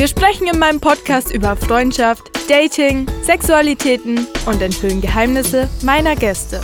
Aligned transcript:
Wir 0.00 0.08
sprechen 0.08 0.46
in 0.46 0.58
meinem 0.58 0.80
Podcast 0.80 1.30
über 1.30 1.56
Freundschaft, 1.56 2.22
Dating, 2.48 3.06
Sexualitäten 3.22 4.26
und 4.46 4.62
enthüllen 4.62 5.02
Geheimnisse 5.02 5.68
meiner 5.82 6.16
Gäste. 6.16 6.62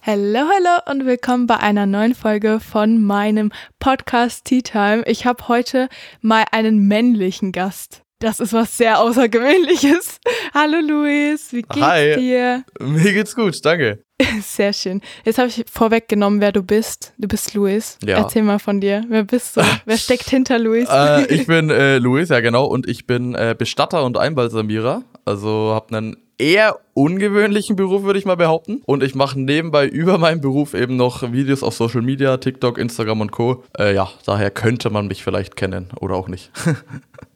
Hallo, 0.00 0.38
hallo 0.38 0.90
und 0.90 1.04
willkommen 1.04 1.46
bei 1.46 1.58
einer 1.58 1.84
neuen 1.84 2.14
Folge 2.14 2.60
von 2.60 3.04
meinem 3.04 3.52
Podcast 3.78 4.46
Tea 4.46 4.62
Time. 4.62 5.02
Ich 5.04 5.26
habe 5.26 5.48
heute 5.48 5.90
mal 6.22 6.46
einen 6.50 6.88
männlichen 6.88 7.52
Gast. 7.52 8.01
Das 8.22 8.38
ist 8.38 8.52
was 8.52 8.76
sehr 8.76 9.00
Außergewöhnliches. 9.00 10.20
Hallo 10.54 10.78
Luis, 10.78 11.52
wie 11.52 11.62
geht's 11.62 11.84
Hi. 11.84 12.14
dir? 12.14 12.62
Mir 12.78 13.12
geht's 13.12 13.34
gut, 13.34 13.58
danke. 13.64 14.04
Sehr 14.42 14.72
schön. 14.72 15.00
Jetzt 15.24 15.38
habe 15.38 15.48
ich 15.48 15.64
vorweggenommen, 15.68 16.40
wer 16.40 16.52
du 16.52 16.62
bist. 16.62 17.14
Du 17.18 17.26
bist 17.26 17.54
Luis. 17.54 17.98
Ja. 18.04 18.18
Erzähl 18.18 18.44
mal 18.44 18.60
von 18.60 18.80
dir. 18.80 19.04
Wer 19.08 19.24
bist 19.24 19.56
du? 19.56 19.62
wer 19.86 19.96
steckt 19.96 20.30
hinter 20.30 20.60
Luis? 20.60 20.88
Äh, 20.88 21.34
ich 21.34 21.48
bin 21.48 21.70
äh, 21.70 21.98
Luis, 21.98 22.28
ja 22.28 22.38
genau, 22.38 22.66
und 22.66 22.88
ich 22.88 23.08
bin 23.08 23.34
äh, 23.34 23.56
Bestatter 23.58 24.04
und 24.04 24.16
Einbalsamierer. 24.16 25.02
Also 25.24 25.72
habe 25.74 25.96
einen 25.96 26.16
eher 26.38 26.78
ungewöhnlichen 26.94 27.74
Beruf, 27.74 28.04
würde 28.04 28.20
ich 28.20 28.24
mal 28.24 28.36
behaupten. 28.36 28.82
Und 28.86 29.02
ich 29.02 29.16
mache 29.16 29.40
nebenbei 29.40 29.88
über 29.88 30.18
meinen 30.18 30.40
Beruf 30.40 30.74
eben 30.74 30.94
noch 30.94 31.32
Videos 31.32 31.64
auf 31.64 31.74
Social 31.74 32.02
Media, 32.02 32.36
TikTok, 32.36 32.78
Instagram 32.78 33.20
und 33.20 33.32
Co. 33.32 33.64
Äh, 33.76 33.96
ja, 33.96 34.08
daher 34.26 34.52
könnte 34.52 34.90
man 34.90 35.08
mich 35.08 35.24
vielleicht 35.24 35.56
kennen 35.56 35.88
oder 35.98 36.14
auch 36.14 36.28
nicht. 36.28 36.52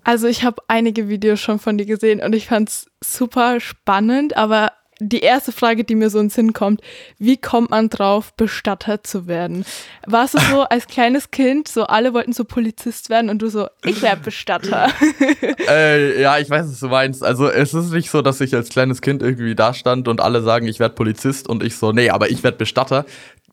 Also 0.07 0.29
ich 0.29 0.45
habe 0.45 0.63
einige 0.69 1.09
Videos 1.09 1.41
schon 1.41 1.59
von 1.59 1.79
dir 1.79 1.85
gesehen 1.85 2.21
und 2.23 2.33
ich 2.33 2.47
fand's 2.47 2.87
super 3.03 3.59
spannend, 3.59 4.37
aber 4.37 4.71
die 5.01 5.19
erste 5.19 5.51
Frage, 5.51 5.83
die 5.83 5.97
mir 5.97 6.11
so 6.11 6.21
ins 6.21 6.35
Sinn 6.35 6.53
kommt, 6.53 6.81
wie 7.19 7.37
kommt 7.37 7.71
man 7.71 7.89
drauf, 7.89 8.33
Bestatter 8.35 9.03
zu 9.03 9.27
werden? 9.27 9.65
Warst 10.07 10.35
du 10.35 10.39
so 10.39 10.61
als 10.71 10.87
kleines 10.87 11.33
Kind, 11.33 11.67
so 11.67 11.87
alle 11.87 12.15
wollten 12.15 12.33
so 12.33 12.45
Polizist 12.45 13.11
werden 13.11 13.31
und 13.31 13.43
du 13.43 13.49
so, 13.49 13.67
ich 13.85 14.01
werde 14.01 14.23
Bestatter. 14.23 14.93
äh, 15.69 16.23
ja, 16.23 16.39
ich 16.39 16.49
weiß, 16.49 16.69
was 16.69 16.79
du 16.79 16.87
meinst. 16.87 17.25
Also 17.25 17.51
es 17.51 17.75
ist 17.75 17.91
nicht 17.91 18.09
so, 18.09 18.23
dass 18.23 18.41
ich 18.41 18.55
als 18.55 18.69
kleines 18.69 19.03
Kind 19.03 19.23
irgendwie 19.23 19.57
da 19.57 19.75
stand 19.75 20.07
und 20.07 20.21
alle 20.21 20.41
sagen, 20.41 20.69
ich 20.69 20.79
werde 20.79 20.95
Polizist 20.95 21.49
und 21.49 21.65
ich 21.65 21.77
so, 21.77 21.91
nee, 21.91 22.11
aber 22.11 22.31
ich 22.31 22.45
werde 22.45 22.59
Bestatter. 22.59 23.07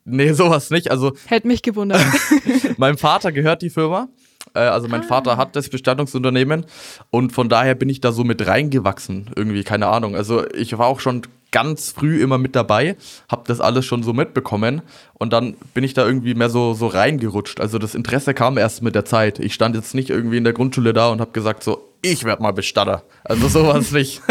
Nee, 0.06 0.34
sowas 0.34 0.70
nicht. 0.70 0.92
Also 0.92 1.14
Hätte 1.26 1.48
mich 1.48 1.64
gewundert. 1.64 2.06
meinem 2.78 3.00
Vater 3.00 3.32
gehört 3.32 3.64
die 3.64 3.72
Firma. 3.72 4.08
Äh, 4.54 4.60
Also 4.60 4.88
mein 4.88 5.04
Vater 5.04 5.38
hat 5.38 5.56
das 5.56 5.70
Bestattungsunternehmen 5.70 6.66
und 7.10 7.32
von 7.34 7.50
daher 7.50 7.76
bin 7.76 7.90
ich 7.90 8.02
da 8.02 8.12
so 8.12 8.24
mit 8.24 8.46
reingewachsen, 8.48 9.32
irgendwie, 9.36 9.64
keine 9.64 9.88
Ahnung. 9.88 10.16
Also 10.16 10.48
ich 10.52 10.78
war 10.78 10.88
auch 10.88 11.00
schon 11.00 11.22
ganz 11.52 11.92
früh 11.92 12.20
immer 12.22 12.40
mit 12.40 12.56
dabei, 12.56 12.96
habe 13.30 13.44
das 13.46 13.62
alles 13.62 13.86
schon 13.86 14.02
so 14.02 14.12
mitbekommen 14.12 14.82
und 15.14 15.34
dann 15.34 15.54
bin 15.76 15.84
ich 15.84 15.94
da 15.94 16.04
irgendwie 16.04 16.34
mehr 16.34 16.50
so, 16.50 16.74
so 16.74 16.88
reingerutscht. 16.88 17.62
Also 17.62 17.78
das 17.78 17.94
Interesse 17.94 18.34
kam 18.34 18.58
erst 18.58 18.82
mit 18.82 18.96
der 18.96 19.06
Zeit. 19.06 19.38
Ich 19.38 19.54
stand 19.54 19.76
jetzt 19.76 19.94
nicht 19.94 20.10
irgendwie 20.10 20.38
in 20.38 20.44
der 20.44 20.54
Grundschule 20.54 20.94
da 20.94 21.10
und 21.10 21.22
habe 21.22 21.30
gesagt 21.32 21.64
so, 21.64 21.90
ich 22.02 22.24
werde 22.24 22.42
mal 22.42 22.54
Bestatter. 22.54 23.04
Also 23.24 23.48
sowas 23.48 23.92
nicht. 24.00 24.22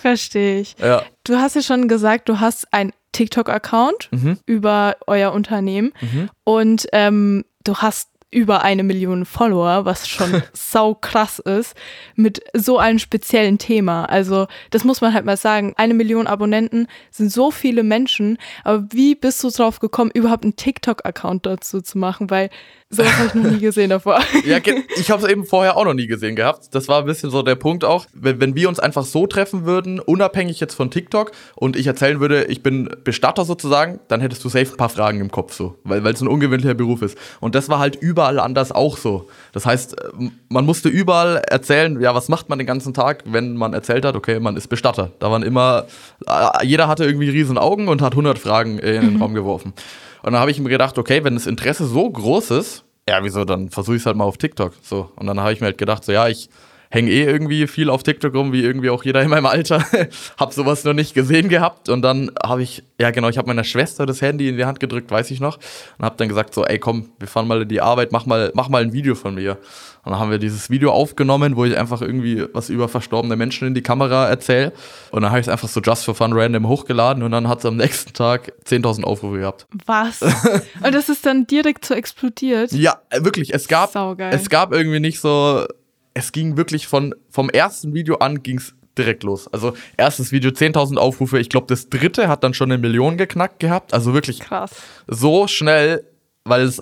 Verstehe 0.00 0.60
ich. 0.60 0.76
ja. 0.78 1.02
Du 1.24 1.36
hast 1.36 1.54
ja 1.54 1.62
schon 1.62 1.86
gesagt, 1.88 2.28
du 2.28 2.40
hast 2.40 2.72
einen 2.72 2.92
TikTok-Account 3.12 4.08
Mhm. 4.10 4.38
über 4.46 4.96
euer 5.06 5.32
Unternehmen 5.32 5.92
und 6.44 6.86
ähm, 6.92 7.44
du 7.64 7.76
hast 7.76 8.08
über 8.32 8.62
eine 8.62 8.82
Million 8.82 9.24
Follower, 9.24 9.84
was 9.84 10.08
schon 10.08 10.42
sau 10.52 10.94
krass 10.94 11.38
ist, 11.38 11.76
mit 12.16 12.42
so 12.54 12.78
einem 12.78 12.98
speziellen 12.98 13.58
Thema. 13.58 14.06
Also 14.06 14.48
das 14.70 14.84
muss 14.84 15.00
man 15.00 15.14
halt 15.14 15.24
mal 15.24 15.36
sagen. 15.36 15.74
Eine 15.76 15.94
Million 15.94 16.26
Abonnenten 16.26 16.88
sind 17.10 17.30
so 17.30 17.50
viele 17.50 17.82
Menschen, 17.84 18.38
aber 18.64 18.86
wie 18.90 19.14
bist 19.14 19.44
du 19.44 19.50
drauf 19.50 19.78
gekommen, 19.78 20.10
überhaupt 20.12 20.44
einen 20.44 20.56
TikTok-Account 20.56 21.46
dazu 21.46 21.82
zu 21.82 21.98
machen? 21.98 22.30
Weil 22.30 22.48
sowas 22.92 23.18
habe 23.18 23.26
ich 23.28 23.34
noch 23.34 23.50
nie 23.50 23.58
gesehen 23.58 23.90
davor. 23.90 24.20
Ja, 24.44 24.58
ich 24.96 25.10
habe 25.10 25.24
es 25.24 25.30
eben 25.30 25.44
vorher 25.44 25.76
auch 25.76 25.84
noch 25.84 25.94
nie 25.94 26.06
gesehen 26.06 26.36
gehabt. 26.36 26.74
Das 26.74 26.88
war 26.88 27.00
ein 27.00 27.04
bisschen 27.06 27.30
so 27.30 27.42
der 27.42 27.54
Punkt 27.54 27.84
auch. 27.84 28.06
Wenn, 28.12 28.40
wenn 28.40 28.54
wir 28.54 28.68
uns 28.68 28.80
einfach 28.80 29.04
so 29.04 29.26
treffen 29.26 29.64
würden, 29.64 30.00
unabhängig 30.00 30.60
jetzt 30.60 30.74
von 30.74 30.90
TikTok, 30.90 31.32
und 31.54 31.76
ich 31.76 31.86
erzählen 31.86 32.20
würde, 32.20 32.44
ich 32.44 32.62
bin 32.62 32.90
Bestatter 33.04 33.44
sozusagen, 33.44 34.00
dann 34.08 34.20
hättest 34.20 34.44
du 34.44 34.48
safe 34.48 34.72
ein 34.72 34.76
paar 34.76 34.88
Fragen 34.88 35.20
im 35.20 35.30
Kopf 35.30 35.54
so, 35.54 35.78
weil 35.84 36.06
es 36.06 36.20
ein 36.20 36.28
ungewöhnlicher 36.28 36.74
Beruf 36.74 37.02
ist. 37.02 37.16
Und 37.40 37.54
das 37.54 37.68
war 37.68 37.78
halt 37.78 37.96
überall 37.96 38.38
anders 38.38 38.72
auch 38.72 38.96
so. 38.96 39.28
Das 39.52 39.64
heißt, 39.66 40.00
äh, 40.00 40.30
man 40.48 40.66
musste 40.66 40.88
überall 40.88 41.36
erzählen, 41.36 42.00
ja, 42.00 42.14
was 42.14 42.28
macht 42.28 42.48
man 42.48 42.58
den 42.58 42.66
ganzen 42.66 42.94
Tag, 42.94 43.24
wenn 43.26 43.56
man 43.56 43.72
erzählt 43.74 44.04
hat, 44.04 44.16
okay, 44.16 44.40
man 44.40 44.56
ist 44.56 44.68
Bestatter. 44.68 45.12
Da 45.18 45.30
waren 45.30 45.42
immer, 45.42 45.86
äh, 46.26 46.66
jeder 46.66 46.88
hatte 46.88 47.04
irgendwie 47.04 47.30
riesen 47.30 47.58
Augen 47.58 47.88
und 47.88 48.02
hat 48.02 48.12
100 48.12 48.38
Fragen 48.38 48.78
in 48.78 49.02
den 49.02 49.16
Raum 49.16 49.34
geworfen. 49.34 49.72
Und 50.22 50.32
dann 50.32 50.40
habe 50.40 50.50
ich 50.50 50.60
mir 50.60 50.68
gedacht, 50.68 50.98
okay, 50.98 51.24
wenn 51.24 51.34
das 51.34 51.46
Interesse 51.46 51.86
so 51.86 52.08
groß 52.08 52.52
ist, 52.52 52.84
ja, 53.08 53.22
wieso, 53.24 53.44
dann 53.44 53.70
versuche 53.70 53.96
ich 53.96 54.02
es 54.02 54.06
halt 54.06 54.16
mal 54.16 54.24
auf 54.24 54.38
TikTok. 54.38 54.74
So. 54.80 55.10
Und 55.16 55.26
dann 55.26 55.40
habe 55.40 55.52
ich 55.52 55.60
mir 55.60 55.66
halt 55.66 55.78
gedacht, 55.78 56.04
so 56.04 56.12
ja, 56.12 56.28
ich 56.28 56.48
hänge 56.92 57.10
eh 57.10 57.24
irgendwie 57.24 57.66
viel 57.66 57.88
auf 57.88 58.02
TikTok 58.02 58.34
rum, 58.34 58.52
wie 58.52 58.62
irgendwie 58.62 58.90
auch 58.90 59.02
jeder 59.02 59.22
in 59.22 59.30
meinem 59.30 59.46
Alter. 59.46 59.82
hab 60.36 60.52
sowas 60.52 60.84
noch 60.84 60.92
nicht 60.92 61.14
gesehen 61.14 61.48
gehabt. 61.48 61.88
Und 61.88 62.02
dann 62.02 62.30
habe 62.44 62.62
ich, 62.62 62.82
ja 63.00 63.10
genau, 63.10 63.30
ich 63.30 63.38
habe 63.38 63.48
meiner 63.48 63.64
Schwester 63.64 64.04
das 64.04 64.20
Handy 64.20 64.46
in 64.46 64.58
die 64.58 64.66
Hand 64.66 64.78
gedrückt, 64.78 65.10
weiß 65.10 65.30
ich 65.30 65.40
noch. 65.40 65.58
Und 65.98 66.04
habe 66.04 66.16
dann 66.18 66.28
gesagt, 66.28 66.52
so, 66.52 66.66
ey 66.66 66.78
komm, 66.78 67.08
wir 67.18 67.28
fahren 67.28 67.48
mal 67.48 67.62
in 67.62 67.68
die 67.68 67.80
Arbeit, 67.80 68.12
mach 68.12 68.26
mal, 68.26 68.52
mach 68.54 68.68
mal 68.68 68.82
ein 68.82 68.92
Video 68.92 69.14
von 69.14 69.34
mir. 69.34 69.52
Und 70.04 70.12
dann 70.12 70.20
haben 70.20 70.30
wir 70.30 70.38
dieses 70.38 70.68
Video 70.68 70.90
aufgenommen, 70.90 71.56
wo 71.56 71.64
ich 71.64 71.78
einfach 71.78 72.02
irgendwie 72.02 72.44
was 72.52 72.68
über 72.68 72.88
verstorbene 72.88 73.36
Menschen 73.36 73.68
in 73.68 73.74
die 73.74 73.82
Kamera 73.82 74.28
erzähle. 74.28 74.72
Und 75.12 75.22
dann 75.22 75.30
habe 75.30 75.40
ich 75.40 75.46
es 75.46 75.50
einfach 75.50 75.68
so 75.68 75.80
just 75.80 76.04
for 76.04 76.14
fun 76.14 76.34
random 76.34 76.68
hochgeladen 76.68 77.22
und 77.22 77.30
dann 77.30 77.48
hat 77.48 77.60
es 77.60 77.64
am 77.64 77.76
nächsten 77.76 78.12
Tag 78.12 78.52
10.000 78.66 79.04
Aufrufe 79.04 79.38
gehabt. 79.38 79.66
Was? 79.86 80.20
Und 80.84 80.94
das 80.94 81.08
ist 81.08 81.24
dann 81.24 81.46
direkt 81.46 81.84
so 81.84 81.94
explodiert. 81.94 82.72
Ja, 82.72 83.00
äh, 83.10 83.24
wirklich. 83.24 83.54
Es 83.54 83.68
gab, 83.68 83.92
Saugeil. 83.92 84.34
es 84.34 84.50
gab 84.50 84.72
irgendwie 84.72 85.00
nicht 85.00 85.20
so. 85.20 85.66
Es 86.14 86.32
ging 86.32 86.56
wirklich 86.56 86.86
von 86.86 87.14
vom 87.30 87.48
ersten 87.50 87.94
Video 87.94 88.16
an 88.16 88.42
ging's 88.42 88.74
direkt 88.98 89.22
los. 89.22 89.48
Also 89.52 89.74
erstes 89.96 90.32
Video 90.32 90.50
10.000 90.50 90.96
Aufrufe. 90.98 91.38
Ich 91.38 91.48
glaube, 91.48 91.66
das 91.68 91.88
dritte 91.88 92.28
hat 92.28 92.44
dann 92.44 92.52
schon 92.54 92.70
eine 92.70 92.78
Million 92.80 93.16
geknackt 93.16 93.58
gehabt. 93.60 93.94
Also 93.94 94.12
wirklich 94.12 94.40
Krass. 94.40 94.72
so 95.06 95.46
schnell, 95.48 96.04
weil 96.44 96.62
es 96.62 96.80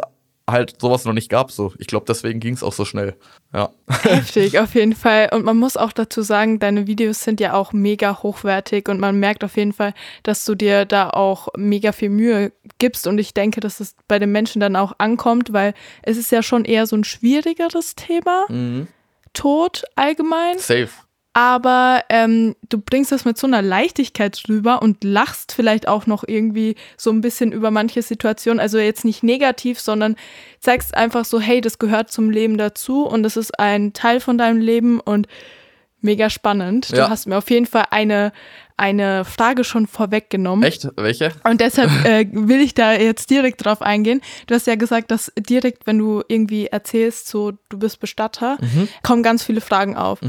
halt 0.51 0.81
sowas 0.81 1.05
noch 1.05 1.13
nicht 1.13 1.29
gab. 1.29 1.53
So, 1.53 1.73
ich 1.79 1.87
glaube, 1.87 2.07
deswegen 2.09 2.41
ging's 2.41 2.65
auch 2.65 2.73
so 2.73 2.85
schnell. 2.85 3.15
Ja. 3.55 3.71
Heftig, 4.03 4.59
auf 4.59 4.75
jeden 4.75 4.97
Fall. 4.97 5.29
Und 5.33 5.45
man 5.45 5.57
muss 5.57 5.77
auch 5.77 5.93
dazu 5.93 6.23
sagen, 6.23 6.59
deine 6.59 6.89
Videos 6.89 7.23
sind 7.23 7.39
ja 7.39 7.55
auch 7.55 7.73
mega 7.73 8.21
hochwertig 8.25 8.89
und 8.89 8.99
man 8.99 9.21
merkt 9.21 9.45
auf 9.45 9.57
jeden 9.57 9.73
Fall, 9.73 9.95
dass 10.25 10.45
du 10.45 10.57
dir 10.57 10.87
da 10.87 11.11
auch 11.11 11.47
mega 11.57 11.93
viel 11.93 12.11
Mühe 12.11 12.51
gibst. 12.79 13.07
Und 13.07 13.19
ich 13.19 13.33
denke, 13.35 13.61
dass 13.61 13.79
es 13.79 13.95
bei 14.09 14.19
den 14.19 14.33
Menschen 14.33 14.59
dann 14.59 14.75
auch 14.75 14.95
ankommt, 14.99 15.53
weil 15.53 15.75
es 16.03 16.17
ist 16.17 16.33
ja 16.33 16.43
schon 16.43 16.65
eher 16.65 16.89
so 16.89 16.97
ein 16.97 17.05
schwierigeres 17.05 17.95
Thema, 17.95 18.47
Mhm. 18.49 18.89
Tod 19.35 19.83
allgemein. 19.97 20.59
Safe. 20.59 20.89
aber 21.33 22.03
ähm, 22.09 22.57
du 22.69 22.79
bringst 22.79 23.13
das 23.13 23.25
mit 23.25 23.39
so 23.39 23.47
einer 23.47 23.63
Leichtigkeit 23.63 24.43
rüber 24.49 24.83
und 24.83 25.05
lachst 25.05 25.53
vielleicht 25.53 25.87
auch 25.87 26.07
noch 26.07 26.25
irgendwie 26.27 26.75
so 26.97 27.11
ein 27.11 27.21
bisschen 27.21 27.53
über 27.53 27.71
manche 27.71 28.03
Situationen. 28.03 28.59
Also 28.59 28.79
jetzt 28.79 29.05
nicht 29.05 29.23
negativ, 29.23 29.79
sondern 29.79 30.17
zeigst 30.59 30.93
einfach 30.95 31.25
so, 31.25 31.41
hey, 31.41 31.61
das 31.61 31.79
gehört 31.79 32.11
zum 32.11 32.31
Leben 32.31 32.59
dazu 32.59 33.07
und 33.07 33.23
das 33.23 33.37
ist 33.37 33.59
ein 33.61 33.93
Teil 33.93 34.19
von 34.21 34.39
deinem 34.39 34.59
Leben 34.61 34.99
und 35.01 35.29
mega 36.01 36.31
spannend. 36.31 36.91
Du 36.91 36.97
Ja. 36.97 37.09
hast 37.11 37.27
mir 37.27 37.39
auf 37.39 37.49
jeden 37.51 37.67
Fall 37.67 37.85
eine, 37.91 38.33
eine 38.81 39.25
Frage 39.25 39.63
schon 39.63 39.87
vorweggenommen. 39.87 40.65
Echt? 40.65 40.89
Welche? 40.97 41.33
Und 41.45 41.61
deshalb 41.61 41.91
äh, 42.05 42.27
will 42.33 42.61
ich 42.61 42.75
da 42.75 42.93
jetzt 42.95 43.31
direkt 43.31 43.65
drauf 43.65 43.83
eingehen. 43.83 44.23
Du 44.47 44.55
hast 44.55 44.67
ja 44.67 44.75
gesagt, 44.75 45.11
dass 45.11 45.31
direkt, 45.39 45.87
wenn 45.87 45.99
du 45.99 46.23
irgendwie 46.27 46.67
erzählst, 46.67 47.29
so 47.29 47.53
du 47.69 47.79
bist 47.79 48.01
Bestatter, 48.01 48.59
kommen 49.03 49.23
ganz 49.23 49.45
viele 49.45 49.61
Fragen 49.61 49.97
auf. 49.97 50.21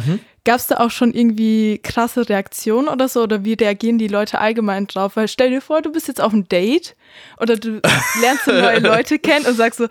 Gab 0.44 0.58
es 0.58 0.68
da 0.68 0.80
auch 0.80 0.90
schon 0.90 1.14
irgendwie 1.14 1.80
krasse 1.84 2.28
Reaktionen 2.28 2.88
oder 2.88 3.08
so? 3.08 3.22
Oder 3.24 3.46
wie 3.46 3.54
reagieren 3.54 3.98
die 4.00 4.08
Leute 4.08 4.40
allgemein 4.40 4.88
drauf? 4.88 5.16
Weil 5.16 5.28
stell 5.28 5.52
dir 5.52 5.62
vor, 5.62 5.82
du 5.82 5.92
bist 5.92 6.08
jetzt 6.08 6.20
auf 6.20 6.34
einem 6.34 6.50
Date 6.50 6.96
oder 7.40 7.56
du 7.56 7.80
lernst 8.22 8.46
so 8.46 8.52
neue 8.52 8.80
Leute 8.92 9.20
kennen 9.20 9.46
und 9.46 9.56
sagst 9.56 9.80
so, 9.80 9.88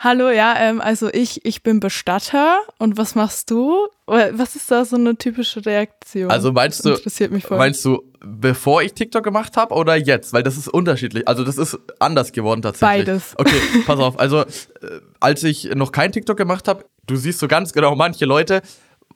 Hallo, 0.00 0.30
ja, 0.30 0.54
ähm, 0.56 0.80
also 0.80 1.12
ich, 1.12 1.44
ich 1.44 1.64
bin 1.64 1.80
Bestatter 1.80 2.60
und 2.78 2.96
was 2.96 3.16
machst 3.16 3.50
du? 3.50 3.88
Was 4.06 4.54
ist 4.54 4.70
da 4.70 4.84
so 4.84 4.94
eine 4.94 5.16
typische 5.16 5.66
Reaktion? 5.66 6.30
Also 6.30 6.52
meinst 6.52 6.84
du, 6.84 6.90
interessiert 6.90 7.32
mich 7.32 7.44
voll. 7.44 7.58
meinst 7.58 7.84
du, 7.84 8.04
bevor 8.20 8.82
ich 8.82 8.94
TikTok 8.94 9.24
gemacht 9.24 9.56
habe 9.56 9.74
oder 9.74 9.96
jetzt? 9.96 10.32
Weil 10.32 10.44
das 10.44 10.56
ist 10.56 10.68
unterschiedlich. 10.68 11.26
Also 11.26 11.42
das 11.42 11.58
ist 11.58 11.76
anders 11.98 12.30
geworden 12.30 12.62
tatsächlich. 12.62 13.06
Beides. 13.06 13.34
Okay, 13.36 13.60
pass 13.86 13.98
auf. 13.98 14.20
Also 14.20 14.42
äh, 14.42 14.46
als 15.18 15.42
ich 15.42 15.74
noch 15.74 15.90
kein 15.90 16.12
TikTok 16.12 16.36
gemacht 16.36 16.68
habe, 16.68 16.84
du 17.08 17.16
siehst 17.16 17.40
so 17.40 17.48
ganz 17.48 17.72
genau, 17.72 17.96
manche 17.96 18.24
Leute 18.24 18.62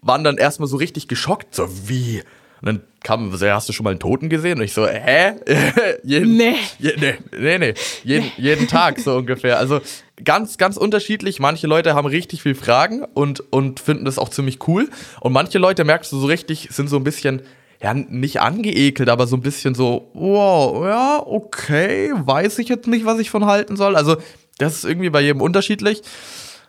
waren 0.00 0.25
dann 0.25 0.37
erstmal 0.37 0.69
so 0.69 0.79
richtig 0.79 1.06
geschockt. 1.06 1.55
So 1.55 1.69
wie? 1.88 2.25
Und 2.62 2.67
dann 2.67 2.81
kam, 3.03 3.37
so, 3.37 3.47
hast 3.49 3.69
du 3.69 3.73
schon 3.73 3.82
mal 3.85 3.91
einen 3.91 3.99
Toten 3.99 4.29
gesehen? 4.29 4.59
Und 4.59 4.64
ich 4.64 4.73
so, 4.73 4.87
hä? 4.87 5.32
jeden, 6.05 6.37
Nee. 6.37 6.55
Je, 6.79 6.93
nee, 6.97 7.14
nee, 7.37 7.59
nee. 7.59 7.75
Jeden, 8.05 8.31
jeden 8.37 8.69
Tag 8.69 9.00
so 9.00 9.17
ungefähr. 9.17 9.59
Also 9.59 9.81
ganz, 10.25 10.59
ganz 10.59 10.76
unterschiedlich. 10.76 11.41
Manche 11.41 11.67
Leute 11.67 11.94
haben 11.94 12.06
richtig 12.06 12.43
viel 12.43 12.55
Fragen 12.55 13.05
und, 13.14 13.41
und 13.53 13.81
finden 13.81 14.05
das 14.05 14.19
auch 14.19 14.29
ziemlich 14.29 14.67
cool. 14.69 14.88
Und 15.20 15.32
manche 15.32 15.59
Leute, 15.59 15.85
merkst 15.85 16.12
du 16.12 16.19
so 16.19 16.26
richtig, 16.26 16.69
sind 16.70 16.88
so 16.88 16.97
ein 16.97 17.05
bisschen, 17.05 17.43
ja, 17.82 17.94
nicht 17.94 18.41
angeekelt, 18.41 19.08
aber 19.08 19.26
so 19.26 19.37
ein 19.37 19.43
bisschen 19.43 19.75
so, 19.75 20.11
wow, 20.15 20.85
ja, 20.85 21.23
okay, 21.26 22.12
weiß 22.15 22.61
ich 22.61 22.69
jetzt 22.69 22.87
nicht, 22.87 23.05
was 23.05 23.19
ich 23.19 23.31
von 23.31 23.47
halten 23.47 23.75
soll. 23.75 23.97
Also 23.97 24.19
das 24.58 24.75
ist 24.75 24.85
irgendwie 24.85 25.11
bei 25.11 25.20
jedem 25.20 25.41
unterschiedlich. 25.41 26.03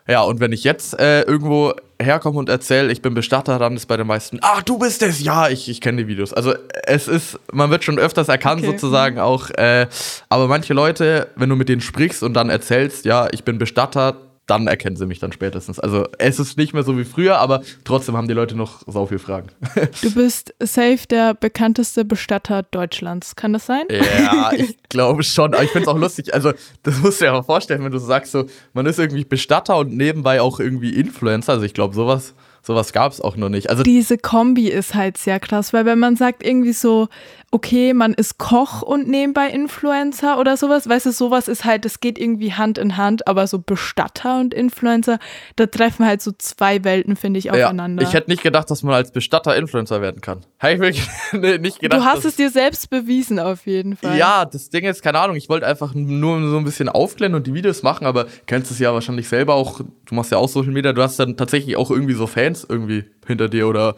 Ja, 0.08 0.22
und 0.22 0.40
wenn 0.40 0.52
ich 0.52 0.64
jetzt 0.64 1.00
äh, 1.00 1.22
irgendwo 1.22 1.74
herkomme 2.02 2.38
und 2.38 2.50
erzähle, 2.50 2.92
ich 2.92 3.02
bin 3.02 3.14
Bestatter, 3.14 3.58
dann 3.58 3.76
ist 3.76 3.86
bei 3.86 3.96
den 3.96 4.08
meisten, 4.08 4.40
ach, 4.42 4.62
du 4.62 4.78
bist 4.78 5.02
es, 5.02 5.22
ja, 5.24 5.48
ich, 5.48 5.70
ich 5.70 5.80
kenne 5.80 6.02
die 6.04 6.08
Videos. 6.08 6.34
Also 6.34 6.54
es 6.86 7.08
ist, 7.08 7.40
man 7.54 7.70
wird 7.70 7.84
schon 7.86 7.98
öfters 7.98 8.28
erkannt 8.28 8.64
Okay. 8.64 8.72
sozusagen 8.72 9.20
auch, 9.20 9.50
äh, 9.52 9.88
aber 10.30 10.48
manche 10.48 10.74
Leute, 10.74 11.28
wenn 11.38 11.50
du 11.50 11.56
mit 11.56 11.70
denen 11.70 11.82
sprichst 11.82 12.22
und 12.24 12.34
dann 12.34 12.50
erzählst, 12.50 13.06
ja, 13.06 13.28
ich 13.32 13.44
bin 13.46 13.58
Bestatter, 13.58 14.18
dann 14.46 14.68
erkennen 14.68 14.98
sie 14.98 15.06
mich 15.06 15.20
dann 15.20 15.32
spätestens. 15.32 15.80
Also 15.80 16.06
es 16.18 16.40
ist 16.40 16.58
nicht 16.58 16.74
mehr 16.74 16.84
so 16.84 16.98
wie 16.98 17.06
früher, 17.06 17.38
aber 17.38 17.62
trotzdem 17.86 18.18
haben 18.18 18.28
die 18.28 18.34
Leute 18.34 18.56
noch 18.56 18.82
sau 18.88 19.06
viel 19.06 19.20
Fragen. 19.20 19.50
Du 20.02 20.14
bist 20.14 20.54
safe 20.60 21.00
der 21.10 21.34
bekannteste 21.34 22.04
Bestatter 22.04 22.64
Deutschlands. 22.64 23.36
Kann 23.36 23.54
das 23.54 23.66
sein? 23.66 23.84
Ja, 23.90 24.52
ich 24.54 24.78
glaube 24.90 25.24
schon. 25.24 25.54
Aber 25.54 25.64
ich 25.64 25.70
finde 25.70 25.84
es 25.84 25.88
auch 25.88 25.98
lustig. 25.98 26.34
Also, 26.34 26.52
das 26.84 26.98
musst 27.00 27.22
du 27.22 27.26
dir 27.26 27.32
mal 27.32 27.44
vorstellen, 27.44 27.84
wenn 27.84 27.92
du 27.92 28.00
so 28.00 28.08
sagst, 28.08 28.32
so, 28.32 28.46
man 28.74 28.86
ist 28.86 29.00
irgendwie 29.00 29.24
Bestatter 29.24 29.78
und 29.78 29.96
nebenbei 29.96 30.42
auch 30.42 30.60
irgendwie 30.60 30.90
Influencer. 30.94 31.54
Also, 31.54 31.66
ich 31.66 31.74
glaube, 31.74 31.96
sowas, 31.96 32.34
sowas 32.62 32.92
gab 32.92 33.12
es 33.12 33.22
auch 33.22 33.36
noch 33.38 33.50
nicht. 33.50 33.70
Also, 33.70 33.84
Diese 33.84 34.18
Kombi 34.18 34.68
ist 34.68 34.94
halt 34.94 35.18
sehr 35.18 35.40
krass, 35.40 35.74
weil 35.74 35.86
wenn 35.86 36.00
man 36.00 36.16
sagt 36.16 36.44
irgendwie 36.46 36.74
so, 36.74 37.08
okay, 37.54 37.94
man 37.94 38.16
ist 38.16 38.40
Koch 38.40 38.82
und 38.82 39.08
nebenbei 39.08 39.48
Influencer 39.48 40.40
oder 40.40 40.58
sowas, 40.58 40.90
weißt 40.90 41.06
du, 41.06 41.12
sowas 41.12 41.48
ist 41.48 41.66
halt, 41.66 41.86
das 41.86 42.00
geht 42.00 42.18
irgendwie 42.18 42.54
Hand 42.54 42.80
in 42.80 42.98
Hand, 42.98 43.28
aber 43.28 43.46
so 43.46 43.60
Bestatter 43.60 44.40
und 44.40 44.56
Influencer, 44.56 45.20
da 45.56 45.68
treffen 45.68 46.04
halt 46.04 46.24
so 46.24 46.32
zwei 46.36 46.84
Welten, 46.84 47.16
finde 47.16 47.38
ich, 47.38 47.46
ja, 47.46 47.54
aufeinander. 47.54 48.02
ich 48.02 48.14
hätte 48.14 48.32
nicht 48.32 48.42
gedacht, 48.42 48.72
dass 48.72 48.82
man 48.82 48.96
als 48.96 49.12
Bestatter 49.12 49.56
Influencer 49.56 50.02
werden 50.02 50.20
kann. 50.20 50.42
Habe 50.60 50.74
ich 50.74 50.80
wirklich 50.80 51.08
nee, 51.32 51.60
nicht 51.60 51.80
gedacht. 51.80 52.02
du 52.02 52.06
hast 52.06 52.26
es 52.26 52.38
dir 52.38 52.50
selbst 52.50 52.90
bewiesen, 52.90 53.38
auf 53.38 53.68
jeden 53.68 53.98
Fall. 53.98 54.18
Ja, 54.18 54.46
das 54.46 54.72
Ding 54.72 54.86
ist, 54.86 55.04
keine 55.04 55.20
Ahnung, 55.20 55.36
ich 55.36 55.48
wollte 55.48 55.68
einfach 55.68 55.94
nur 55.94 56.50
so 56.50 56.58
ein 56.58 56.64
bisschen 56.64 56.90
aufklären 56.90 57.36
und 57.36 57.46
die 57.46 57.54
Videos 57.54 57.84
machen, 57.84 58.08
aber 58.08 58.26
kennst 58.48 58.72
es 58.72 58.80
ja 58.80 58.92
wahrscheinlich 58.96 59.28
selber 59.28 59.54
auch, 59.54 59.80
du 59.80 60.16
machst 60.16 60.32
ja 60.32 60.40
auch 60.40 60.50
Social 60.50 60.72
Media, 60.72 60.92
du 60.92 61.04
hast 61.04 61.20
dann 61.20 61.38
tatsächlich 61.38 61.78
auch 61.78 61.92
irgendwie 61.92 62.16
so 62.16 62.26
Fans 62.26 62.66
irgendwie 62.68 63.04
hinter 63.28 63.48
dir 63.48 63.68
oder 63.68 63.94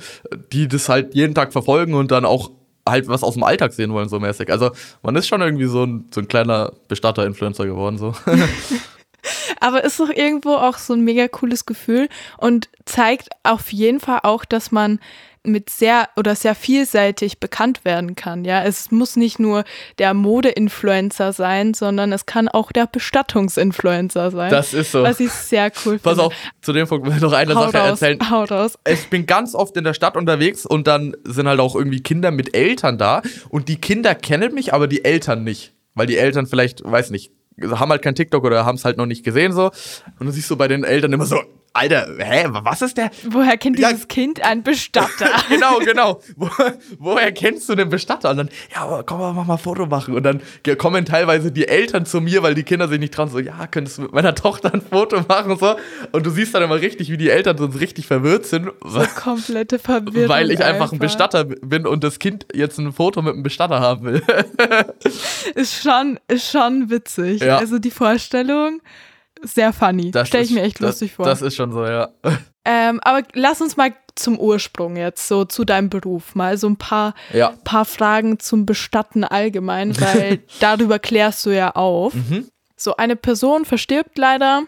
die 0.51 0.67
das 0.67 0.89
halt 0.89 1.15
jeden 1.15 1.33
Tag 1.33 1.53
verfolgen 1.53 1.93
und 1.93 2.11
dann 2.11 2.25
auch 2.25 2.51
halt 2.87 3.07
was 3.07 3.23
aus 3.23 3.33
dem 3.33 3.43
Alltag 3.43 3.73
sehen 3.73 3.93
wollen, 3.93 4.09
so 4.09 4.19
mäßig. 4.19 4.51
Also 4.51 4.71
man 5.01 5.15
ist 5.15 5.27
schon 5.27 5.41
irgendwie 5.41 5.65
so 5.65 5.83
ein, 5.83 6.07
so 6.13 6.21
ein 6.21 6.27
kleiner 6.27 6.73
Bestatter-Influencer 6.87 7.65
geworden, 7.65 7.97
so. 7.97 8.13
Aber 9.59 9.83
ist 9.83 9.99
doch 9.99 10.09
irgendwo 10.09 10.53
auch 10.53 10.77
so 10.77 10.93
ein 10.93 11.01
mega 11.01 11.27
cooles 11.27 11.65
Gefühl 11.65 12.09
und 12.37 12.69
zeigt 12.85 13.29
auf 13.43 13.71
jeden 13.71 13.99
Fall 13.99 14.19
auch, 14.23 14.45
dass 14.45 14.71
man 14.71 14.99
mit 15.45 15.69
sehr 15.69 16.09
oder 16.15 16.35
sehr 16.35 16.55
vielseitig 16.55 17.39
bekannt 17.39 17.85
werden 17.85 18.15
kann. 18.15 18.45
Ja, 18.45 18.63
es 18.63 18.91
muss 18.91 19.15
nicht 19.15 19.39
nur 19.39 19.63
der 19.99 20.13
Mode-Influencer 20.13 21.33
sein, 21.33 21.73
sondern 21.73 22.11
es 22.13 22.25
kann 22.25 22.47
auch 22.47 22.71
der 22.71 22.87
Bestattungsinfluencer 22.87 24.31
sein. 24.31 24.51
Das 24.51 24.73
ist 24.73 24.91
so. 24.91 25.03
was 25.03 25.19
ich 25.19 25.31
sehr 25.31 25.71
cool 25.85 25.99
finde. 25.99 25.99
Pass 25.99 26.19
auf, 26.19 26.33
zu 26.61 26.73
dem 26.73 26.87
Punkt 26.87 27.05
will 27.05 27.15
ich 27.15 27.21
noch 27.21 27.33
eine 27.33 27.55
hau 27.55 27.63
Sache 27.65 27.77
raus, 27.77 28.01
erzählen. 28.01 28.29
hau 28.29 28.43
raus. 28.43 28.77
ich 28.87 29.09
bin 29.09 29.25
ganz 29.25 29.55
oft 29.55 29.75
in 29.77 29.83
der 29.83 29.93
Stadt 29.93 30.17
unterwegs 30.17 30.65
und 30.65 30.87
dann 30.87 31.15
sind 31.23 31.47
halt 31.47 31.59
auch 31.59 31.75
irgendwie 31.75 32.01
Kinder 32.01 32.31
mit 32.31 32.55
Eltern 32.55 32.97
da 32.97 33.21
und 33.49 33.69
die 33.69 33.77
Kinder 33.77 34.15
kennen 34.15 34.53
mich, 34.53 34.73
aber 34.73 34.87
die 34.87 35.05
Eltern 35.05 35.43
nicht. 35.43 35.73
Weil 35.95 36.07
die 36.07 36.17
Eltern 36.17 36.45
vielleicht, 36.45 36.83
weiß 36.83 37.09
nicht, 37.11 37.31
haben 37.61 37.89
halt 37.89 38.01
kein 38.01 38.15
TikTok 38.15 38.43
oder 38.43 38.65
haben 38.65 38.75
es 38.75 38.85
halt 38.85 38.97
noch 38.97 39.05
nicht 39.05 39.23
gesehen 39.23 39.53
so. 39.53 39.67
Und 39.67 40.27
dann 40.27 40.31
siehst 40.31 40.49
du 40.49 40.57
bei 40.57 40.67
den 40.67 40.83
Eltern 40.83 41.13
immer 41.13 41.25
so, 41.25 41.39
Alter, 41.75 42.07
hä, 42.17 42.45
was 42.49 42.81
ist 42.81 42.97
der? 42.97 43.11
Woher 43.29 43.57
kennt 43.57 43.77
Ja. 43.77 43.89
dieses 43.89 44.07
Kind 44.07 44.41
einen 44.43 44.63
Bestatter? 44.63 45.27
genau, 45.49 45.79
genau. 45.79 46.21
Wo, 46.37 46.49
woher 46.99 47.31
kennst 47.33 47.67
du 47.67 47.75
den 47.75 47.89
Bestatter? 47.89 48.29
Und 48.31 48.37
dann, 48.37 48.49
ja, 48.73 48.81
aber 48.83 49.03
komm 49.03 49.19
mal, 49.19 49.33
mach 49.33 49.45
mal 49.45 49.55
ein 49.55 49.59
Foto 49.59 49.85
machen. 49.85 50.15
Und 50.15 50.23
dann 50.23 50.41
kommen 50.77 51.05
teilweise 51.05 51.51
die 51.51 51.67
Eltern 51.67 52.05
zu 52.05 52.21
mir, 52.21 52.43
weil 52.43 52.55
die 52.55 52.63
Kinder 52.63 52.87
sich 52.87 52.99
nicht 52.99 53.13
trauen, 53.13 53.29
so, 53.29 53.39
ja, 53.39 53.67
könntest 53.67 53.97
du 53.97 54.03
mit 54.03 54.13
meiner 54.13 54.33
Tochter 54.35 54.73
ein 54.73 54.81
Foto 54.81 55.21
machen 55.27 55.51
und 55.51 55.59
so. 55.59 55.75
Und 56.11 56.25
du 56.25 56.29
siehst 56.29 56.55
dann 56.55 56.63
immer 56.63 56.79
richtig, 56.79 57.11
wie 57.11 57.17
die 57.17 57.29
Eltern 57.29 57.57
sonst 57.57 57.79
richtig 57.79 58.07
verwirrt 58.07 58.45
sind. 58.45 58.71
Komplette 59.15 59.77
Verwirrung. 59.77 60.29
Weil 60.29 60.51
ich 60.51 60.63
einfach 60.63 60.93
ein 60.93 60.99
Bestatter 60.99 61.43
bin 61.43 61.85
und 61.85 62.03
das 62.03 62.19
Kind 62.19 62.45
jetzt 62.53 62.77
ein 62.79 62.93
Foto 62.93 63.21
mit 63.21 63.33
einem 63.33 63.43
Bestatter 63.43 63.79
haben 63.81 64.05
will. 64.05 64.23
Ist 65.55 65.81
schon, 65.81 66.19
ist 66.27 66.49
schon 66.49 66.89
witzig. 66.89 67.41
Ja. 67.41 67.57
Also 67.57 67.79
die 67.79 67.91
Vorstellung, 67.91 68.81
sehr 69.45 69.71
funny. 69.73 70.11
Das 70.11 70.27
Stelle 70.27 70.43
ich 70.43 70.49
ist- 70.51 70.55
mir 70.55 70.63
echt 70.63 70.75
das, 70.81 70.87
lustig 70.87 71.13
vor. 71.13 71.25
Das 71.25 71.41
ist 71.41 71.55
schon 71.55 71.71
so, 71.71 71.85
ja. 71.85 72.09
Ähm, 72.67 72.99
aber 73.03 73.21
lass 73.33 73.61
uns 73.61 73.77
mal 73.77 73.93
zum 74.15 74.39
Ursprung 74.39 74.95
jetzt, 74.97 75.27
so 75.27 75.45
zu 75.45 75.65
deinem 75.65 75.89
Beruf, 75.91 76.33
mal 76.33 76.57
so 76.57 76.65
ein 76.67 76.77
paar, 76.77 77.13
Ja. 77.31 77.53
paar 77.63 77.85
Fragen 77.85 78.39
zum 78.39 78.65
Bestatten 78.65 79.23
allgemein, 79.23 79.95
weil 80.01 80.39
darüber 80.59 80.97
klärst 80.97 81.45
du 81.45 81.51
ja 81.51 81.75
auf. 81.75 82.15
Mhm. 82.15 82.49
So, 82.75 82.95
eine 82.97 83.15
Person 83.15 83.65
verstirbt 83.65 84.17
leider, 84.17 84.63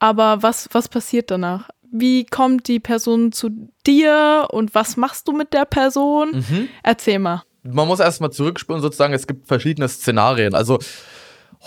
aber 0.00 0.42
was, 0.42 0.68
was 0.72 0.88
passiert 0.88 1.30
danach? 1.30 1.68
Wie 1.92 2.24
kommt 2.26 2.66
die 2.66 2.80
Person 2.80 3.30
zu 3.30 3.50
dir 3.86 4.48
und 4.50 4.74
was 4.74 4.96
machst 4.96 5.28
du 5.28 5.32
mit 5.32 5.52
der 5.52 5.66
Person? 5.66 6.30
Mhm. 6.48 6.68
Erzähl 6.82 7.20
mal. 7.20 7.44
Man 7.62 7.86
muss 7.86 8.00
erstmal 8.00 8.30
zurückspulen, 8.32 8.82
sozusagen, 8.82 9.14
es 9.14 9.28
gibt 9.28 9.46
verschiedene 9.46 9.88
Szenarien. 9.88 10.54
Also 10.54 10.80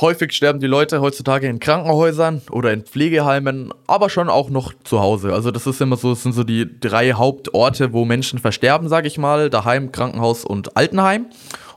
häufig 0.02 0.32
sterben 0.32 0.60
die 0.60 0.68
Leute 0.68 1.02
heutzutage 1.02 1.48
in 1.48 1.60
Krankenhäusern 1.60 2.42
oder 2.52 2.74
in 2.74 2.84
Pflegeheimen, 2.84 3.74
aber 3.88 4.10
schon 4.10 4.30
auch 4.30 4.50
noch 4.50 4.74
zu 4.84 5.00
Hause. 5.00 5.34
Also 5.34 5.52
das 5.52 5.68
ist 5.68 5.82
immer 5.82 5.98
so, 5.98 6.12
das 6.12 6.24
sind 6.24 6.34
so 6.34 6.44
die 6.44 6.80
drei 6.80 7.14
Hauptorte, 7.14 7.94
wo 7.94 8.06
Menschen 8.06 8.40
versterben, 8.40 8.90
sage 8.90 9.08
ich 9.08 9.18
mal. 9.18 9.50
Daheim, 9.50 9.92
Krankenhaus 9.92 10.46
und 10.46 10.76
Altenheim. 10.78 11.28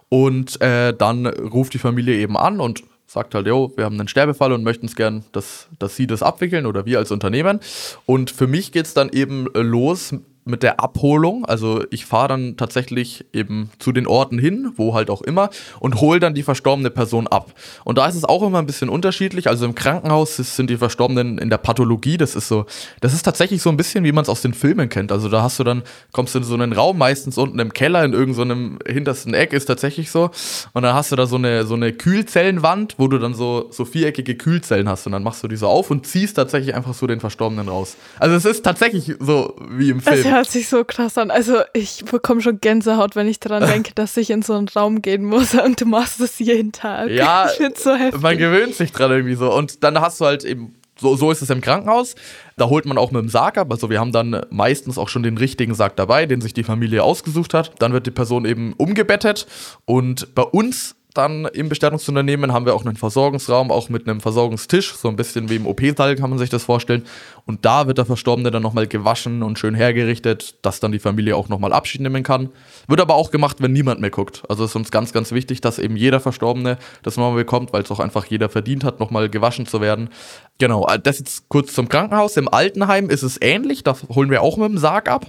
Und 0.09 0.61
äh, 0.61 0.95
dann 0.95 1.27
ruft 1.27 1.75
die 1.75 1.79
Familie 1.79 2.17
eben 2.17 2.37
an 2.37 2.61
und 2.61 2.85
sagt 3.07 3.35
halt, 3.35 3.47
jo, 3.47 3.73
wir 3.77 3.85
haben 3.85 3.99
einen 3.99 4.09
Sterbefall 4.09 4.53
und 4.53 4.63
möchten 4.65 4.87
es 4.87 4.97
gern, 4.97 5.25
dass, 5.33 5.69
dass 5.79 5.97
sie 5.97 6.07
das 6.07 6.23
abwickeln 6.23 6.67
oder 6.67 6.87
wir 6.87 6.99
als 6.99 7.11
Unternehmen. 7.11 7.61
Und 8.05 8.31
für 8.31 8.47
mich 8.47 8.73
geht 8.73 8.87
es 8.87 8.95
dann 8.95 9.11
eben 9.11 9.47
los 9.55 10.15
mit 10.47 10.63
der 10.63 10.81
Abholung. 10.81 11.45
Also 11.45 11.85
ich 11.91 12.07
fahre 12.07 12.29
dann 12.29 12.57
tatsächlich 12.57 13.27
eben 13.33 13.71
zu 13.79 13.93
den 13.93 14.07
Orten 14.07 14.39
hin, 14.39 14.73
wo 14.77 14.95
halt 14.95 15.11
auch 15.11 15.23
immer, 15.23 15.51
und 15.81 16.01
hole 16.01 16.21
dann 16.21 16.35
die 16.35 16.45
verstorbene 16.45 16.91
Person 16.91 17.27
ab. 17.27 17.53
Und 17.85 17.99
da 17.99 18.07
ist 18.07 18.15
es 18.15 18.25
auch 18.25 18.43
immer 18.43 18.59
ein 18.59 18.67
bisschen 18.67 18.89
unterschiedlich. 18.89 19.49
Also 19.49 19.67
im 19.67 19.75
Krankenhaus 19.75 20.37
sind 20.37 20.71
die 20.71 20.77
Verstorbenen 20.77 21.39
in 21.39 21.51
der 21.51 21.59
Pathologie. 21.59 22.17
Das 22.17 22.37
ist 22.37 22.49
so, 22.49 22.65
das 23.01 23.13
ist 23.13 23.23
tatsächlich 23.23 23.61
so 23.61 23.71
ein 23.71 23.77
bisschen, 23.77 24.05
wie 24.05 24.13
man 24.13 24.23
es 24.23 24.29
aus 24.29 24.41
den 24.41 24.55
Filmen 24.55 24.89
kennt. 24.89 25.11
Also 25.11 25.29
da 25.29 25.43
hast 25.43 25.59
du 25.59 25.65
dann, 25.65 25.83
kommst 26.13 26.35
du 26.35 26.39
in 26.39 26.45
so 26.45 26.55
einen 26.55 26.73
Raum, 26.73 26.97
meistens 26.99 27.37
unten 27.39 27.59
im 27.59 27.73
Keller, 27.73 28.05
in 28.05 28.13
irgendeinem 28.13 28.79
hintersten 28.87 29.35
Eck, 29.35 29.53
ist 29.53 29.67
tatsächlich 29.67 30.13
so. 30.13 30.31
Und 30.73 30.83
dann 30.83 30.95
hast 30.95 31.11
du 31.11 31.17
da 31.17 31.27
so 31.27 31.37
eine, 31.37 31.67
so 31.67 31.75
eine 31.75 31.93
Kühlzellenwand, 31.93 32.95
wo 32.99 33.09
du 33.09 33.19
dann 33.19 33.35
so, 33.35 33.67
so 33.71 33.85
viereckige 33.85 34.37
Kühlzellen 34.37 34.89
hast. 34.89 35.07
Und 35.07 35.13
dann 35.13 35.25
machst 35.25 35.43
du 35.43 35.49
die 35.49 35.57
so 35.57 35.67
auf 35.67 35.91
und 35.91 36.07
ziehst 36.07 36.37
tatsächlich 36.37 36.75
einfach 36.77 36.95
so 36.95 37.09
den 37.09 37.19
Verstorbenen 37.19 37.69
raus. 37.69 37.97
Also 38.21 38.37
es 38.37 38.45
ist 38.45 38.65
tatsächlich 38.65 39.17
so 39.19 39.57
wie 39.71 39.91
im 39.91 40.01
Film. 40.01 40.36
Hört 40.37 40.51
sich 40.51 40.69
so 40.69 40.85
krass 40.85 41.19
an. 41.19 41.31
Also 41.31 41.63
ich 41.73 42.05
bekomme 42.05 42.41
schon 42.41 42.61
Gänsehaut, 42.61 43.17
wenn 43.17 43.27
ich 43.27 43.41
daran 43.41 43.67
denke, 43.69 43.93
dass 43.95 44.17
ich 44.17 44.31
in 44.31 44.43
so 44.43 44.55
einen 44.55 44.69
Raum 44.69 45.03
gehen 45.03 45.25
muss 45.25 45.55
und 45.65 45.81
du 45.81 45.87
machst 45.87 46.21
das 46.21 46.39
jeden 46.39 46.73
Tag. 46.73 47.11
Ja, 47.11 47.47
ich 47.51 47.57
find's 47.57 47.83
so 47.83 47.95
heftig. 47.95 48.23
Man 48.23 48.39
gewöhnt 48.39 48.75
sich 48.75 48.93
dran 48.93 49.11
irgendwie 49.11 49.35
so. 49.35 49.53
Und 49.53 49.83
dann 49.83 50.01
hast 50.01 50.21
du 50.21 50.27
halt 50.27 50.45
eben, 50.45 50.75
so, 50.99 51.17
so 51.17 51.31
ist 51.31 51.43
es 51.43 51.51
im 51.51 51.61
Krankenhaus. 51.61 52.15
Da 52.57 52.69
holt 52.69 52.87
man 52.87 52.97
auch 52.97 53.11
mit 53.11 53.21
dem 53.21 53.29
Sarg 53.29 53.59
ab. 53.59 53.71
Also 53.71 53.91
wir 53.91 54.01
haben 54.01 54.13
dann 54.13 54.47
meistens 54.51 54.97
auch 54.97 55.09
schon 55.09 55.23
den 55.23 55.37
richtigen 55.37 55.75
Sarg 55.75 55.97
dabei, 55.97 56.27
den 56.27 56.41
sich 56.41 56.55
die 56.55 56.65
Familie 56.65 57.03
ausgesucht 57.03 57.53
hat. 57.53 57.73
Dann 57.81 57.93
wird 57.93 58.07
die 58.07 58.11
Person 58.11 58.47
eben 58.47 58.73
umgebettet. 58.75 59.47
Und 59.85 60.35
bei 60.35 60.43
uns 60.43 60.97
dann 61.17 61.47
im 61.47 61.69
Bestattungsunternehmen 61.69 62.53
haben 62.53 62.67
wir 62.67 62.75
auch 62.75 62.85
einen 62.85 62.97
Versorgungsraum, 62.97 63.71
auch 63.71 63.89
mit 63.89 64.09
einem 64.09 64.21
Versorgungstisch, 64.21 64.95
so 64.95 65.09
ein 65.09 65.17
bisschen 65.17 65.49
wie 65.49 65.57
im 65.57 65.67
OP-Saal 65.67 66.17
kann 66.17 66.31
man 66.31 66.39
sich 66.39 66.51
das 66.51 66.65
vorstellen. 66.65 67.05
Und 67.45 67.65
da 67.65 67.87
wird 67.87 67.99
der 67.99 68.07
Verstorbene 68.07 68.51
dann 68.51 68.63
nochmal 68.63 68.87
gewaschen 68.87 69.43
und 69.43 69.59
schön 69.59 69.75
hergerichtet, 69.75 70.57
dass 70.63 70.81
dann 70.81 70.93
die 70.93 70.99
Familie 70.99 71.37
auch 71.37 71.49
nochmal 71.49 71.73
Abschied 71.73 72.01
nehmen 72.01 72.23
kann. 72.23 72.51
Wird 72.89 73.01
aber 73.01 73.15
auch 73.15 73.31
gemacht, 73.31 73.59
wenn 73.61 73.73
niemand 73.73 74.01
mehr 74.01 74.11
guckt. 74.11 74.43
Also 74.49 74.65
ist 74.65 74.77
uns 74.77 74.91
ganz, 74.91 75.13
ganz 75.13 75.33
wichtig, 75.33 75.61
dass 75.61 75.79
eben 75.79 75.97
jeder 75.97 76.21
Verstorbene 76.21 76.79
das 77.03 77.17
nochmal 77.17 77.37
bekommt, 77.37 77.73
weil 77.73 77.83
es 77.83 77.91
auch 77.91 78.01
einfach 78.01 78.27
jeder 78.27 78.49
verdient 78.49 78.85
hat, 78.85 79.01
nochmal 79.01 79.29
gewaschen 79.29 79.67
zu 79.67 79.81
werden. 79.81 80.11
Genau, 80.59 80.87
das 81.03 81.19
jetzt 81.19 81.49
kurz 81.49 81.73
zum 81.73 81.89
Krankenhaus. 81.89 82.37
Im 82.37 82.49
Altenheim 82.49 83.11
ist 83.11 83.23
es 83.23 83.41
ähnlich, 83.41 83.85
da 83.85 83.97
holen 84.09 84.31
wir 84.31 84.43
auch 84.43 84.57
mit 84.57 84.69
dem 84.69 84.79
Sarg 84.79 85.09
ab. 85.09 85.27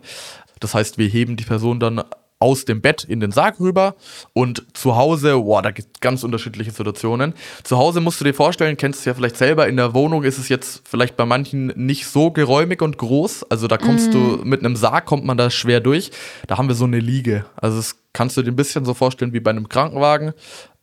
Das 0.60 0.74
heißt, 0.74 0.98
wir 0.98 1.08
heben 1.08 1.36
die 1.36 1.44
Person 1.44 1.80
dann 1.80 2.04
aus 2.40 2.66
dem 2.66 2.82
Bett 2.82 3.04
in 3.04 3.20
den 3.20 3.32
Sarg 3.32 3.60
rüber 3.60 3.96
und 4.34 4.66
zu 4.74 4.96
Hause, 4.96 5.38
boah, 5.38 5.62
da 5.62 5.72
gibt 5.72 5.90
es 5.96 6.00
ganz 6.00 6.24
unterschiedliche 6.24 6.72
Situationen. 6.72 7.34
Zu 7.64 7.78
Hause 7.78 8.00
musst 8.00 8.20
du 8.20 8.26
dir 8.26 8.34
vorstellen, 8.34 8.78
kennst 8.78 9.06
du 9.06 9.10
ja 9.10 9.14
vielleicht 9.16 9.38
selber, 9.38 9.68
in 9.68 9.78
der 9.78 9.94
Wohnung 9.94 10.24
ist 10.24 10.38
es 10.38 10.50
jetzt 10.50 10.82
vielleicht 10.88 11.18
bei 11.18 11.26
manchen 11.26 11.68
nicht 11.76 12.08
so 12.08 12.32
geräumig 12.32 12.82
und 12.82 12.98
groß. 12.98 13.50
Also 13.50 13.68
da 13.68 13.78
kommst 13.78 14.10
mm. 14.10 14.12
du, 14.12 14.20
mhm. 14.20 14.50
mit 14.50 14.60
einem 14.64 14.76
Sarg 14.76 15.06
kommt 15.06 15.26
man 15.26 15.38
da 15.38 15.50
schwer 15.50 15.80
durch. 15.80 16.12
Da 16.48 16.58
haben 16.58 16.68
wir 16.68 16.76
so 16.76 16.86
eine 16.86 17.00
Liege. 17.00 17.46
Also 17.56 17.78
das 17.78 17.96
kannst 18.14 18.38
du 18.38 18.44
dir 18.44 18.52
ein 18.52 18.56
bisschen 18.56 18.86
so 18.86 18.94
vorstellen 18.94 19.34
wie 19.34 19.40
bei 19.40 19.52
einem 19.52 19.70
Krankenwagen. 19.70 20.34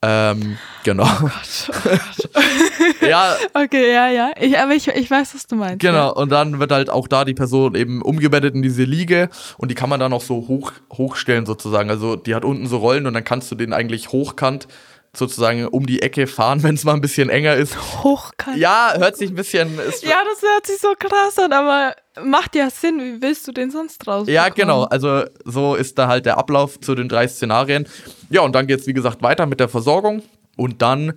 Ähm, 0.07 0.59
genau. 0.83 1.05
Oh 1.05 1.23
Gott, 1.23 1.71
oh 1.71 1.89
Gott. 1.89 3.01
ja. 3.09 3.37
Okay, 3.55 3.93
ja, 3.93 4.09
ja. 4.09 4.33
Ich, 4.39 4.59
aber 4.59 4.75
ich, 4.75 4.89
ich 4.89 5.11
weiß, 5.11 5.35
was 5.35 5.47
du 5.47 5.57
meinst. 5.57 5.81
Genau, 5.81 5.97
ja. 5.97 6.09
und 6.09 6.31
dann 6.31 6.59
wird 6.59 6.73
halt 6.73 6.91
auch 6.91 7.09
da 7.09 7.25
die 7.25 7.33
Person 7.33 7.75
eben 7.75 8.03
umgebettet 8.03 8.55
in 8.55 8.63
diese 8.63 8.85
Liege 8.85 9.31
und 9.57 9.71
die 9.71 9.75
kann 9.75 9.89
man 9.89 10.01
dann 10.01 10.13
auch 10.13 10.21
so 10.21 10.47
hoch, 10.47 10.73
hochstellen 10.93 11.47
sozusagen. 11.47 11.89
Also 11.89 12.17
die 12.17 12.35
hat 12.35 12.45
unten 12.45 12.67
so 12.67 12.79
Rollen 12.79 13.07
und 13.07 13.15
dann 13.15 13.25
kannst 13.25 13.51
du 13.51 13.55
den 13.55 13.73
eigentlich 13.73 14.11
hochkant 14.11 14.69
sozusagen 15.17 15.67
um 15.67 15.87
die 15.87 16.03
Ecke 16.03 16.27
fahren, 16.27 16.63
wenn 16.63 16.75
es 16.75 16.85
mal 16.85 16.95
ein 16.95 17.01
bisschen 17.01 17.29
enger 17.29 17.55
ist. 17.55 17.77
Hochkant. 18.03 18.57
Ja, 18.57 18.95
hört 18.97 19.17
sich 19.17 19.31
ein 19.31 19.35
bisschen. 19.35 19.75
ja, 19.77 20.23
das 20.25 20.43
hört 20.43 20.67
sich 20.67 20.79
so 20.79 20.93
krass 20.99 21.39
an, 21.39 21.53
aber 21.53 21.95
macht 22.23 22.55
ja 22.55 22.71
Sinn. 22.71 23.01
Wie 23.01 23.23
willst 23.23 23.47
du 23.49 23.53
den 23.53 23.71
sonst 23.71 24.07
raus? 24.07 24.29
Ja, 24.29 24.49
genau. 24.49 24.85
Also 24.85 25.25
so 25.45 25.75
ist 25.75 25.99
da 25.99 26.09
halt 26.09 26.27
der 26.27 26.39
Ablauf 26.39 26.81
zu 26.81 26.95
den 26.95 27.09
drei 27.09 27.29
Szenarien. 27.29 27.87
Ja, 28.31 28.43
und 28.43 28.55
dann 28.55 28.67
geht 28.67 28.81
es, 28.81 28.87
wie 28.87 28.93
gesagt, 28.93 29.23
weiter 29.23 29.47
mit 29.47 29.61
der 29.61 29.69
Versorgung. 29.69 30.23
Und 30.57 30.83
dann 30.83 31.15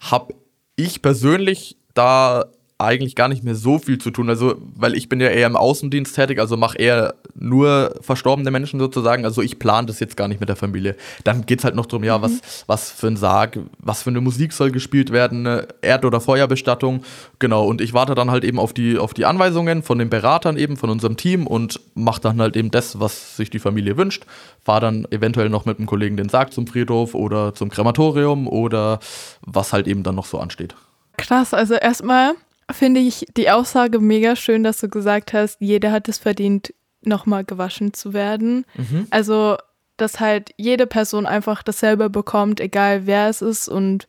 habe 0.00 0.34
ich 0.76 1.02
persönlich 1.02 1.76
da 1.94 2.46
eigentlich 2.80 3.14
gar 3.14 3.28
nicht 3.28 3.44
mehr 3.44 3.54
so 3.54 3.78
viel 3.78 3.98
zu 3.98 4.10
tun. 4.10 4.28
Also, 4.28 4.56
weil 4.74 4.94
ich 4.94 5.08
bin 5.08 5.20
ja 5.20 5.28
eher 5.28 5.46
im 5.46 5.56
Außendienst 5.56 6.14
tätig, 6.14 6.38
also 6.38 6.56
mache 6.56 6.78
eher 6.78 7.14
nur 7.34 7.94
verstorbene 8.00 8.50
Menschen 8.50 8.80
sozusagen. 8.80 9.24
Also 9.24 9.42
ich 9.42 9.58
plane 9.58 9.86
das 9.86 10.00
jetzt 10.00 10.16
gar 10.16 10.28
nicht 10.28 10.40
mit 10.40 10.48
der 10.48 10.56
Familie. 10.56 10.96
Dann 11.24 11.46
geht 11.46 11.60
es 11.60 11.64
halt 11.64 11.74
noch 11.74 11.86
darum, 11.86 12.04
ja, 12.04 12.18
mhm. 12.18 12.22
was, 12.22 12.64
was 12.66 12.90
für 12.90 13.06
ein 13.08 13.16
Sarg, 13.16 13.58
was 13.78 14.02
für 14.02 14.10
eine 14.10 14.20
Musik 14.20 14.52
soll 14.52 14.70
gespielt 14.70 15.12
werden, 15.12 15.46
Erd- 15.82 16.04
oder 16.04 16.20
Feuerbestattung. 16.20 17.02
Genau, 17.38 17.64
und 17.66 17.80
ich 17.80 17.94
warte 17.94 18.14
dann 18.14 18.30
halt 18.30 18.44
eben 18.44 18.58
auf 18.58 18.72
die, 18.72 18.98
auf 18.98 19.14
die 19.14 19.24
Anweisungen 19.24 19.82
von 19.82 19.98
den 19.98 20.10
Beratern 20.10 20.56
eben, 20.56 20.76
von 20.76 20.90
unserem 20.90 21.16
Team 21.16 21.46
und 21.46 21.80
mache 21.94 22.20
dann 22.20 22.40
halt 22.40 22.56
eben 22.56 22.70
das, 22.70 23.00
was 23.00 23.36
sich 23.36 23.50
die 23.50 23.58
Familie 23.58 23.96
wünscht. 23.96 24.24
Fahre 24.62 24.80
dann 24.80 25.06
eventuell 25.10 25.48
noch 25.48 25.64
mit 25.64 25.78
einem 25.78 25.86
Kollegen 25.86 26.16
den 26.16 26.28
Sarg 26.28 26.52
zum 26.52 26.66
Friedhof 26.66 27.14
oder 27.14 27.54
zum 27.54 27.70
Krematorium 27.70 28.48
oder 28.48 29.00
was 29.42 29.72
halt 29.72 29.86
eben 29.86 30.02
dann 30.02 30.14
noch 30.14 30.26
so 30.26 30.38
ansteht. 30.38 30.74
Krass, 31.16 31.52
also 31.52 31.74
erstmal 31.74 32.34
finde 32.72 33.00
ich 33.00 33.26
die 33.36 33.50
Aussage 33.50 33.98
mega 33.98 34.36
schön, 34.36 34.62
dass 34.62 34.78
du 34.78 34.88
gesagt 34.88 35.32
hast, 35.32 35.60
jeder 35.60 35.92
hat 35.92 36.08
es 36.08 36.18
verdient, 36.18 36.72
nochmal 37.02 37.44
gewaschen 37.44 37.92
zu 37.92 38.12
werden. 38.12 38.64
Mhm. 38.76 39.06
Also, 39.10 39.56
dass 39.96 40.20
halt 40.20 40.54
jede 40.56 40.86
Person 40.86 41.26
einfach 41.26 41.62
dasselbe 41.62 42.10
bekommt, 42.10 42.60
egal 42.60 43.06
wer 43.06 43.28
es 43.28 43.42
ist 43.42 43.68
und 43.68 44.06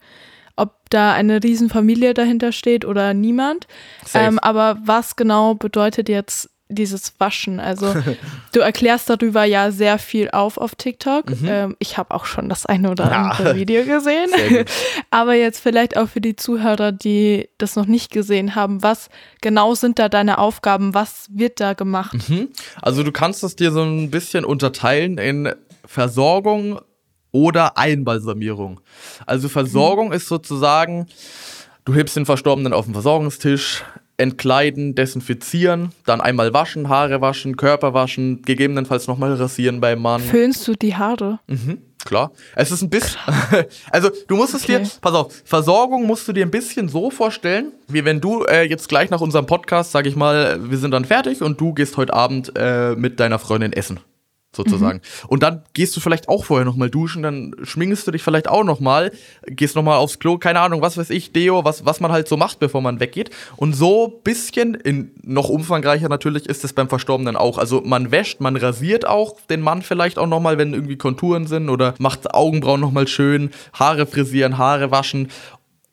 ob 0.56 0.90
da 0.90 1.14
eine 1.14 1.44
Riesenfamilie 1.44 2.14
dahinter 2.14 2.52
steht 2.52 2.86
oder 2.86 3.14
niemand. 3.14 3.68
Ähm, 4.14 4.38
aber 4.40 4.78
was 4.86 5.16
genau 5.16 5.56
bedeutet 5.56 6.08
jetzt 6.08 6.51
dieses 6.74 7.20
Waschen. 7.20 7.60
Also 7.60 7.94
du 8.54 8.60
erklärst 8.60 9.10
darüber 9.10 9.44
ja 9.44 9.72
sehr 9.72 10.00
viel 10.00 10.30
auf 10.32 10.58
auf 10.58 10.76
TikTok. 10.76 11.30
Mhm. 11.30 11.48
Ähm, 11.48 11.76
ich 11.80 11.98
habe 11.98 12.14
auch 12.14 12.26
schon 12.26 12.50
das 12.50 12.66
eine 12.66 12.92
oder 12.92 13.12
andere 13.12 13.50
ja. 13.50 13.56
Video 13.56 13.84
gesehen. 13.84 14.30
Aber 15.12 15.34
jetzt 15.34 15.60
vielleicht 15.60 15.98
auch 15.98 16.10
für 16.10 16.22
die 16.22 16.36
Zuhörer, 16.36 16.92
die 16.92 17.50
das 17.58 17.76
noch 17.76 17.86
nicht 17.86 18.12
gesehen 18.12 18.56
haben, 18.56 18.84
was 18.84 19.10
genau 19.42 19.76
sind 19.76 20.00
da 20.00 20.10
deine 20.10 20.38
Aufgaben? 20.38 20.94
Was 20.94 21.28
wird 21.32 21.60
da 21.60 21.74
gemacht? 21.74 22.30
Mhm. 22.30 22.50
Also 22.82 23.04
du 23.04 23.12
kannst 23.12 23.44
es 23.44 23.56
dir 23.56 23.72
so 23.72 23.84
ein 23.84 24.10
bisschen 24.10 24.46
unterteilen 24.46 25.18
in 25.18 25.54
Versorgung 25.86 26.80
oder 27.32 27.78
Einbalsamierung. 27.78 28.82
Also 29.26 29.50
Versorgung 29.50 30.08
mhm. 30.08 30.14
ist 30.14 30.28
sozusagen, 30.28 31.08
du 31.86 31.94
hebst 31.94 32.16
den 32.16 32.26
Verstorbenen 32.26 32.74
auf 32.74 32.86
den 32.86 32.94
Versorgungstisch, 32.94 33.84
entkleiden, 34.22 34.96
desinfizieren, 34.96 35.92
dann 36.06 36.22
einmal 36.22 36.54
waschen, 36.54 36.90
Haare 36.90 37.22
waschen, 37.22 37.58
Körper 37.58 37.94
waschen, 37.94 38.44
gegebenenfalls 38.44 39.08
nochmal 39.08 39.34
rasieren 39.34 39.82
beim 39.82 40.02
Mann. 40.02 40.22
Föhnst 40.22 40.68
du 40.68 40.76
die 40.76 40.96
Haare? 40.96 41.40
Mhm, 41.48 41.80
klar. 42.06 42.32
Es 42.56 42.72
ist 42.72 42.84
ein 42.84 42.90
bisschen. 42.90 43.20
also, 43.92 44.10
du 44.28 44.36
musst 44.36 44.54
es 44.54 44.64
okay. 44.64 44.80
dir. 44.80 44.90
Pass 45.02 45.14
auf, 45.14 45.42
Versorgung 45.44 46.06
musst 46.06 46.28
du 46.28 46.34
dir 46.34 46.46
ein 46.46 46.52
bisschen 46.52 46.88
so 46.88 47.10
vorstellen, 47.10 47.72
wie 47.88 48.06
wenn 48.06 48.22
du 48.22 48.44
äh, 48.44 48.64
jetzt 48.64 48.88
gleich 48.88 49.10
nach 49.10 49.22
unserem 49.22 49.48
Podcast, 49.48 49.92
sag 49.92 50.06
ich 50.06 50.16
mal, 50.16 50.70
wir 50.70 50.78
sind 50.78 50.92
dann 50.92 51.06
fertig 51.06 51.42
und 51.42 51.60
du 51.60 51.74
gehst 51.74 51.98
heute 51.98 52.14
Abend 52.14 52.54
äh, 52.56 52.96
mit 52.96 53.20
deiner 53.20 53.40
Freundin 53.40 53.74
essen 53.74 54.00
sozusagen. 54.54 54.98
Mhm. 54.98 55.30
Und 55.30 55.44
dann 55.44 55.64
gehst 55.74 55.96
du 55.96 56.00
vielleicht 56.00 56.28
auch 56.28 56.46
vorher 56.46 56.66
nochmal 56.66 56.90
duschen, 56.90 57.24
dann 57.24 57.56
schminkst 57.64 58.06
du 58.06 58.12
dich 58.12 58.22
vielleicht 58.22 58.50
auch 58.50 58.64
nochmal, 58.64 59.12
gehst 59.46 59.76
nochmal 59.76 59.98
aufs 59.98 60.20
Klo, 60.20 60.38
keine 60.38 60.60
Ahnung, 60.60 60.82
was 60.82 60.98
weiß 60.98 61.10
ich, 61.10 61.32
Deo, 61.32 61.64
was, 61.64 61.86
was 61.86 62.00
man 62.00 62.12
halt 62.12 62.28
so 62.28 62.38
macht, 62.38 62.60
bevor 62.60 62.82
man 62.82 63.00
weggeht. 63.00 63.30
Und 63.56 63.74
so 63.74 64.20
bisschen, 64.24 64.76
in, 64.76 65.12
noch 65.24 65.50
umfangreicher 65.50 66.10
natürlich, 66.10 66.48
ist 66.48 66.64
es 66.66 66.74
beim 66.74 66.90
Verstorbenen 66.90 67.38
auch. 67.38 67.58
Also 67.58 67.82
man 67.82 68.12
wäscht, 68.12 68.42
man 68.42 68.58
rasiert 68.58 69.08
auch 69.08 69.40
den 69.50 69.62
Mann 69.62 69.82
vielleicht 69.82 70.20
auch 70.20 70.28
nochmal, 70.28 70.58
wenn 70.58 70.74
irgendwie 70.74 70.98
Konturen 70.98 71.48
sind 71.48 71.70
oder 71.70 71.94
macht 72.00 72.34
Augenbrauen 72.34 72.82
nochmal 72.82 73.08
schön, 73.08 73.52
Haare 73.74 74.06
frisieren, 74.06 74.58
Haare 74.58 74.92
waschen 74.92 75.30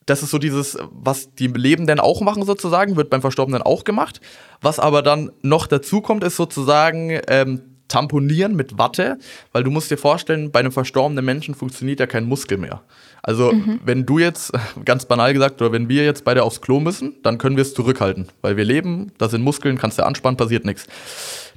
das 0.06 0.22
ist 0.22 0.30
so 0.30 0.38
dieses, 0.38 0.78
was 0.90 1.34
die 1.34 1.48
Lebenden 1.48 2.00
auch 2.00 2.22
machen 2.22 2.42
sozusagen, 2.44 2.96
wird 2.96 3.10
beim 3.10 3.20
Verstorbenen 3.20 3.60
auch 3.60 3.84
gemacht. 3.84 4.22
Was 4.62 4.78
aber 4.78 5.02
dann 5.02 5.30
noch 5.42 5.66
dazu 5.66 6.00
kommt, 6.00 6.24
ist 6.24 6.36
sozusagen 6.36 7.20
ähm, 7.28 7.77
tamponieren 7.88 8.54
mit 8.54 8.78
Watte, 8.78 9.18
weil 9.52 9.64
du 9.64 9.70
musst 9.70 9.90
dir 9.90 9.98
vorstellen, 9.98 10.50
bei 10.50 10.60
einem 10.60 10.72
verstorbenen 10.72 11.24
Menschen 11.24 11.54
funktioniert 11.54 12.00
ja 12.00 12.06
kein 12.06 12.24
Muskel 12.24 12.58
mehr. 12.58 12.82
Also 13.22 13.52
mhm. 13.52 13.80
wenn 13.84 14.06
du 14.06 14.18
jetzt, 14.18 14.52
ganz 14.84 15.06
banal 15.06 15.32
gesagt, 15.32 15.60
oder 15.60 15.72
wenn 15.72 15.88
wir 15.88 16.04
jetzt 16.04 16.24
beide 16.24 16.44
aufs 16.44 16.60
Klo 16.60 16.80
müssen, 16.80 17.16
dann 17.22 17.38
können 17.38 17.56
wir 17.56 17.62
es 17.62 17.74
zurückhalten, 17.74 18.28
weil 18.42 18.56
wir 18.56 18.64
leben, 18.64 19.12
da 19.18 19.28
sind 19.28 19.42
Muskeln, 19.42 19.78
kannst 19.78 19.98
du 19.98 20.06
anspannen, 20.06 20.36
passiert 20.36 20.64
nichts. 20.64 20.86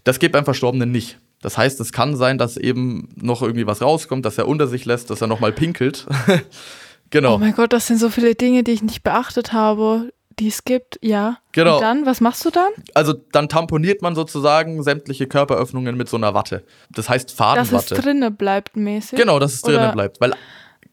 Das 0.03 0.17
geht 0.17 0.31
beim 0.31 0.45
Verstorbenen 0.45 0.91
nicht. 0.91 1.19
Das 1.41 1.57
heißt, 1.57 1.79
es 1.79 1.91
kann 1.91 2.15
sein, 2.15 2.37
dass 2.37 2.57
eben 2.57 3.09
noch 3.15 3.41
irgendwie 3.41 3.67
was 3.67 3.81
rauskommt, 3.81 4.25
dass 4.25 4.37
er 4.37 4.47
unter 4.47 4.67
sich 4.67 4.85
lässt, 4.85 5.09
dass 5.09 5.21
er 5.21 5.27
nochmal 5.27 5.51
pinkelt. 5.51 6.07
genau. 7.09 7.35
Oh 7.35 7.39
mein 7.39 7.53
Gott, 7.53 7.73
das 7.73 7.87
sind 7.87 7.99
so 7.99 8.09
viele 8.09 8.35
Dinge, 8.35 8.63
die 8.63 8.71
ich 8.71 8.83
nicht 8.83 9.03
beachtet 9.03 9.53
habe 9.53 10.11
die 10.41 10.47
es 10.47 10.65
gibt, 10.65 10.97
ja. 11.03 11.37
Genau. 11.51 11.75
Und 11.75 11.81
dann, 11.81 12.05
was 12.07 12.19
machst 12.19 12.43
du 12.43 12.49
dann? 12.49 12.71
Also 12.95 13.13
dann 13.13 13.47
tamponiert 13.47 14.01
man 14.01 14.15
sozusagen 14.15 14.81
sämtliche 14.81 15.27
Körperöffnungen 15.27 15.95
mit 15.95 16.09
so 16.09 16.17
einer 16.17 16.33
Watte. 16.33 16.63
Das 16.89 17.09
heißt 17.09 17.31
Fadenwatte. 17.31 17.71
Dass 17.71 17.91
es 17.91 18.03
drinne 18.03 18.31
bleibt 18.31 18.75
mäßig. 18.75 19.19
Genau, 19.19 19.37
dass 19.37 19.53
es 19.53 19.61
drinne 19.61 19.91
bleibt. 19.93 20.19
Weil, 20.19 20.33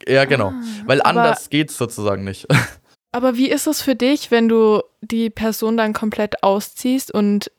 ja, 0.07 0.27
genau. 0.27 0.49
Ah, 0.49 0.63
weil 0.85 1.01
anders 1.01 1.49
geht 1.49 1.71
es 1.71 1.79
sozusagen 1.79 2.25
nicht. 2.25 2.47
Aber 3.13 3.37
wie 3.37 3.49
ist 3.49 3.67
es 3.67 3.81
für 3.81 3.95
dich, 3.95 4.31
wenn 4.31 4.51
du 4.51 4.83
die 5.01 5.31
Person 5.31 5.79
dann 5.79 5.95
komplett 5.95 6.43
ausziehst 6.43 7.11
und 7.13 7.51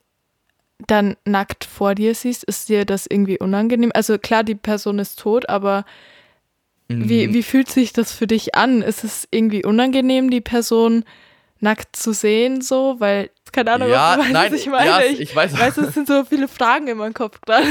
dann 0.86 1.18
nackt 1.26 1.66
vor 1.66 1.96
dir 1.96 2.14
siehst? 2.14 2.44
Ist 2.44 2.70
dir 2.70 2.86
das 2.86 3.08
irgendwie 3.10 3.40
unangenehm? 3.40 3.92
Also 3.96 4.20
klar, 4.20 4.44
die 4.44 4.54
Person 4.54 5.00
ist 5.00 5.18
tot, 5.18 5.50
aber 5.50 5.86
wie, 6.88 7.28
mhm. 7.28 7.34
wie 7.34 7.44
fühlt 7.44 7.70
sich 7.70 7.94
das 7.94 8.12
für 8.12 8.28
dich 8.28 8.54
an? 8.54 8.84
Ist 8.84 9.04
es 9.04 9.28
irgendwie 9.32 9.66
unangenehm, 9.66 10.30
die 10.30 10.42
Person 10.42 11.04
nackt 11.60 11.96
zu 11.96 12.14
sehen, 12.14 12.62
so, 12.62 12.96
weil, 13.00 13.30
keine 13.52 13.74
Ahnung, 13.74 13.90
ja, 13.90 14.18
was, 14.18 14.30
nein, 14.30 14.54
ich 14.54 14.68
meine. 14.68 14.90
Ja, 14.90 15.02
ich, 15.02 15.36
weiß. 15.36 15.58
Weißt 15.58 15.78
du, 15.78 15.82
es 15.82 15.94
sind 15.94 16.08
so 16.08 16.24
viele 16.26 16.48
Fragen 16.48 16.88
in 16.88 16.98
meinem 16.98 17.14
Kopf 17.14 17.42
gerade. 17.42 17.68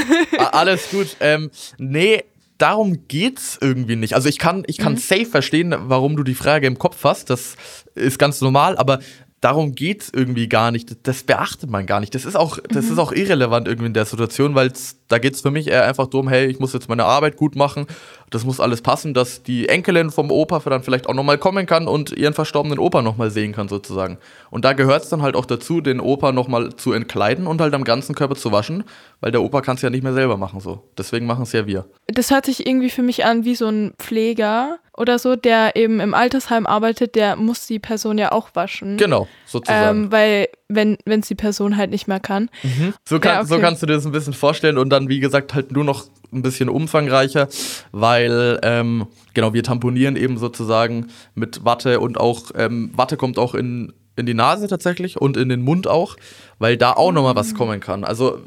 Alles 0.51 0.89
gut. 0.91 1.15
Ähm, 1.19 1.49
nee, 1.77 2.23
darum 2.57 3.07
geht's 3.07 3.57
irgendwie 3.59 3.95
nicht. 3.95 4.13
Also 4.13 4.29
ich 4.29 4.37
kann, 4.37 4.63
ich 4.67 4.77
kann 4.77 4.93
mhm. 4.93 4.97
safe 4.97 5.25
verstehen, 5.25 5.75
warum 5.77 6.15
du 6.15 6.23
die 6.23 6.35
Frage 6.35 6.67
im 6.67 6.77
Kopf 6.77 7.03
hast. 7.03 7.29
Das 7.29 7.55
ist 7.95 8.19
ganz 8.19 8.41
normal, 8.41 8.77
aber 8.77 8.99
darum 9.41 9.73
geht's 9.73 10.11
irgendwie 10.13 10.47
gar 10.47 10.71
nicht. 10.71 11.07
Das 11.07 11.23
beachtet 11.23 11.69
man 11.69 11.85
gar 11.85 11.99
nicht. 11.99 12.13
Das 12.13 12.25
ist 12.25 12.35
auch, 12.35 12.59
das 12.69 12.85
mhm. 12.85 12.91
ist 12.91 12.97
auch 12.99 13.11
irrelevant 13.11 13.67
irgendwie 13.67 13.87
in 13.87 13.93
der 13.93 14.05
Situation, 14.05 14.55
weil 14.55 14.67
es 14.67 14.98
Da 15.09 15.17
geht 15.17 15.33
es 15.33 15.41
für 15.41 15.51
mich 15.51 15.67
eher 15.67 15.85
einfach 15.85 16.07
darum, 16.07 16.29
hey, 16.29 16.45
ich 16.45 16.59
muss 16.59 16.73
jetzt 16.73 16.87
meine 16.87 17.03
Arbeit 17.03 17.35
gut 17.35 17.55
machen. 17.55 17.87
Das 18.29 18.45
muss 18.45 18.59
alles 18.59 18.81
passen, 18.81 19.15
dass 19.15 19.41
die 19.41 19.67
Enkelin 19.67 20.11
vom 20.11 20.31
Opa 20.31 20.59
dann 20.69 20.83
vielleicht 20.83 21.09
auch 21.09 21.15
nochmal 21.15 21.39
kommen 21.39 21.65
kann 21.65 21.87
und 21.87 22.11
ihren 22.11 22.35
verstorbenen 22.35 22.77
Opa 22.77 23.01
nochmal 23.01 23.31
sehen 23.31 23.51
kann, 23.51 23.67
sozusagen. 23.67 24.19
Und 24.51 24.65
da 24.65 24.73
gehört 24.73 25.03
es 25.03 25.09
dann 25.09 25.23
halt 25.23 25.35
auch 25.35 25.45
dazu, 25.45 25.81
den 25.81 25.99
Opa 25.99 26.31
nochmal 26.31 26.75
zu 26.75 26.93
entkleiden 26.93 27.47
und 27.47 27.59
halt 27.59 27.73
am 27.73 27.83
ganzen 27.83 28.13
Körper 28.13 28.35
zu 28.35 28.51
waschen, 28.51 28.83
weil 29.19 29.31
der 29.31 29.41
Opa 29.41 29.61
kann 29.61 29.75
es 29.75 29.81
ja 29.81 29.89
nicht 29.89 30.03
mehr 30.03 30.13
selber 30.13 30.37
machen 30.37 30.59
so. 30.59 30.83
Deswegen 30.97 31.25
machen 31.25 31.43
es 31.43 31.51
ja 31.53 31.65
wir. 31.65 31.85
Das 32.05 32.29
hört 32.29 32.45
sich 32.45 32.67
irgendwie 32.67 32.91
für 32.91 33.01
mich 33.01 33.25
an 33.25 33.45
wie 33.45 33.55
so 33.55 33.67
ein 33.67 33.93
Pfleger 33.97 34.77
oder 34.95 35.17
so, 35.17 35.35
der 35.35 35.75
eben 35.75 35.99
im 35.99 36.13
Altersheim 36.13 36.67
arbeitet, 36.67 37.15
der 37.15 37.35
muss 37.35 37.65
die 37.65 37.79
Person 37.79 38.17
ja 38.17 38.31
auch 38.31 38.49
waschen. 38.53 38.97
Genau, 38.97 39.27
sozusagen. 39.49 40.05
Ähm, 40.05 40.11
weil, 40.11 40.47
wenn 40.67 40.97
es 41.05 41.27
die 41.27 41.35
Person 41.35 41.77
halt 41.77 41.91
nicht 41.91 42.07
mehr 42.07 42.19
kann. 42.19 42.49
Mhm. 42.63 42.93
So, 43.07 43.19
kann, 43.19 43.31
ja, 43.31 43.39
okay. 43.39 43.47
so 43.47 43.59
kannst 43.59 43.81
du 43.81 43.87
dir 43.87 43.93
das 43.93 44.05
ein 44.05 44.11
bisschen 44.11 44.33
vorstellen 44.33 44.77
und 44.77 44.89
dann, 44.89 45.09
wie 45.09 45.19
gesagt, 45.19 45.53
halt 45.53 45.71
nur 45.71 45.83
noch 45.83 46.05
ein 46.31 46.41
bisschen 46.41 46.69
umfangreicher, 46.69 47.47
weil, 47.91 48.59
ähm, 48.63 49.07
genau, 49.33 49.53
wir 49.53 49.63
tamponieren 49.63 50.15
eben 50.15 50.37
sozusagen 50.37 51.07
mit 51.35 51.65
Watte 51.65 51.99
und 51.99 52.19
auch, 52.19 52.51
ähm, 52.55 52.91
Watte 52.95 53.17
kommt 53.17 53.39
auch 53.39 53.55
in, 53.55 53.93
in 54.15 54.25
die 54.25 54.33
Nase 54.33 54.67
tatsächlich 54.67 55.19
und 55.19 55.37
in 55.37 55.49
den 55.49 55.61
Mund 55.61 55.87
auch, 55.87 56.17
weil 56.59 56.77
da 56.77 56.93
auch 56.93 57.11
nochmal 57.11 57.35
was 57.35 57.55
kommen 57.55 57.79
kann. 57.79 58.03
Also 58.03 58.39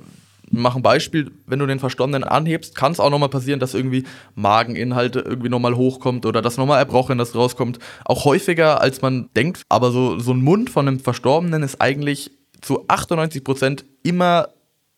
mach 0.53 0.77
ein 0.77 0.83
Beispiel, 0.83 1.33
wenn 1.47 1.59
du 1.59 1.67
den 1.67 1.81
Verstorbenen 1.81 2.25
anhebst, 2.25 2.75
kann 2.75 2.93
es 2.93 3.01
auch 3.01 3.11
nochmal 3.11 3.31
passieren, 3.31 3.59
dass 3.59 3.75
irgendwie 3.75 4.05
Mageninhalte 4.35 5.21
irgendwie 5.21 5.49
nochmal 5.49 5.77
hochkommt 5.77 6.27
oder 6.27 6.43
dass 6.43 6.59
nochmal 6.59 6.79
Erbrochenes 6.79 7.35
rauskommt. 7.35 7.79
Auch 8.05 8.25
häufiger, 8.25 8.81
als 8.81 9.03
man 9.03 9.31
denkt. 9.35 9.63
Aber 9.69 9.91
so, 9.91 10.19
so 10.19 10.33
ein 10.33 10.43
Mund 10.43 10.71
von 10.71 10.87
einem 10.87 11.01
Verstorbenen 11.01 11.63
ist 11.63 11.81
eigentlich 11.81 12.31
zu 12.61 12.85
98 12.89 13.43
Prozent 13.43 13.85
immer 14.03 14.51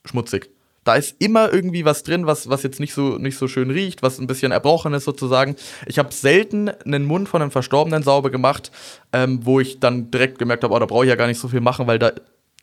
schmutzig. 0.05 0.51
Da 0.83 0.97
ist 0.97 1.17
immer 1.19 1.51
irgendwie 1.51 1.87
was 1.87 2.03
drin, 2.03 2.27
was, 2.27 2.51
was 2.51 2.63
jetzt 2.63 2.79
nicht 2.79 2.93
so, 2.93 3.17
nicht 3.17 3.39
so 3.39 3.49
schön 3.49 3.71
riecht, 3.71 4.03
was 4.03 4.19
ein 4.19 4.27
bisschen 4.27 4.53
erbrochen 4.53 4.93
ist 4.93 5.05
sozusagen. 5.05 5.57
Ich 5.87 5.99
habe 5.99 6.13
selten 6.13 6.69
einen 6.69 7.07
Mund 7.07 7.29
von 7.29 7.41
einem 7.41 7.51
Verstorbenen 7.51 8.03
sauber 8.03 8.31
gemacht, 8.31 8.71
ähm, 9.13 9.41
wo 9.45 9.61
ich 9.61 9.81
dann 9.81 10.11
direkt 10.11 10.39
gemerkt 10.39 10.63
habe, 10.63 10.75
oh, 10.75 10.79
da 10.79 10.85
brauche 10.85 11.05
ich 11.05 11.09
ja 11.09 11.17
gar 11.17 11.27
nicht 11.27 11.41
so 11.41 11.49
viel 11.49 11.63
machen, 11.63 11.87
weil 11.87 11.99
da, 11.99 12.13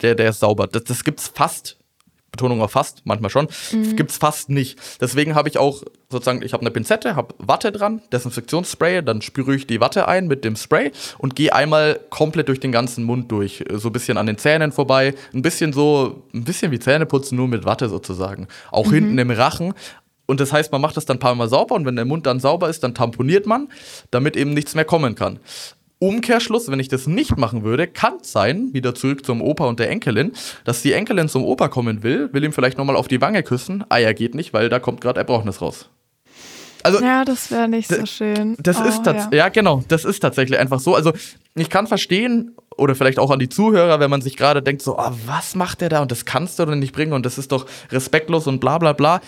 der, 0.04 0.14
der 0.14 0.30
ist 0.30 0.40
sauber. 0.40 0.68
Das, 0.68 0.84
das 0.84 1.04
gibt 1.04 1.20
es 1.20 1.30
fast 1.30 1.81
Betonung 2.32 2.62
auf 2.62 2.72
fast, 2.72 3.02
manchmal 3.06 3.30
schon, 3.30 3.48
mhm. 3.72 3.96
gibt 3.96 4.12
es 4.12 4.18
fast 4.18 4.50
nicht. 4.50 4.80
Deswegen 5.02 5.36
habe 5.36 5.50
ich 5.50 5.58
auch 5.58 5.84
sozusagen, 6.10 6.42
ich 6.42 6.54
habe 6.54 6.62
eine 6.62 6.72
Pinzette, 6.72 7.16
habe 7.16 7.36
Watte 7.38 7.72
dran, 7.72 8.02
Desinfektionsspray, 8.14 9.04
dann 9.04 9.22
spüre 9.22 9.54
ich 9.54 9.68
die 9.68 9.82
Watte 9.82 10.08
ein 10.08 10.28
mit 10.28 10.46
dem 10.46 10.56
Spray 10.56 10.92
und 11.18 11.36
gehe 11.36 11.54
einmal 11.54 12.00
komplett 12.10 12.48
durch 12.48 12.62
den 12.62 12.72
ganzen 12.72 13.04
Mund 13.04 13.32
durch, 13.32 13.66
so 13.74 13.90
ein 13.90 13.92
bisschen 13.92 14.18
an 14.18 14.28
den 14.28 14.38
Zähnen 14.38 14.72
vorbei, 14.72 15.14
ein 15.34 15.42
bisschen 15.42 15.74
so, 15.74 16.24
ein 16.34 16.46
bisschen 16.46 16.72
wie 16.72 16.80
Zähneputzen, 16.80 17.36
nur 17.36 17.50
mit 17.50 17.66
Watte 17.66 17.90
sozusagen. 17.90 18.48
Auch 18.72 18.88
mhm. 18.88 18.94
hinten 18.94 19.18
im 19.18 19.32
Rachen. 19.32 19.74
Und 20.26 20.40
das 20.40 20.54
heißt, 20.54 20.72
man 20.72 20.80
macht 20.80 20.96
das 20.96 21.06
dann 21.06 21.18
ein 21.18 21.20
paar 21.20 21.36
Mal 21.36 21.50
sauber 21.50 21.76
und 21.76 21.86
wenn 21.86 21.98
der 21.98 22.06
Mund 22.06 22.26
dann 22.26 22.40
sauber 22.40 22.70
ist, 22.70 22.84
dann 22.84 22.96
tamponiert 22.96 23.46
man, 23.46 23.68
damit 24.12 24.38
eben 24.38 24.54
nichts 24.54 24.76
mehr 24.76 24.86
kommen 24.86 25.16
kann. 25.16 25.40
Umkehrschluss, 26.01 26.70
wenn 26.72 26.79
ich 26.79 26.88
das 26.88 27.05
nicht 27.05 27.38
machen 27.38 27.63
würde, 27.63 27.86
kann 27.86 28.15
es 28.22 28.31
sein, 28.31 28.74
wieder 28.74 28.96
zurück 28.96 29.24
zum 29.24 29.41
Opa 29.41 29.65
und 29.65 29.79
der 29.79 29.89
Enkelin, 29.91 30.31
dass 30.63 30.81
die 30.81 30.93
Enkelin 30.93 31.29
zum 31.29 31.43
Opa 31.46 31.67
kommen 31.67 32.01
will, 32.01 32.29
will 32.34 32.43
ihm 32.43 32.53
vielleicht 32.53 32.79
nochmal 32.79 32.96
auf 32.96 33.08
die 33.08 33.22
Wange 33.22 33.43
küssen. 33.43 33.84
Ah 33.89 33.98
ja, 33.98 34.12
geht 34.12 34.34
nicht, 34.34 34.51
weil 34.51 34.67
da 34.67 34.79
kommt 34.79 35.00
gerade 35.00 35.20
Erbrochenes 35.20 35.62
raus. 35.62 35.89
Also, 36.84 37.00
ja, 37.00 37.24
das 37.24 37.51
wäre 37.51 37.67
nicht 37.67 37.88
so 37.88 38.03
schön. 38.08 38.55
Das 38.58 38.79
oh, 38.81 38.84
ist 38.84 39.05
ja. 39.05 39.29
ja, 39.31 39.50
genau, 39.50 39.84
das 39.88 40.03
ist 40.03 40.22
tatsächlich 40.22 40.58
einfach 40.58 40.79
so. 40.79 40.96
Also, 40.96 41.13
ich 41.53 41.70
kann 41.70 41.86
verstehen, 41.86 42.55
oder 42.77 42.96
vielleicht 42.96 43.20
auch 43.20 43.29
an 43.29 43.38
die 43.38 43.50
Zuhörer, 43.50 44.00
wenn 44.00 44.10
man 44.10 44.22
sich 44.22 44.36
gerade 44.38 44.63
denkt, 44.63 44.81
so, 44.81 44.98
oh, 44.98 45.12
was 45.27 45.53
macht 45.53 45.81
der 45.81 45.89
da 45.89 46.01
und 46.01 46.10
das 46.10 46.25
kannst 46.25 46.58
du 46.58 46.65
doch 46.65 46.74
nicht 46.74 46.93
bringen 46.93 47.13
und 47.13 47.27
das 47.27 47.38
ist 47.38 47.51
doch 47.51 47.67
respektlos 47.91 48.48
und 48.48 48.60
bla 48.60 48.79
bla 48.79 48.93
bla 48.93 49.22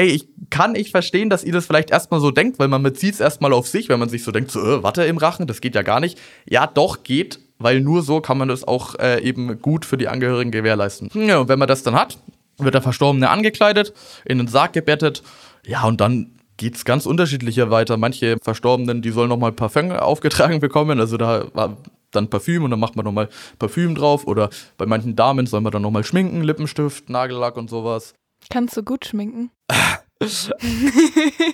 ey, 0.00 0.06
ich 0.06 0.28
kann 0.48 0.74
ich 0.74 0.90
verstehen, 0.90 1.28
dass 1.28 1.44
ihr 1.44 1.52
das 1.52 1.66
vielleicht 1.66 1.90
erstmal 1.90 2.20
so 2.20 2.30
denkt, 2.30 2.58
weil 2.58 2.68
man 2.68 2.82
bezieht 2.82 3.14
es 3.14 3.20
erstmal 3.20 3.52
auf 3.52 3.68
sich, 3.68 3.88
wenn 3.90 4.00
man 4.00 4.08
sich 4.08 4.24
so 4.24 4.32
denkt, 4.32 4.50
so, 4.50 4.60
äh, 4.60 4.82
Watte 4.82 5.04
im 5.04 5.18
Rachen, 5.18 5.46
das 5.46 5.60
geht 5.60 5.74
ja 5.74 5.82
gar 5.82 6.00
nicht. 6.00 6.18
Ja, 6.48 6.66
doch, 6.66 7.02
geht, 7.02 7.38
weil 7.58 7.80
nur 7.80 8.02
so 8.02 8.20
kann 8.20 8.38
man 8.38 8.48
das 8.48 8.66
auch 8.66 8.98
äh, 8.98 9.22
eben 9.22 9.60
gut 9.60 9.84
für 9.84 9.98
die 9.98 10.08
Angehörigen 10.08 10.50
gewährleisten. 10.50 11.10
Ja, 11.12 11.38
und 11.38 11.48
wenn 11.48 11.58
man 11.58 11.68
das 11.68 11.82
dann 11.82 11.94
hat, 11.94 12.18
wird 12.56 12.74
der 12.74 12.82
Verstorbene 12.82 13.28
angekleidet, 13.28 13.92
in 14.24 14.38
den 14.38 14.48
Sarg 14.48 14.72
gebettet, 14.72 15.22
ja, 15.66 15.84
und 15.84 16.00
dann 16.00 16.38
geht 16.56 16.76
es 16.76 16.86
ganz 16.86 17.04
unterschiedlicher 17.04 17.70
weiter. 17.70 17.98
Manche 17.98 18.38
Verstorbenen, 18.42 19.02
die 19.02 19.10
sollen 19.10 19.28
nochmal 19.28 19.52
Parfum 19.52 19.92
aufgetragen 19.92 20.60
bekommen, 20.60 20.98
also 20.98 21.18
da 21.18 21.44
war 21.52 21.76
dann 22.10 22.28
Parfüm 22.30 22.64
und 22.64 22.70
dann 22.70 22.80
macht 22.80 22.96
man 22.96 23.04
nochmal 23.04 23.28
Parfüm 23.58 23.94
drauf 23.94 24.26
oder 24.26 24.48
bei 24.78 24.86
manchen 24.86 25.14
Damen 25.14 25.46
soll 25.46 25.60
man 25.60 25.72
dann 25.72 25.82
nochmal 25.82 26.04
schminken, 26.04 26.42
Lippenstift, 26.42 27.10
Nagellack 27.10 27.56
und 27.58 27.68
sowas. 27.68 28.14
Kannst 28.48 28.76
du 28.76 28.82
gut 28.82 29.04
schminken? 29.04 29.50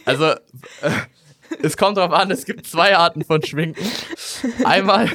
Also, 0.05 0.27
äh, 0.27 0.91
es 1.63 1.77
kommt 1.77 1.97
darauf 1.97 2.13
an, 2.13 2.31
es 2.31 2.45
gibt 2.45 2.67
zwei 2.67 2.97
Arten 2.97 3.25
von 3.25 3.43
Schminken. 3.43 3.85
Einmal, 4.65 5.11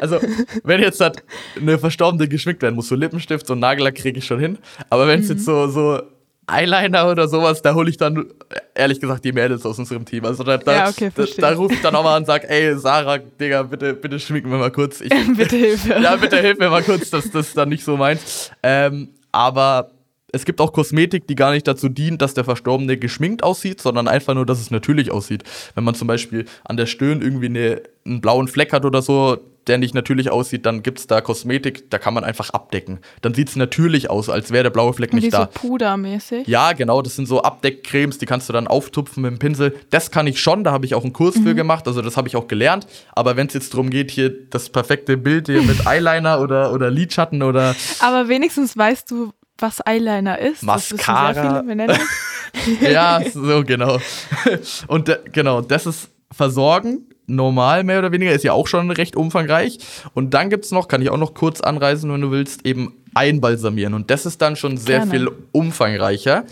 also, 0.00 0.20
wenn 0.64 0.80
jetzt 0.80 1.00
halt 1.00 1.22
eine 1.60 1.78
Verstorbene 1.78 2.28
geschminkt 2.28 2.62
werden 2.62 2.74
muss, 2.74 2.88
so 2.88 2.94
Lippenstift, 2.94 3.46
so 3.46 3.54
Nagellack 3.54 3.94
kriege 3.94 4.18
ich 4.18 4.26
schon 4.26 4.40
hin. 4.40 4.58
Aber 4.90 5.06
wenn 5.06 5.20
es 5.20 5.28
mhm. 5.28 5.36
jetzt 5.36 5.44
so, 5.44 5.68
so 5.68 6.02
Eyeliner 6.48 7.10
oder 7.10 7.26
sowas, 7.26 7.60
da 7.60 7.74
hole 7.74 7.90
ich 7.90 7.96
dann 7.96 8.26
ehrlich 8.74 9.00
gesagt 9.00 9.24
die 9.24 9.32
Mädels 9.32 9.66
aus 9.66 9.78
unserem 9.78 10.04
Team. 10.04 10.24
Also 10.24 10.44
da, 10.44 10.58
da, 10.58 10.74
ja, 10.74 10.88
okay, 10.88 11.10
da, 11.14 11.24
da 11.38 11.52
rufe 11.54 11.74
ich 11.74 11.82
dann 11.82 11.94
auch 11.96 12.04
mal 12.04 12.16
und 12.16 12.26
sage, 12.26 12.48
ey 12.48 12.78
Sarah, 12.78 13.18
Digga, 13.18 13.64
bitte, 13.64 13.94
bitte 13.94 14.20
schminken 14.20 14.50
wir 14.50 14.58
mal 14.58 14.70
kurz. 14.70 15.00
Ich, 15.00 15.10
bitte 15.36 15.56
hilf 15.56 15.86
mir. 15.86 16.00
Ja, 16.00 16.16
bitte 16.16 16.38
hilf 16.38 16.58
mir 16.58 16.70
mal 16.70 16.84
kurz, 16.84 17.10
dass 17.10 17.30
das 17.30 17.52
dann 17.52 17.68
nicht 17.68 17.84
so 17.84 17.96
meint. 17.96 18.20
Ähm, 18.62 19.08
aber 19.32 19.90
es 20.32 20.44
gibt 20.44 20.60
auch 20.60 20.72
Kosmetik, 20.72 21.26
die 21.26 21.34
gar 21.34 21.52
nicht 21.52 21.66
dazu 21.68 21.88
dient, 21.88 22.20
dass 22.20 22.34
der 22.34 22.44
Verstorbene 22.44 22.96
geschminkt 22.96 23.42
aussieht, 23.42 23.80
sondern 23.80 24.08
einfach 24.08 24.34
nur, 24.34 24.46
dass 24.46 24.60
es 24.60 24.70
natürlich 24.70 25.10
aussieht. 25.10 25.44
Wenn 25.74 25.84
man 25.84 25.94
zum 25.94 26.08
Beispiel 26.08 26.46
an 26.64 26.76
der 26.76 26.86
Stirn 26.86 27.22
irgendwie 27.22 27.46
eine, 27.46 27.82
einen 28.04 28.20
blauen 28.20 28.48
Fleck 28.48 28.72
hat 28.72 28.84
oder 28.84 29.02
so, 29.02 29.38
der 29.66 29.78
nicht 29.78 29.94
natürlich 29.94 30.30
aussieht, 30.30 30.64
dann 30.64 30.82
gibt 30.82 30.98
es 30.98 31.06
da 31.06 31.20
Kosmetik, 31.20 31.90
da 31.90 31.98
kann 31.98 32.14
man 32.14 32.24
einfach 32.24 32.50
abdecken. 32.50 33.00
Dann 33.22 33.34
sieht 33.34 33.48
es 33.48 33.56
natürlich 33.56 34.10
aus, 34.10 34.28
als 34.28 34.52
wäre 34.52 34.64
der 34.64 34.70
blaue 34.70 34.92
Fleck 34.92 35.12
nicht 35.12 35.32
da. 35.32 35.50
So 35.52 35.68
pudermäßig? 35.68 36.46
Ja, 36.46 36.72
genau, 36.72 37.02
das 37.02 37.16
sind 37.16 37.26
so 37.26 37.42
Abdeckcremes, 37.42 38.18
die 38.18 38.26
kannst 38.26 38.48
du 38.48 38.52
dann 38.52 38.68
auftupfen 38.68 39.22
mit 39.22 39.32
dem 39.32 39.38
Pinsel. 39.38 39.74
Das 39.90 40.10
kann 40.10 40.26
ich 40.26 40.40
schon, 40.40 40.62
da 40.62 40.72
habe 40.72 40.86
ich 40.86 40.94
auch 40.94 41.02
einen 41.02 41.12
Kurs 41.12 41.36
mhm. 41.36 41.44
für 41.44 41.54
gemacht, 41.54 41.88
also 41.88 42.00
das 42.00 42.16
habe 42.16 42.28
ich 42.28 42.36
auch 42.36 42.46
gelernt. 42.46 42.86
Aber 43.12 43.36
wenn 43.36 43.48
es 43.48 43.54
jetzt 43.54 43.74
darum 43.74 43.90
geht, 43.90 44.10
hier 44.10 44.32
das 44.50 44.68
perfekte 44.70 45.16
Bild 45.16 45.46
hier 45.46 45.62
mit 45.62 45.86
Eyeliner 45.86 46.40
oder, 46.40 46.72
oder 46.72 46.90
Lidschatten 46.90 47.42
oder. 47.42 47.74
Aber 48.00 48.28
wenigstens 48.28 48.76
weißt 48.76 49.10
du, 49.10 49.32
was 49.58 49.80
Eyeliner 49.86 50.38
ist. 50.38 50.62
Mascara. 50.62 51.62
ja, 52.80 53.20
so 53.32 53.64
genau. 53.64 53.98
Und 54.86 55.08
de, 55.08 55.18
genau, 55.32 55.60
das 55.60 55.86
ist 55.86 56.10
Versorgen. 56.32 57.06
Normal 57.28 57.82
mehr 57.82 57.98
oder 57.98 58.12
weniger, 58.12 58.32
ist 58.32 58.44
ja 58.44 58.52
auch 58.52 58.68
schon 58.68 58.90
recht 58.90 59.16
umfangreich. 59.16 59.78
Und 60.14 60.32
dann 60.32 60.48
gibt 60.48 60.64
es 60.64 60.70
noch, 60.70 60.86
kann 60.86 61.02
ich 61.02 61.10
auch 61.10 61.16
noch 61.16 61.34
kurz 61.34 61.60
anreisen, 61.60 62.12
wenn 62.12 62.20
du 62.20 62.30
willst, 62.30 62.64
eben 62.64 62.94
einbalsamieren. 63.14 63.94
Und 63.94 64.10
das 64.10 64.26
ist 64.26 64.40
dann 64.42 64.54
schon 64.54 64.76
sehr 64.76 64.98
Gerne. 64.98 65.10
viel 65.10 65.30
umfangreicher, 65.50 66.44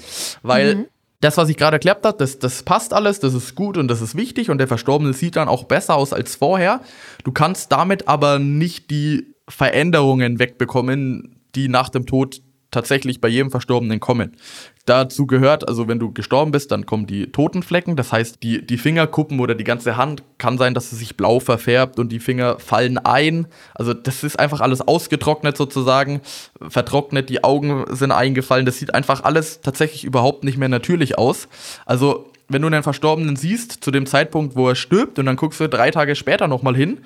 weil 0.42 0.74
mhm. 0.74 0.86
das, 1.20 1.36
was 1.36 1.48
ich 1.48 1.56
gerade 1.56 1.76
erklärt 1.76 2.04
habe, 2.04 2.18
das, 2.18 2.40
das 2.40 2.64
passt 2.64 2.92
alles, 2.92 3.20
das 3.20 3.34
ist 3.34 3.54
gut 3.54 3.76
und 3.76 3.86
das 3.86 4.00
ist 4.00 4.16
wichtig 4.16 4.50
und 4.50 4.58
der 4.58 4.66
Verstorbene 4.66 5.12
sieht 5.12 5.36
dann 5.36 5.46
auch 5.46 5.64
besser 5.64 5.94
aus 5.94 6.12
als 6.12 6.34
vorher. 6.34 6.80
Du 7.22 7.30
kannst 7.30 7.70
damit 7.70 8.08
aber 8.08 8.40
nicht 8.40 8.90
die 8.90 9.34
Veränderungen 9.48 10.40
wegbekommen, 10.40 11.40
die 11.54 11.68
nach 11.68 11.88
dem 11.88 12.06
Tod 12.06 12.40
tatsächlich 12.74 13.20
bei 13.20 13.28
jedem 13.28 13.50
Verstorbenen 13.50 14.00
kommen. 14.00 14.36
Dazu 14.84 15.26
gehört, 15.26 15.66
also 15.66 15.88
wenn 15.88 15.98
du 15.98 16.12
gestorben 16.12 16.50
bist, 16.50 16.70
dann 16.70 16.84
kommen 16.84 17.06
die 17.06 17.32
Totenflecken, 17.32 17.96
das 17.96 18.12
heißt, 18.12 18.42
die, 18.42 18.66
die 18.66 18.76
Fingerkuppen 18.76 19.40
oder 19.40 19.54
die 19.54 19.64
ganze 19.64 19.96
Hand 19.96 20.22
kann 20.36 20.58
sein, 20.58 20.74
dass 20.74 20.92
es 20.92 20.98
sich 20.98 21.16
blau 21.16 21.40
verfärbt 21.40 21.98
und 21.98 22.10
die 22.10 22.20
Finger 22.20 22.58
fallen 22.58 22.98
ein. 22.98 23.46
Also 23.74 23.94
das 23.94 24.24
ist 24.24 24.38
einfach 24.38 24.60
alles 24.60 24.82
ausgetrocknet 24.82 25.56
sozusagen, 25.56 26.20
vertrocknet, 26.68 27.30
die 27.30 27.42
Augen 27.42 27.84
sind 27.90 28.12
eingefallen, 28.12 28.66
das 28.66 28.78
sieht 28.78 28.92
einfach 28.92 29.24
alles 29.24 29.62
tatsächlich 29.62 30.04
überhaupt 30.04 30.44
nicht 30.44 30.58
mehr 30.58 30.68
natürlich 30.68 31.16
aus. 31.16 31.48
Also 31.86 32.30
wenn 32.48 32.60
du 32.60 32.68
einen 32.68 32.82
Verstorbenen 32.82 33.36
siehst, 33.36 33.84
zu 33.84 33.90
dem 33.90 34.04
Zeitpunkt, 34.04 34.54
wo 34.54 34.68
er 34.68 34.74
stirbt 34.74 35.18
und 35.18 35.26
dann 35.26 35.36
guckst 35.36 35.60
du 35.60 35.68
drei 35.68 35.90
Tage 35.90 36.14
später 36.14 36.46
nochmal 36.46 36.76
hin, 36.76 36.98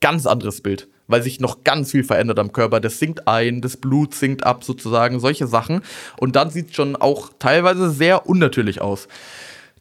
ganz 0.00 0.26
anderes 0.26 0.60
Bild 0.60 0.88
weil 1.06 1.22
sich 1.22 1.40
noch 1.40 1.64
ganz 1.64 1.90
viel 1.90 2.04
verändert 2.04 2.38
am 2.38 2.52
Körper. 2.52 2.80
Das 2.80 2.98
sinkt 2.98 3.28
ein, 3.28 3.60
das 3.60 3.76
Blut 3.76 4.14
sinkt 4.14 4.44
ab, 4.44 4.64
sozusagen, 4.64 5.20
solche 5.20 5.46
Sachen. 5.46 5.82
Und 6.18 6.36
dann 6.36 6.50
sieht 6.50 6.70
es 6.70 6.76
schon 6.76 6.96
auch 6.96 7.30
teilweise 7.38 7.90
sehr 7.90 8.26
unnatürlich 8.26 8.80
aus. 8.80 9.08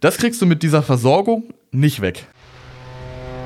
Das 0.02 0.18
kriegst 0.18 0.42
du 0.42 0.46
mit 0.46 0.64
dieser 0.64 0.84
Versorgung 0.84 1.54
nicht 1.72 2.02
weg. 2.02 2.28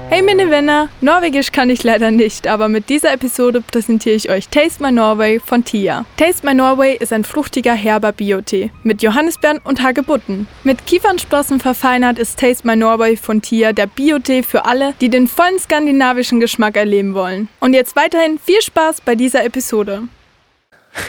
Hey 0.10 0.22
meine 0.22 0.50
Venner, 0.50 0.88
Norwegisch 1.02 1.52
kann 1.52 1.70
ich 1.70 1.84
leider 1.84 2.12
nicht, 2.12 2.48
aber 2.48 2.70
mit 2.70 2.88
dieser 2.88 3.12
Episode 3.12 3.60
präsentiere 3.60 4.16
ich 4.16 4.30
euch 4.30 4.48
Taste 4.48 4.82
My 4.82 4.90
Norway 4.90 5.40
von 5.40 5.66
Tia. 5.66 6.06
Taste 6.16 6.48
My 6.48 6.54
Norway 6.54 6.96
ist 6.98 7.12
ein 7.12 7.26
fruchtiger 7.26 7.74
herber 7.74 8.14
Biotee 8.14 8.72
mit 8.84 9.02
Johannisbeeren 9.04 9.60
und 9.60 9.84
Hagebutten. 9.84 10.48
Mit 10.64 10.86
Kiefernsprossen 10.88 11.60
verfeinert 11.60 12.20
ist 12.20 12.40
Taste 12.40 12.66
My 12.66 12.78
Norway 12.78 13.18
von 13.18 13.42
Tia 13.42 13.74
der 13.74 13.88
Biotee 13.88 14.44
für 14.44 14.64
alle, 14.64 14.94
die 15.02 15.10
den 15.10 15.28
vollen 15.28 15.60
skandinavischen 15.60 16.40
Geschmack 16.40 16.78
erleben 16.78 17.14
wollen. 17.14 17.50
Und 17.60 17.74
jetzt 17.74 17.98
weiterhin 17.98 18.40
viel 18.40 18.62
Spaß 18.62 19.02
bei 19.02 19.16
dieser 19.16 19.44
Episode. 19.44 20.04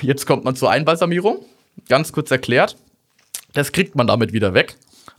Jetzt 0.02 0.26
kommt 0.26 0.42
man 0.44 0.56
zur 0.56 0.72
Einbalsamierung. 0.72 1.44
Ganz 1.88 2.12
kurz 2.12 2.32
erklärt. 2.32 2.76
Das 3.52 3.70
kriegt 3.70 3.94
man 3.94 4.08
damit 4.08 4.32
wieder 4.32 4.54
weg. 4.54 4.76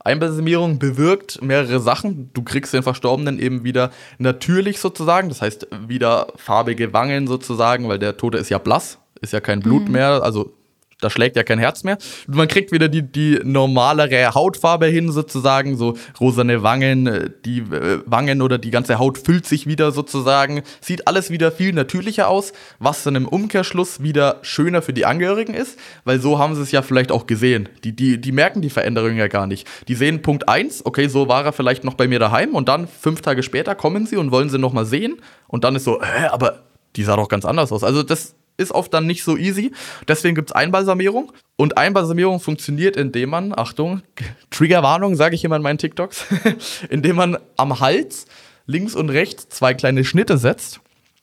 Einbalsamierung 0.10 0.80
bewirkt 0.80 1.42
mehrere 1.42 1.80
Sachen. 1.80 2.32
Du 2.34 2.44
kriegst 2.44 2.74
den 2.74 2.84
Verstorbenen 2.84 3.40
eben 3.40 3.64
wieder 3.64 3.92
natürlich 4.18 4.80
sozusagen, 4.80 5.30
das 5.30 5.42
heißt 5.42 5.68
wieder 5.88 6.34
farbige 6.36 6.94
Wangen 6.94 7.28
sozusagen, 7.28 7.88
weil 7.88 8.00
der 8.00 8.18
Tote 8.18 8.38
ist 8.38 8.50
ja 8.50 8.58
blass, 8.58 8.98
ist 9.22 9.34
ja 9.34 9.40
kein 9.40 9.60
Blut 9.60 9.86
mhm. 9.86 9.92
mehr, 9.92 10.24
also 10.24 10.54
da 11.02 11.10
schlägt 11.10 11.36
ja 11.36 11.44
kein 11.44 11.60
Herz 11.60 11.84
mehr. 11.84 11.98
Man 12.28 12.48
kriegt 12.48 12.72
wieder 12.72 12.90
die, 12.90 13.02
die 13.02 13.40
normalere 13.44 14.34
Hautfarbe 14.34 14.88
hin, 14.88 15.12
sozusagen, 15.12 15.78
so 15.78 15.96
rosane 16.20 16.64
Wangen, 16.64 17.08
äh, 17.08 17.30
die 17.46 17.60
äh, 17.60 18.02
Wangen 18.06 18.42
oder 18.42 18.58
die 18.58 18.72
ganze 18.72 19.00
Haut 19.00 19.18
füllt 19.18 19.46
sich 19.46 19.66
wieder 19.66 19.92
sozusagen. 19.92 20.62
Sieht 20.82 21.08
alles 21.08 21.30
wieder 21.32 21.52
viel 21.52 21.74
natürlicher 21.74 22.28
aus, 22.28 22.54
was 22.80 23.04
dann 23.04 23.16
im 23.16 23.28
Umkehrschluss 23.28 24.04
wieder 24.04 24.40
schöner 24.42 24.82
für 24.82 24.94
die 24.94 25.06
Angehörigen 25.06 25.54
ist, 25.54 25.80
weil 26.04 26.20
so 26.20 26.38
haben 26.38 26.56
sie 26.56 26.62
es 26.62 26.72
ja 26.72 26.82
vielleicht 26.82 27.12
auch 27.12 27.28
gesehen. 27.28 27.70
Die, 27.84 27.96
die, 27.96 28.20
die 28.20 28.32
merken 28.32 28.62
die 28.62 28.70
Veränderung 28.70 29.16
ja 29.16 29.28
gar 29.28 29.48
nicht. 29.48 29.68
Die 29.88 29.96
sehen 29.96 30.22
Punkt 30.22 30.50
1, 30.50 30.86
okay, 30.86 31.08
so 31.08 31.28
war 31.28 31.46
er 31.46 31.54
vielleicht 31.54 31.84
noch 31.84 31.94
bei 31.94 32.08
mir 32.08 32.20
daheim 32.20 32.56
und 32.56 32.68
dann 32.68 32.88
fünf 32.88 33.22
Tage 33.22 33.44
später 33.44 33.76
kommen 33.76 34.06
sie 34.06 34.18
und 34.18 34.32
wollen 34.32 34.50
sie 34.50 34.60
nochmal 34.60 34.86
sehen 34.86 35.22
und 35.48 35.64
dann 35.64 35.76
ist 35.76 35.86
so, 35.86 36.02
hä, 36.02 36.28
aber 36.32 36.64
die 36.96 37.04
sah 37.04 37.16
doch 37.16 37.30
ganz 37.30 37.46
anders 37.46 37.72
aus. 37.72 37.84
Also 37.84 38.04
das 38.04 38.36
ist 38.60 38.72
oft 38.72 38.94
dann 38.94 39.08
nicht 39.08 39.24
so 39.24 39.38
easy. 39.38 39.72
Deswegen 40.08 40.36
gibt 40.36 40.52
es 40.52 40.56
Einbalsamierung. 40.56 41.32
Und 41.56 41.78
Einbalsamierung 41.78 42.40
funktioniert, 42.40 42.96
indem 42.96 43.32
man, 43.32 43.58
Achtung, 43.58 44.02
Triggerwarnung, 44.52 45.16
sage 45.16 45.36
ich 45.36 45.44
immer 45.44 45.56
in 45.56 45.62
meinen 45.62 45.78
TikToks, 45.78 46.26
indem 46.90 47.16
man 47.16 47.38
am 47.58 47.80
Hals 47.80 48.26
links 48.66 48.96
und 48.96 49.10
rechts 49.10 49.50
zwei 49.50 49.74
kleine 49.74 50.06
Schnitte 50.06 50.38
setzt 50.38 50.80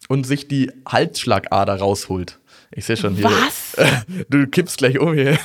und 0.08 0.26
sich 0.26 0.48
die 0.48 0.70
Halsschlagader 0.86 1.76
rausholt. 1.76 2.38
Ich 2.72 2.84
sehe 2.84 2.96
schon 2.96 3.14
hier. 3.14 3.26
Was? 3.26 3.76
Du 4.28 4.46
kippst 4.46 4.78
gleich 4.78 4.98
um 4.98 5.14
hier. 5.14 5.38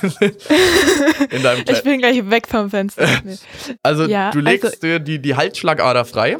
in 1.30 1.42
deinem 1.42 1.64
ich 1.68 1.82
bin 1.82 1.98
gleich 1.98 2.28
weg 2.30 2.48
vom 2.48 2.70
Fenster. 2.70 3.06
Also 3.82 4.04
ja, 4.04 4.30
du 4.30 4.40
legst 4.40 4.64
also, 4.64 4.78
dir 4.80 4.98
die, 4.98 5.20
die 5.20 5.36
Halsschlagader 5.36 6.04
frei 6.04 6.38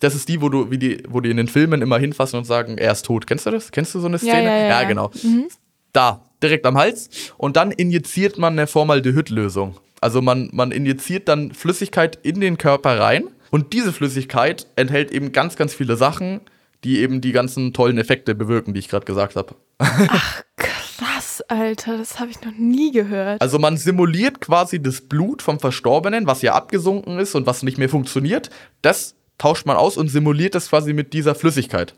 das 0.00 0.14
ist 0.14 0.28
die, 0.28 0.40
wo 0.40 0.48
du, 0.48 0.70
wie 0.70 0.78
die, 0.78 1.02
wo 1.08 1.20
die 1.20 1.30
in 1.30 1.36
den 1.36 1.48
Filmen 1.48 1.82
immer 1.82 1.98
hinfassen 1.98 2.38
und 2.38 2.44
sagen, 2.44 2.78
er 2.78 2.92
ist 2.92 3.04
tot. 3.04 3.26
Kennst 3.26 3.46
du 3.46 3.50
das? 3.50 3.72
Kennst 3.72 3.94
du 3.94 4.00
so 4.00 4.06
eine 4.06 4.18
Szene? 4.18 4.44
Ja, 4.44 4.56
ja, 4.56 4.58
ja, 4.58 4.68
ja 4.80 4.88
genau. 4.88 5.10
Mhm. 5.22 5.46
Da, 5.92 6.22
direkt 6.42 6.66
am 6.66 6.76
Hals. 6.76 7.32
Und 7.36 7.56
dann 7.56 7.70
injiziert 7.70 8.38
man 8.38 8.54
eine 8.54 8.66
Formaldehyd-Lösung. 8.66 9.76
Also 10.00 10.20
man, 10.20 10.50
man 10.52 10.72
injiziert 10.72 11.28
dann 11.28 11.52
Flüssigkeit 11.52 12.18
in 12.22 12.40
den 12.40 12.58
Körper 12.58 12.98
rein. 12.98 13.28
Und 13.50 13.72
diese 13.72 13.92
Flüssigkeit 13.92 14.66
enthält 14.76 15.12
eben 15.12 15.32
ganz, 15.32 15.56
ganz 15.56 15.72
viele 15.74 15.96
Sachen, 15.96 16.40
die 16.82 16.98
eben 16.98 17.20
die 17.20 17.32
ganzen 17.32 17.72
tollen 17.72 17.98
Effekte 17.98 18.34
bewirken, 18.34 18.74
die 18.74 18.80
ich 18.80 18.88
gerade 18.88 19.06
gesagt 19.06 19.36
habe. 19.36 19.54
Ach, 19.78 20.42
krass, 20.56 21.42
Alter, 21.48 21.96
das 21.96 22.20
habe 22.20 22.30
ich 22.30 22.40
noch 22.42 22.52
nie 22.52 22.92
gehört. 22.92 23.40
Also 23.40 23.58
man 23.58 23.76
simuliert 23.76 24.40
quasi 24.40 24.82
das 24.82 25.00
Blut 25.00 25.40
vom 25.40 25.58
Verstorbenen, 25.58 26.26
was 26.26 26.42
ja 26.42 26.54
abgesunken 26.54 27.18
ist 27.18 27.34
und 27.34 27.46
was 27.46 27.62
nicht 27.62 27.78
mehr 27.78 27.88
funktioniert. 27.88 28.50
Das 28.82 29.14
tauscht 29.38 29.66
man 29.66 29.76
aus 29.76 29.96
und 29.96 30.08
simuliert 30.08 30.54
das 30.54 30.68
quasi 30.68 30.92
mit 30.92 31.12
dieser 31.12 31.34
Flüssigkeit. 31.34 31.94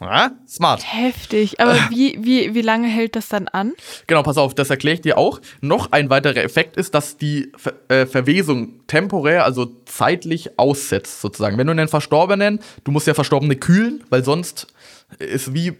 Ja, 0.00 0.32
smart. 0.48 0.82
Heftig. 0.84 1.60
Aber 1.60 1.74
wie, 1.90 2.18
wie, 2.20 2.54
wie 2.54 2.60
lange 2.60 2.88
hält 2.88 3.16
das 3.16 3.28
dann 3.28 3.48
an? 3.48 3.72
Genau, 4.06 4.22
pass 4.22 4.36
auf, 4.36 4.54
das 4.54 4.70
erkläre 4.70 4.94
ich 4.94 5.00
dir 5.00 5.16
auch. 5.18 5.40
Noch 5.60 5.92
ein 5.92 6.10
weiterer 6.10 6.42
Effekt 6.42 6.76
ist, 6.76 6.94
dass 6.94 7.16
die 7.16 7.52
Ver 7.56 7.74
äh, 7.88 8.06
Verwesung 8.06 8.86
temporär, 8.86 9.44
also 9.44 9.66
zeitlich 9.84 10.58
aussetzt, 10.58 11.20
sozusagen. 11.20 11.56
Wenn 11.56 11.66
du 11.66 11.70
einen 11.72 11.88
Verstorbenen, 11.88 12.60
du 12.84 12.90
musst 12.90 13.06
ja 13.06 13.14
Verstorbene 13.14 13.56
kühlen, 13.56 14.04
weil 14.10 14.24
sonst 14.24 14.66
ist 15.18 15.54
wie 15.54 15.76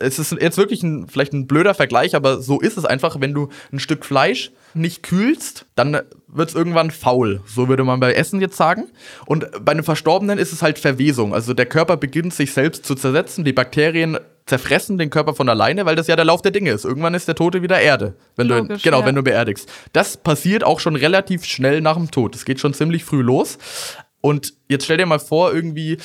es 0.00 0.18
ist 0.18 0.32
jetzt 0.32 0.58
wirklich 0.58 0.82
ein, 0.82 1.06
vielleicht 1.08 1.32
ein 1.32 1.46
blöder 1.46 1.74
Vergleich, 1.74 2.14
aber 2.14 2.40
so 2.40 2.60
ist 2.60 2.76
es 2.76 2.84
einfach, 2.84 3.20
wenn 3.20 3.34
du 3.34 3.48
ein 3.72 3.78
Stück 3.78 4.04
Fleisch 4.04 4.50
nicht 4.74 5.02
kühlst, 5.02 5.66
dann 5.74 6.00
wird 6.28 6.48
es 6.48 6.54
irgendwann 6.54 6.90
faul. 6.90 7.40
So 7.46 7.68
würde 7.68 7.84
man 7.84 8.00
bei 8.00 8.12
Essen 8.12 8.40
jetzt 8.40 8.56
sagen. 8.56 8.84
Und 9.26 9.46
bei 9.64 9.72
einem 9.72 9.84
Verstorbenen 9.84 10.38
ist 10.38 10.52
es 10.52 10.62
halt 10.62 10.78
Verwesung. 10.78 11.34
Also 11.34 11.54
der 11.54 11.66
Körper 11.66 11.96
beginnt 11.96 12.34
sich 12.34 12.52
selbst 12.52 12.84
zu 12.84 12.94
zersetzen, 12.94 13.44
die 13.44 13.52
Bakterien 13.52 14.18
zerfressen 14.44 14.96
den 14.96 15.10
Körper 15.10 15.34
von 15.34 15.48
alleine, 15.48 15.86
weil 15.86 15.96
das 15.96 16.06
ja 16.06 16.14
der 16.14 16.24
Lauf 16.24 16.42
der 16.42 16.52
Dinge 16.52 16.70
ist. 16.70 16.84
Irgendwann 16.84 17.14
ist 17.14 17.26
der 17.26 17.34
Tote 17.34 17.62
wieder 17.62 17.80
Erde, 17.80 18.14
wenn 18.36 18.46
Logisch, 18.48 18.82
du 18.82 18.88
genau, 18.88 19.00
ja. 19.00 19.06
wenn 19.06 19.14
du 19.14 19.22
beerdigst. 19.22 19.70
Das 19.92 20.16
passiert 20.16 20.62
auch 20.62 20.78
schon 20.78 20.94
relativ 20.94 21.44
schnell 21.44 21.80
nach 21.80 21.96
dem 21.96 22.10
Tod. 22.10 22.34
Es 22.34 22.44
geht 22.44 22.60
schon 22.60 22.74
ziemlich 22.74 23.04
früh 23.04 23.22
los. 23.22 23.58
Und 24.20 24.54
jetzt 24.68 24.84
stell 24.84 24.98
dir 24.98 25.06
mal 25.06 25.18
vor, 25.18 25.52
irgendwie 25.52 25.98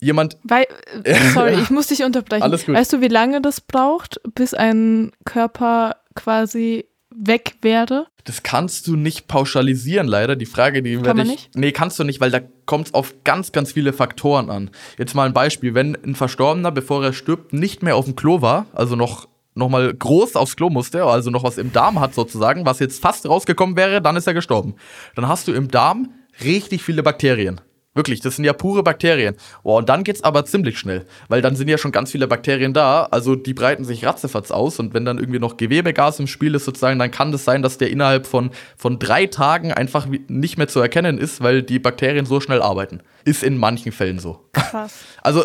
jemand. 0.00 0.38
Weil, 0.42 0.66
äh, 1.04 1.14
sorry, 1.34 1.54
ich 1.60 1.70
muss 1.70 1.88
dich 1.88 2.02
unterbrechen. 2.02 2.42
Alles 2.42 2.66
gut. 2.66 2.74
Weißt 2.74 2.92
du, 2.92 3.00
wie 3.00 3.08
lange 3.08 3.40
das 3.40 3.60
braucht, 3.60 4.20
bis 4.34 4.54
ein 4.54 5.12
Körper 5.24 5.96
quasi 6.14 6.86
weg 7.14 7.56
wäre? 7.62 8.06
Das 8.24 8.42
kannst 8.42 8.86
du 8.86 8.96
nicht 8.96 9.28
pauschalisieren, 9.28 10.06
leider. 10.06 10.36
Die 10.36 10.46
Frage, 10.46 10.82
die 10.82 11.04
werde 11.04 11.22
ich. 11.22 11.28
Nicht? 11.28 11.56
Nee, 11.56 11.72
kannst 11.72 11.98
du 11.98 12.04
nicht, 12.04 12.20
weil 12.20 12.30
da 12.30 12.40
kommt 12.66 12.88
es 12.88 12.94
auf 12.94 13.14
ganz, 13.24 13.52
ganz 13.52 13.72
viele 13.72 13.92
Faktoren 13.92 14.50
an. 14.50 14.70
Jetzt 14.98 15.14
mal 15.14 15.26
ein 15.26 15.32
Beispiel. 15.32 15.74
Wenn 15.74 15.96
ein 16.04 16.14
Verstorbener, 16.14 16.70
bevor 16.70 17.02
er 17.04 17.12
stirbt, 17.12 17.52
nicht 17.52 17.82
mehr 17.82 17.96
auf 17.96 18.04
dem 18.04 18.16
Klo 18.16 18.42
war, 18.42 18.66
also 18.72 18.96
noch 18.96 19.28
nochmal 19.54 19.92
groß 19.92 20.36
aufs 20.36 20.56
Klo 20.56 20.70
musste, 20.70 21.04
also 21.04 21.30
noch 21.30 21.42
was 21.42 21.58
im 21.58 21.72
Darm 21.72 21.98
hat 21.98 22.14
sozusagen, 22.14 22.66
was 22.66 22.78
jetzt 22.78 23.02
fast 23.02 23.28
rausgekommen 23.28 23.76
wäre, 23.76 24.00
dann 24.00 24.16
ist 24.16 24.26
er 24.26 24.34
gestorben. 24.34 24.76
Dann 25.16 25.26
hast 25.26 25.48
du 25.48 25.52
im 25.52 25.68
Darm 25.68 26.10
richtig 26.44 26.82
viele 26.82 27.02
Bakterien. 27.02 27.60
Wirklich, 27.92 28.20
das 28.20 28.36
sind 28.36 28.44
ja 28.44 28.52
pure 28.52 28.84
Bakterien. 28.84 29.34
Oh, 29.64 29.76
und 29.76 29.88
dann 29.88 30.04
geht's 30.04 30.22
aber 30.22 30.44
ziemlich 30.44 30.78
schnell, 30.78 31.06
weil 31.28 31.42
dann 31.42 31.56
sind 31.56 31.66
ja 31.68 31.76
schon 31.76 31.90
ganz 31.90 32.12
viele 32.12 32.28
Bakterien 32.28 32.72
da, 32.72 33.08
also 33.10 33.34
die 33.34 33.52
breiten 33.52 33.84
sich 33.84 34.04
ratzefatz 34.04 34.52
aus 34.52 34.78
und 34.78 34.94
wenn 34.94 35.04
dann 35.04 35.18
irgendwie 35.18 35.40
noch 35.40 35.56
Gewebegas 35.56 36.20
im 36.20 36.28
Spiel 36.28 36.54
ist 36.54 36.64
sozusagen, 36.64 37.00
dann 37.00 37.10
kann 37.10 37.32
das 37.32 37.44
sein, 37.44 37.62
dass 37.62 37.78
der 37.78 37.90
innerhalb 37.90 38.28
von, 38.28 38.50
von 38.76 39.00
drei 39.00 39.26
Tagen 39.26 39.72
einfach 39.72 40.06
nicht 40.06 40.56
mehr 40.56 40.68
zu 40.68 40.78
erkennen 40.78 41.18
ist, 41.18 41.42
weil 41.42 41.64
die 41.64 41.80
Bakterien 41.80 42.26
so 42.26 42.40
schnell 42.40 42.62
arbeiten. 42.62 43.00
Ist 43.24 43.42
in 43.42 43.58
manchen 43.58 43.90
Fällen 43.90 44.20
so. 44.20 44.48
Krass. 44.52 44.94
Also 45.22 45.44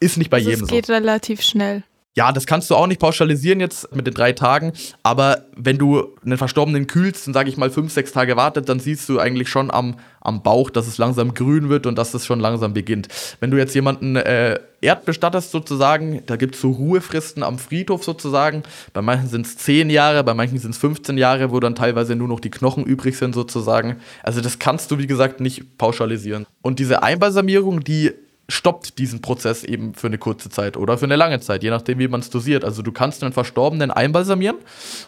ist 0.00 0.16
nicht 0.16 0.30
bei 0.30 0.38
also 0.38 0.48
jedem 0.48 0.60
so. 0.60 0.64
Es 0.66 0.70
geht 0.70 0.88
relativ 0.88 1.42
schnell. 1.42 1.82
Ja, 2.18 2.32
das 2.32 2.46
kannst 2.46 2.68
du 2.68 2.74
auch 2.74 2.88
nicht 2.88 3.00
pauschalisieren 3.00 3.60
jetzt 3.60 3.94
mit 3.94 4.04
den 4.08 4.12
drei 4.12 4.32
Tagen, 4.32 4.72
aber 5.04 5.44
wenn 5.54 5.78
du 5.78 6.16
einen 6.24 6.36
Verstorbenen 6.36 6.88
kühlst 6.88 7.28
und 7.28 7.32
sage 7.32 7.48
ich 7.48 7.56
mal 7.56 7.70
fünf, 7.70 7.92
sechs 7.92 8.10
Tage 8.10 8.36
wartet, 8.36 8.68
dann 8.68 8.80
siehst 8.80 9.08
du 9.08 9.20
eigentlich 9.20 9.48
schon 9.48 9.70
am, 9.70 9.94
am 10.20 10.42
Bauch, 10.42 10.70
dass 10.70 10.88
es 10.88 10.98
langsam 10.98 11.32
grün 11.32 11.68
wird 11.68 11.86
und 11.86 11.96
dass 11.96 12.14
es 12.14 12.26
schon 12.26 12.40
langsam 12.40 12.74
beginnt. 12.74 13.06
Wenn 13.38 13.52
du 13.52 13.56
jetzt 13.56 13.72
jemanden 13.72 14.16
äh, 14.16 14.58
erdbestattest 14.80 15.52
sozusagen, 15.52 16.24
da 16.26 16.34
gibt 16.34 16.56
es 16.56 16.60
so 16.60 16.72
Ruhefristen 16.72 17.44
am 17.44 17.56
Friedhof 17.56 18.02
sozusagen. 18.02 18.64
Bei 18.92 19.00
manchen 19.00 19.28
sind 19.28 19.46
es 19.46 19.56
zehn 19.56 19.88
Jahre, 19.88 20.24
bei 20.24 20.34
manchen 20.34 20.58
sind 20.58 20.72
es 20.72 20.78
15 20.78 21.18
Jahre, 21.18 21.52
wo 21.52 21.60
dann 21.60 21.76
teilweise 21.76 22.16
nur 22.16 22.26
noch 22.26 22.40
die 22.40 22.50
Knochen 22.50 22.82
übrig 22.82 23.16
sind 23.16 23.32
sozusagen. 23.32 23.94
Also 24.24 24.40
das 24.40 24.58
kannst 24.58 24.90
du, 24.90 24.98
wie 24.98 25.06
gesagt, 25.06 25.40
nicht 25.40 25.78
pauschalisieren. 25.78 26.46
Und 26.62 26.80
diese 26.80 27.04
Einbalsamierung, 27.04 27.84
die 27.84 28.10
stoppt 28.50 28.98
diesen 28.98 29.20
Prozess 29.20 29.62
eben 29.62 29.94
für 29.94 30.06
eine 30.06 30.18
kurze 30.18 30.48
Zeit 30.48 30.76
oder 30.76 30.96
für 30.96 31.04
eine 31.04 31.16
lange 31.16 31.40
Zeit, 31.40 31.62
je 31.62 31.70
nachdem, 31.70 31.98
wie 31.98 32.08
man 32.08 32.20
es 32.20 32.30
dosiert. 32.30 32.64
Also 32.64 32.82
du 32.82 32.92
kannst 32.92 33.22
einen 33.22 33.32
Verstorbenen 33.32 33.90
einbalsamieren 33.90 34.56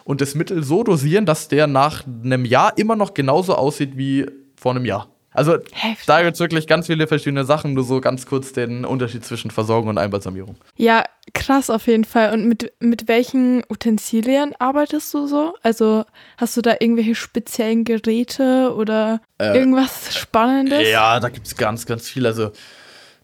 und 0.03 0.21
das 0.21 0.35
Mittel 0.35 0.63
so 0.63 0.83
dosieren, 0.83 1.25
dass 1.25 1.47
der 1.47 1.67
nach 1.67 2.03
einem 2.05 2.45
Jahr 2.45 2.77
immer 2.77 2.95
noch 2.95 3.13
genauso 3.13 3.55
aussieht 3.55 3.97
wie 3.97 4.27
vor 4.55 4.71
einem 4.71 4.85
Jahr. 4.85 5.07
Also 5.33 5.53
Heftig. 5.71 6.05
da 6.07 6.21
gibt 6.21 6.33
es 6.33 6.39
wirklich 6.41 6.67
ganz 6.67 6.87
viele 6.87 7.07
verschiedene 7.07 7.45
Sachen, 7.45 7.73
nur 7.73 7.85
so 7.85 8.01
ganz 8.01 8.25
kurz 8.25 8.51
den 8.51 8.83
Unterschied 8.83 9.23
zwischen 9.23 9.49
Versorgung 9.49 9.89
und 9.89 9.97
Einbalsamierung. 9.97 10.57
Ja, 10.75 11.05
krass 11.33 11.69
auf 11.69 11.87
jeden 11.87 12.03
Fall. 12.03 12.33
Und 12.33 12.47
mit, 12.47 12.73
mit 12.81 13.07
welchen 13.07 13.63
Utensilien 13.69 14.53
arbeitest 14.59 15.13
du 15.13 15.27
so? 15.27 15.55
Also 15.63 16.03
hast 16.37 16.57
du 16.57 16.61
da 16.61 16.75
irgendwelche 16.79 17.15
speziellen 17.15 17.85
Geräte 17.85 18.73
oder 18.75 19.21
äh, 19.37 19.57
irgendwas 19.57 20.13
Spannendes? 20.17 20.89
Ja, 20.89 21.19
da 21.21 21.29
gibt 21.29 21.47
es 21.47 21.55
ganz, 21.55 21.85
ganz 21.85 22.09
viel. 22.09 22.25
Also 22.27 22.51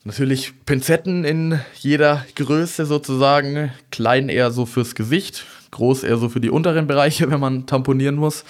Natürlich 0.08 0.54
Pinzetten 0.66 1.26
in 1.26 1.60
jeder 1.80 2.26
Größe 2.36 2.86
sozusagen. 2.86 3.74
Klein 3.92 4.30
eher 4.30 4.52
so 4.52 4.66
fürs 4.66 4.96
Gesicht, 4.96 5.46
groß 5.72 6.04
eher 6.04 6.16
so 6.16 6.30
für 6.30 6.40
die 6.40 6.50
unteren 6.50 6.88
Bereiche, 6.88 7.30
wenn 7.30 7.42
man 7.42 7.66
tamponieren 7.66 8.16
muss. 8.16 8.46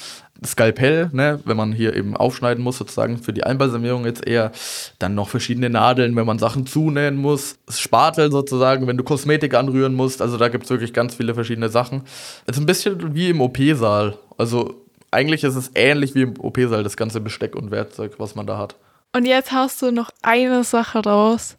Skalpell, 0.46 1.10
ne, 1.14 1.40
wenn 1.46 1.58
man 1.58 1.74
hier 1.74 1.96
eben 1.96 2.16
aufschneiden 2.16 2.64
muss, 2.64 2.78
sozusagen 2.78 3.18
für 3.18 3.34
die 3.34 3.44
Einbalsamierung 3.44 4.06
jetzt 4.06 4.28
eher. 4.28 4.52
Dann 5.00 5.16
noch 5.16 5.30
verschiedene 5.30 5.72
Nadeln, 5.72 6.16
wenn 6.16 6.28
man 6.28 6.38
Sachen 6.38 6.68
zunähen 6.68 7.16
muss. 7.16 7.58
Spatel 7.68 8.32
sozusagen, 8.32 8.86
wenn 8.86 8.98
du 8.98 9.04
Kosmetik 9.04 9.56
anrühren 9.56 9.96
musst. 9.96 10.22
Also 10.22 10.38
da 10.38 10.50
gibt 10.50 10.66
es 10.66 10.70
wirklich 10.70 10.94
ganz 10.94 11.16
viele 11.16 11.34
verschiedene 11.34 11.70
Sachen. 11.70 12.04
Es 12.46 12.56
ist 12.56 12.62
ein 12.62 12.68
bisschen 12.68 13.16
wie 13.16 13.30
im 13.30 13.42
OP-Saal. 13.42 14.20
Also 14.38 14.76
eigentlich 15.10 15.44
ist 15.44 15.56
es 15.56 15.72
ähnlich 15.74 16.14
wie 16.14 16.22
im 16.22 16.40
OP-Saal, 16.40 16.84
das 16.84 16.98
ganze 16.98 17.20
Besteck 17.20 17.56
und 17.56 17.72
Werkzeug, 17.72 18.20
was 18.20 18.36
man 18.36 18.46
da 18.46 18.60
hat. 18.60 18.76
Und 19.14 19.26
jetzt 19.26 19.52
haust 19.52 19.82
du 19.82 19.92
noch 19.92 20.10
eine 20.22 20.64
Sache 20.64 21.00
raus, 21.00 21.58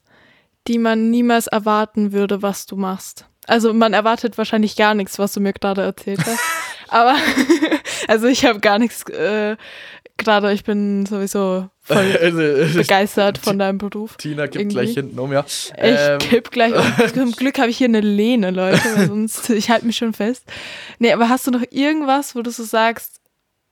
die 0.66 0.78
man 0.78 1.10
niemals 1.10 1.46
erwarten 1.46 2.12
würde, 2.12 2.42
was 2.42 2.66
du 2.66 2.76
machst. 2.76 3.26
Also 3.46 3.72
man 3.72 3.94
erwartet 3.94 4.36
wahrscheinlich 4.36 4.76
gar 4.76 4.94
nichts, 4.94 5.18
was 5.18 5.32
du 5.32 5.40
mir 5.40 5.54
gerade 5.54 5.82
erzählt 5.82 6.20
hast. 6.20 6.38
Aber 6.88 7.16
also 8.08 8.26
ich 8.26 8.44
habe 8.44 8.60
gar 8.60 8.78
nichts 8.78 9.08
äh, 9.08 9.56
gerade. 10.18 10.52
Ich 10.52 10.64
bin 10.64 11.06
sowieso 11.06 11.68
voll 11.80 12.18
also, 12.22 12.78
begeistert 12.78 13.38
von 13.38 13.58
deinem 13.58 13.78
Beruf. 13.78 14.16
Tina 14.16 14.44
gibt 14.44 14.56
irgendwie. 14.56 14.74
gleich 14.74 14.94
hinten 14.94 15.18
um, 15.18 15.32
ja. 15.32 15.44
Ich 15.46 15.72
ähm. 15.76 16.18
kipp 16.18 16.50
gleich 16.50 16.74
um. 16.74 17.14
Zum 17.14 17.32
Glück 17.32 17.58
habe 17.58 17.70
ich 17.70 17.78
hier 17.78 17.88
eine 17.88 18.00
Lehne, 18.00 18.50
Leute, 18.50 19.06
sonst 19.06 19.48
ich 19.50 19.70
halte 19.70 19.86
mich 19.86 19.96
schon 19.96 20.12
fest. 20.12 20.44
Nee, 20.98 21.12
aber 21.12 21.28
hast 21.30 21.46
du 21.46 21.50
noch 21.50 21.64
irgendwas, 21.70 22.34
wo 22.34 22.42
du 22.42 22.50
so 22.50 22.64
sagst, 22.64 23.17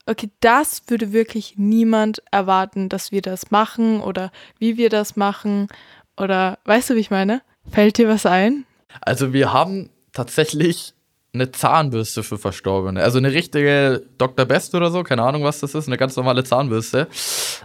okay, 0.06 0.30
das 0.40 0.82
würde 0.88 1.12
wirklich 1.12 1.54
niemand 1.56 2.22
erwarten, 2.30 2.88
dass 2.88 3.12
wir 3.12 3.22
das 3.22 3.50
machen 3.50 4.00
oder 4.00 4.30
wie 4.58 4.76
wir 4.76 4.88
das 4.88 5.16
machen 5.16 5.68
oder 6.16 6.58
weißt 6.64 6.90
du, 6.90 6.94
wie 6.94 7.00
ich 7.00 7.10
meine? 7.10 7.42
Fällt 7.70 7.98
dir 7.98 8.08
was 8.08 8.26
ein? 8.26 8.64
Also 9.00 9.32
wir 9.32 9.52
haben 9.52 9.90
tatsächlich 10.12 10.94
eine 11.34 11.52
Zahnbürste 11.52 12.22
für 12.22 12.38
Verstorbene. 12.38 13.02
Also 13.02 13.18
eine 13.18 13.32
richtige 13.32 14.02
Dr. 14.16 14.46
Best 14.46 14.74
oder 14.74 14.90
so, 14.90 15.02
keine 15.02 15.22
Ahnung, 15.22 15.44
was 15.44 15.60
das 15.60 15.74
ist, 15.74 15.86
eine 15.86 15.98
ganz 15.98 16.16
normale 16.16 16.44
Zahnbürste. 16.44 17.08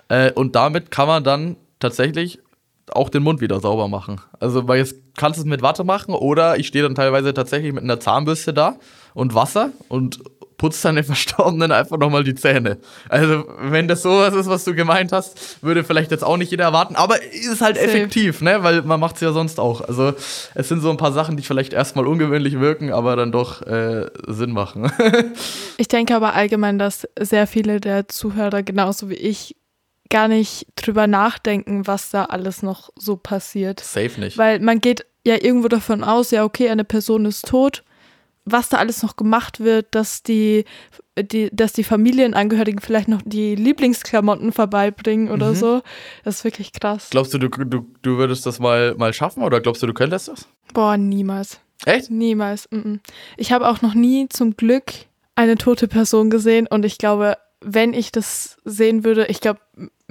Äh, 0.10 0.32
und 0.34 0.56
damit 0.56 0.92
kann 0.92 1.08
man 1.08 1.24
dann 1.24 1.56
tatsächlich 1.80 2.40
auch 2.92 3.10
den 3.10 3.24
Mund 3.24 3.40
wieder 3.40 3.62
sauber 3.62 3.88
machen. 3.88 4.20
Also, 4.40 4.68
weil 4.68 4.80
jetzt 4.80 4.96
kannst 5.16 5.38
du 5.38 5.44
es 5.44 5.48
mit 5.48 5.62
Watte 5.62 5.86
machen 5.86 6.14
oder 6.14 6.58
ich 6.58 6.68
stehe 6.68 6.84
dann 6.84 6.96
teilweise 6.96 7.34
tatsächlich 7.34 7.72
mit 7.72 7.84
einer 7.84 8.00
Zahnbürste 8.00 8.54
da 8.54 8.76
und 9.14 9.34
Wasser 9.34 9.72
und 9.88 10.20
putzt 10.62 10.86
dann 10.86 10.94
den 10.94 11.04
Verstorbenen 11.04 11.72
einfach 11.72 11.98
nochmal 11.98 12.24
die 12.24 12.36
Zähne. 12.36 12.78
Also, 13.10 13.46
wenn 13.62 13.88
das 13.88 14.04
sowas 14.04 14.36
ist, 14.36 14.48
was 14.48 14.64
du 14.64 14.76
gemeint 14.76 15.12
hast, 15.12 15.64
würde 15.64 15.84
vielleicht 15.84 16.12
jetzt 16.12 16.24
auch 16.24 16.38
nicht 16.38 16.52
jeder 16.52 16.66
erwarten, 16.66 16.96
aber 16.96 17.20
ist 17.24 17.62
halt 17.62 17.78
Safe. 17.78 17.88
effektiv, 17.88 18.42
ne? 18.42 18.62
Weil 18.62 18.84
man 18.84 19.00
macht 19.00 19.16
es 19.16 19.22
ja 19.22 19.32
sonst 19.32 19.60
auch. 19.60 19.82
Also, 19.82 20.14
es 20.54 20.70
sind 20.70 20.82
so 20.82 20.92
ein 20.92 20.98
paar 20.98 21.14
Sachen, 21.14 21.36
die 21.36 21.42
vielleicht 21.42 21.74
erstmal 21.74 22.06
ungewöhnlich 22.06 22.60
wirken, 22.60 22.94
aber 22.94 23.16
dann 23.16 23.32
doch 23.32 23.64
äh, 23.64 24.06
Sinn 24.28 24.52
machen. 24.52 24.92
ich 25.78 25.88
denke 25.88 26.16
aber 26.16 26.36
allgemein, 26.36 26.78
dass 26.78 27.08
sehr 27.20 27.48
viele 27.48 27.80
der 27.80 28.08
Zuhörer 28.08 28.62
genauso 28.62 29.10
wie 29.10 29.16
ich 29.16 29.56
gar 30.12 30.28
nicht 30.28 30.68
drüber 30.76 31.08
nachdenken, 31.08 31.88
was 31.88 32.12
da 32.12 32.26
alles 32.26 32.62
noch 32.62 32.92
so 32.96 33.18
passiert. 33.18 33.80
Safe 33.80 34.20
nicht. 34.20 34.38
Weil 34.38 34.60
man 34.60 34.80
geht 34.80 35.08
ja 35.26 35.42
irgendwo 35.42 35.70
davon 35.70 36.04
aus, 36.04 36.30
ja, 36.30 36.44
okay, 36.44 36.70
eine 36.70 36.84
Person 36.84 37.26
ist 37.26 37.48
tot. 37.48 37.84
Was 38.46 38.70
da 38.70 38.78
alles 38.78 39.04
noch 39.04 39.16
gemacht 39.16 39.60
wird, 39.60 39.94
dass 39.94 40.24
die, 40.24 40.66
die, 41.18 41.50
dass 41.54 41.74
die 41.74 41.84
Familienangehörigen 41.84 42.80
vielleicht 42.80 43.08
noch 43.08 43.22
die 43.24 43.56
Lieblingsklamotten 43.56 44.52
vorbeibringen 44.52 45.30
oder 45.30 45.52
mhm. 45.52 45.56
so. 45.56 45.82
Das 46.24 46.38
ist 46.38 46.44
wirklich 46.44 46.74
krass. 46.74 47.10
Glaubst 47.12 47.34
du, 47.34 47.38
du, 47.38 47.50
du, 47.50 47.88
du 48.02 48.18
würdest 48.18 48.46
das 48.46 48.60
mal, 48.60 48.96
mal 48.96 49.14
schaffen 49.14 49.44
oder 49.44 49.62
glaubst 49.62 49.84
du, 49.84 49.88
du 49.88 49.94
könntest 49.94 50.28
das? 50.28 50.48
Boah, 50.74 50.98
niemals. 50.98 51.60
Echt? 51.86 52.10
Niemals. 52.10 52.70
Ich 53.38 53.52
habe 53.52 53.70
auch 53.70 53.82
noch 53.82 53.94
nie 53.94 54.28
zum 54.30 54.56
Glück 54.56 54.92
eine 55.36 55.56
tote 55.56 55.88
Person 55.88 56.30
gesehen 56.30 56.68
und 56.68 56.86
ich 56.86 56.98
glaube, 56.98 57.38
wenn 57.62 57.94
ich 57.94 58.12
das 58.12 58.58
sehen 58.66 59.04
würde, 59.04 59.28
ich 59.28 59.40
glaube, 59.40 59.60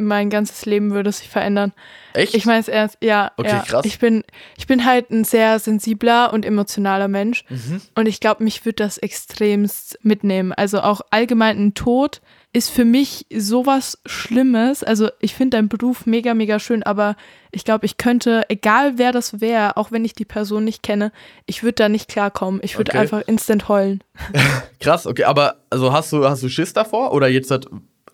mein 0.01 0.31
ganzes 0.31 0.67
Leben 0.67 0.93
würde 0.93 1.13
sich 1.13 1.29
verändern. 1.29 1.73
Echt? 2.13 2.35
Ich 2.35 2.47
meine 2.47 2.61
es 2.61 2.69
ernst, 2.69 2.99
ja. 3.01 3.33
Okay, 3.37 3.49
ja. 3.49 3.63
krass. 3.63 3.85
Ich 3.85 3.99
bin, 3.99 4.25
ich 4.59 4.67
bin 4.67 4.85
halt 4.85 5.11
ein 5.11 5.25
sehr 5.25 5.59
sensibler 5.59 6.33
und 6.33 6.45
emotionaler 6.45 7.09
Mensch. 7.09 7.45
Mhm. 7.49 7.81
Und 7.95 8.07
ich 8.07 8.21
glaube, 8.21 8.43
mich 8.45 8.65
würde 8.65 8.77
das 8.77 8.99
extremst 8.99 9.99
mitnehmen. 10.03 10.53
Also 10.53 10.81
auch 10.81 11.01
allgemein 11.11 11.59
ein 11.59 11.75
Tod 11.75 12.21
ist 12.53 12.71
für 12.71 12.85
mich 12.85 13.27
sowas 13.33 13.99
Schlimmes. 14.07 14.83
Also 14.83 15.09
ich 15.21 15.35
finde 15.35 15.57
deinen 15.57 15.69
Beruf 15.69 16.07
mega, 16.07 16.35
mega 16.35 16.59
schön, 16.59 16.83
aber 16.83 17.15
ich 17.53 17.65
glaube, 17.65 17.87
ich 17.87 17.97
könnte, 17.97 18.43
egal 18.49 18.99
wer 18.99 19.13
das 19.13 19.41
wäre, 19.41 19.77
auch 19.77 19.93
wenn 19.93 20.05
ich 20.05 20.15
die 20.15 20.25
Person 20.25 20.65
nicht 20.65 20.83
kenne, 20.83 21.13
ich 21.47 21.63
würde 21.63 21.75
da 21.75 21.89
nicht 21.89 22.09
klarkommen. 22.09 22.61
Ich 22.65 22.77
würde 22.77 22.91
okay. 22.91 22.99
einfach 22.99 23.23
instant 23.27 23.69
heulen. 23.69 24.03
Krass, 24.81 25.07
okay, 25.07 25.25
aber 25.25 25.63
also 25.71 25.93
hast 25.93 26.13
du, 26.13 26.29
hast 26.29 26.43
du 26.43 26.49
Schiss 26.49 26.73
davor? 26.73 27.13
Oder 27.13 27.29
jetzt 27.29 27.53
hat, 27.53 27.67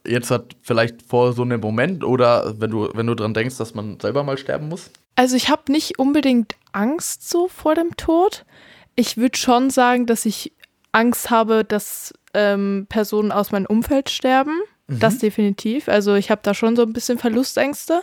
jetzt 0.09 0.31
hat 0.31 0.57
vielleicht 0.63 1.03
vor 1.03 1.33
so 1.33 1.43
einem 1.43 1.61
Moment 1.61 2.05
oder 2.05 2.55
wenn 2.59 2.71
du, 2.71 2.89
wenn 2.95 3.07
du 3.07 3.15
dran 3.15 3.35
denkst, 3.35 3.57
dass 3.59 3.75
man 3.75 3.99
selber 4.01 4.23
mal 4.23 4.39
sterben 4.39 4.69
muss? 4.69 4.91
Also 5.15 5.37
ich 5.37 5.49
habe 5.49 5.73
nicht 5.73 5.99
unbedingt 5.99 6.57
Angst 6.73 7.29
so 7.29 7.49
vor 7.49 7.75
dem 7.75 7.97
Tod. 7.97 8.45
Ich 8.95 9.17
würde 9.17 9.37
schon 9.37 9.71
sagen, 9.71 10.07
dass 10.07 10.27
ich 10.27 10.53
Angst 10.93 11.31
habe, 11.31 11.65
dass 11.65 12.15
ähm, 12.35 12.87
Personen 12.89 13.33
aus 13.33 13.51
meinem 13.51 13.67
Umfeld 13.67 14.11
sterben. 14.11 14.59
Mhm. 14.87 15.01
Das 15.01 15.19
definitiv. 15.19 15.89
Also 15.89 16.15
ich 16.15 16.31
habe 16.31 16.41
da 16.43 16.55
schon 16.55 16.77
so 16.77 16.83
ein 16.83 16.93
bisschen 16.93 17.19
Verlustängste. 17.19 18.03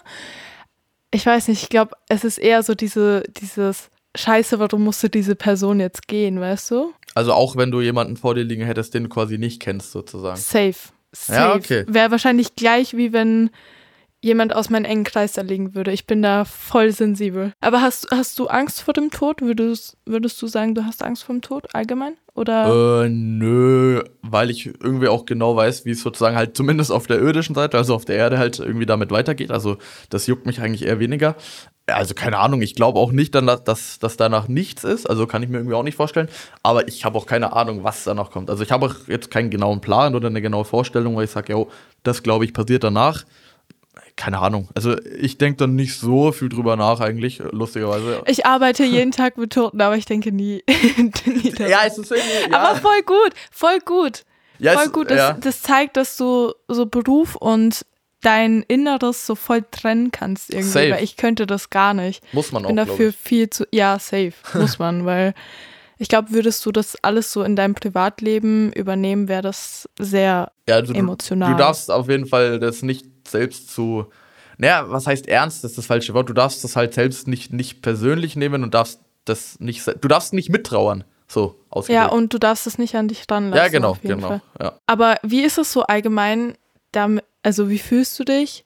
Ich 1.12 1.26
weiß 1.26 1.48
nicht, 1.48 1.64
ich 1.64 1.70
glaube, 1.70 1.96
es 2.10 2.24
ist 2.24 2.40
eher 2.40 2.64
so 2.64 2.74
diese, 2.74 3.24
dieses 3.38 3.90
Scheiße, 4.16 4.60
warum 4.60 4.84
musste 4.84 5.10
diese 5.10 5.36
Person 5.36 5.80
jetzt 5.80 6.08
gehen, 6.08 6.40
weißt 6.40 6.72
du? 6.72 6.94
Also 7.16 7.34
auch 7.34 7.56
wenn 7.56 7.72
du 7.72 7.82
jemanden 7.82 8.18
vor 8.18 8.36
dir 8.36 8.44
liegen 8.44 8.66
hättest, 8.66 8.94
den 8.94 9.04
du 9.04 9.10
quasi 9.10 9.38
nicht 9.38 9.62
kennst, 9.62 9.92
sozusagen. 9.92 10.38
Safe. 10.38 10.74
Safe. 11.14 11.40
Ja, 11.40 11.56
okay. 11.56 11.86
Wäre 11.88 12.12
wahrscheinlich 12.12 12.56
gleich 12.56 12.98
wie 12.98 13.14
wenn 13.14 13.50
jemand 14.24 14.56
aus 14.56 14.70
meinem 14.70 14.86
engen 14.86 15.04
Kreis 15.04 15.34
da 15.34 15.42
liegen 15.42 15.76
würde. 15.76 15.92
Ich 15.92 16.08
bin 16.08 16.22
da 16.22 16.46
voll 16.46 16.92
sensibel. 16.92 17.52
Aber 17.60 17.82
hast, 17.82 18.08
hast 18.10 18.40
du 18.40 18.48
Angst 18.48 18.82
vor 18.82 18.94
dem 18.94 19.12
Tod? 19.12 19.42
Würdest, 19.42 19.98
würdest 20.06 20.42
du 20.42 20.48
sagen, 20.48 20.76
du 20.76 20.86
hast 20.86 21.04
Angst 21.04 21.26
vor 21.26 21.36
dem 21.36 21.42
Tod 21.42 21.68
allgemein? 21.76 22.14
Oder? 22.34 23.04
Äh, 23.04 23.10
nö, 23.10 24.02
weil 24.22 24.50
ich 24.50 24.66
irgendwie 24.66 25.10
auch 25.10 25.26
genau 25.26 25.56
weiß, 25.58 25.86
wie 25.86 25.92
es 25.92 26.02
sozusagen 26.02 26.38
halt 26.38 26.56
zumindest 26.56 26.92
auf 26.92 27.06
der 27.06 27.20
irdischen 27.20 27.54
Seite, 27.54 27.78
also 27.78 27.94
auf 27.94 28.06
der 28.06 28.16
Erde 28.16 28.38
halt 28.38 28.60
irgendwie 28.60 28.86
damit 28.86 29.12
weitergeht. 29.12 29.52
Also 29.52 29.78
das 30.10 30.26
juckt 30.26 30.46
mich 30.46 30.62
eigentlich 30.62 30.86
eher 30.86 31.00
weniger. 31.00 31.36
Also 31.86 32.14
keine 32.14 32.40
Ahnung, 32.40 32.62
ich 32.62 32.76
glaube 32.76 32.98
auch 33.00 33.12
nicht, 33.12 33.36
dann, 33.36 33.46
dass, 33.46 34.00
dass 34.00 34.16
danach 34.16 34.48
nichts 34.48 34.84
ist. 34.84 35.10
Also 35.10 35.28
kann 35.28 35.44
ich 35.44 35.50
mir 35.50 35.58
irgendwie 35.58 35.76
auch 35.76 35.84
nicht 35.84 35.96
vorstellen. 35.96 36.30
Aber 36.62 36.88
ich 36.88 37.04
habe 37.04 37.18
auch 37.18 37.26
keine 37.26 37.54
Ahnung, 37.54 37.84
was 37.84 38.06
danach 38.06 38.32
kommt. 38.32 38.50
Also 38.50 38.64
ich 38.64 38.72
habe 38.72 38.86
auch 38.86 38.96
jetzt 39.08 39.30
keinen 39.32 39.50
genauen 39.50 39.82
Plan 39.82 40.16
oder 40.16 40.28
eine 40.28 40.42
genaue 40.42 40.66
Vorstellung, 40.66 41.16
weil 41.18 41.26
ich 41.26 41.32
sage, 41.32 41.54
ja, 41.54 41.66
das 42.04 42.24
glaube 42.24 42.46
ich 42.46 42.54
passiert 42.54 42.84
danach 42.84 43.26
keine 44.16 44.40
Ahnung. 44.40 44.70
Also 44.76 44.96
ich 45.04 45.38
denke 45.38 45.58
dann 45.58 45.76
nicht 45.76 46.00
so 46.00 46.32
viel 46.32 46.50
drüber 46.50 46.76
nach 46.76 47.00
eigentlich, 47.00 47.42
lustigerweise. 47.52 48.22
Ich 48.28 48.46
arbeite 48.46 48.84
jeden 48.84 49.12
Tag 49.12 49.38
mit 49.38 49.54
Toten, 49.54 49.82
aber 49.82 49.98
ich 49.98 50.06
denke 50.06 50.32
nie. 50.32 50.64
nie 51.26 51.54
ja, 51.58 51.80
es 51.86 51.98
ist 51.98 52.12
irgendwie. 52.12 52.52
Ja. 52.52 52.60
Aber 52.60 52.80
voll 52.80 53.02
gut, 53.06 53.34
voll 53.52 53.80
gut. 53.80 54.24
Ja, 54.60 54.74
voll 54.74 54.90
gut. 54.90 55.10
Das, 55.10 55.18
ja. 55.18 55.34
das 55.34 55.62
zeigt, 55.62 55.98
dass 55.98 56.18
du 56.18 56.54
so 56.68 56.86
Beruf 56.86 57.36
und 57.36 57.86
dein 58.24 58.64
Inneres 58.64 59.26
so 59.26 59.36
voll 59.36 59.64
trennen 59.70 60.12
kannst 60.12 60.50
irgendwie, 60.50 60.70
safe. 60.70 60.92
weil 60.92 61.04
ich 61.04 61.18
könnte 61.18 61.46
das 61.46 61.70
gar 61.70 61.94
nicht. 61.94 62.24
Muss 62.34 62.52
man 62.52 62.66
auch. 62.66 62.70
Ich 62.70 62.76
bin 62.76 62.86
dafür 62.86 63.10
ich. 63.10 63.16
viel 63.16 63.50
zu. 63.50 63.66
Ja, 63.72 64.00
safe. 64.00 64.34
Muss 64.56 64.80
man, 64.80 65.06
weil 65.06 65.36
ich 66.00 66.08
glaube, 66.08 66.32
würdest 66.32 66.66
du 66.66 66.72
das 66.72 66.98
alles 67.04 67.32
so 67.32 67.44
in 67.44 67.56
deinem 67.56 67.76
Privatleben 67.76 68.74
übernehmen, 68.74 69.28
wäre 69.28 69.42
das 69.42 69.88
sehr 70.00 70.52
ja, 70.68 70.82
du, 70.82 70.94
emotional. 70.94 71.52
Du 71.52 71.58
darfst 71.58 71.92
auf 71.92 72.10
jeden 72.10 72.26
Fall 72.26 72.60
das 72.60 72.82
nicht 72.82 73.06
selbst 73.28 73.70
zu. 73.70 74.08
Naja, 74.58 74.86
was 74.88 75.08
heißt 75.08 75.28
ernst? 75.28 75.64
Das 75.64 75.72
ist 75.72 75.78
das 75.78 75.86
falsche 75.86 76.14
Wort. 76.14 76.30
Du 76.30 76.34
darfst 76.34 76.64
das 76.64 76.76
halt 76.76 76.94
selbst 76.94 77.28
nicht, 77.28 77.54
nicht 77.54 77.82
persönlich 77.82 78.36
nehmen 78.36 78.64
und 78.64 78.74
darfst 78.74 79.00
das 79.26 79.60
nicht. 79.60 79.86
Du 80.02 80.08
darfst 80.08 80.34
nicht 80.34 80.50
mittrauern. 80.50 81.04
So 81.28 81.56
ausgedrückt. 81.70 82.04
Ja, 82.04 82.12
und 82.12 82.34
du 82.34 82.38
darfst 82.38 82.68
es 82.68 82.78
nicht 82.78 82.96
an 82.96 83.08
dich 83.08 83.26
dran 83.26 83.50
lassen. 83.50 83.58
Ja, 83.58 83.68
genau, 83.70 83.98
genau. 84.04 84.42
Ja. 84.62 84.74
Aber 84.86 85.18
wie 85.24 85.42
ist 85.42 85.58
es 85.58 85.72
so 85.72 85.84
allgemein, 85.84 86.56
damit, 86.92 87.24
also 87.44 87.70
wie 87.70 87.80
fühlst 87.80 88.18
du 88.20 88.24
dich, 88.24 88.66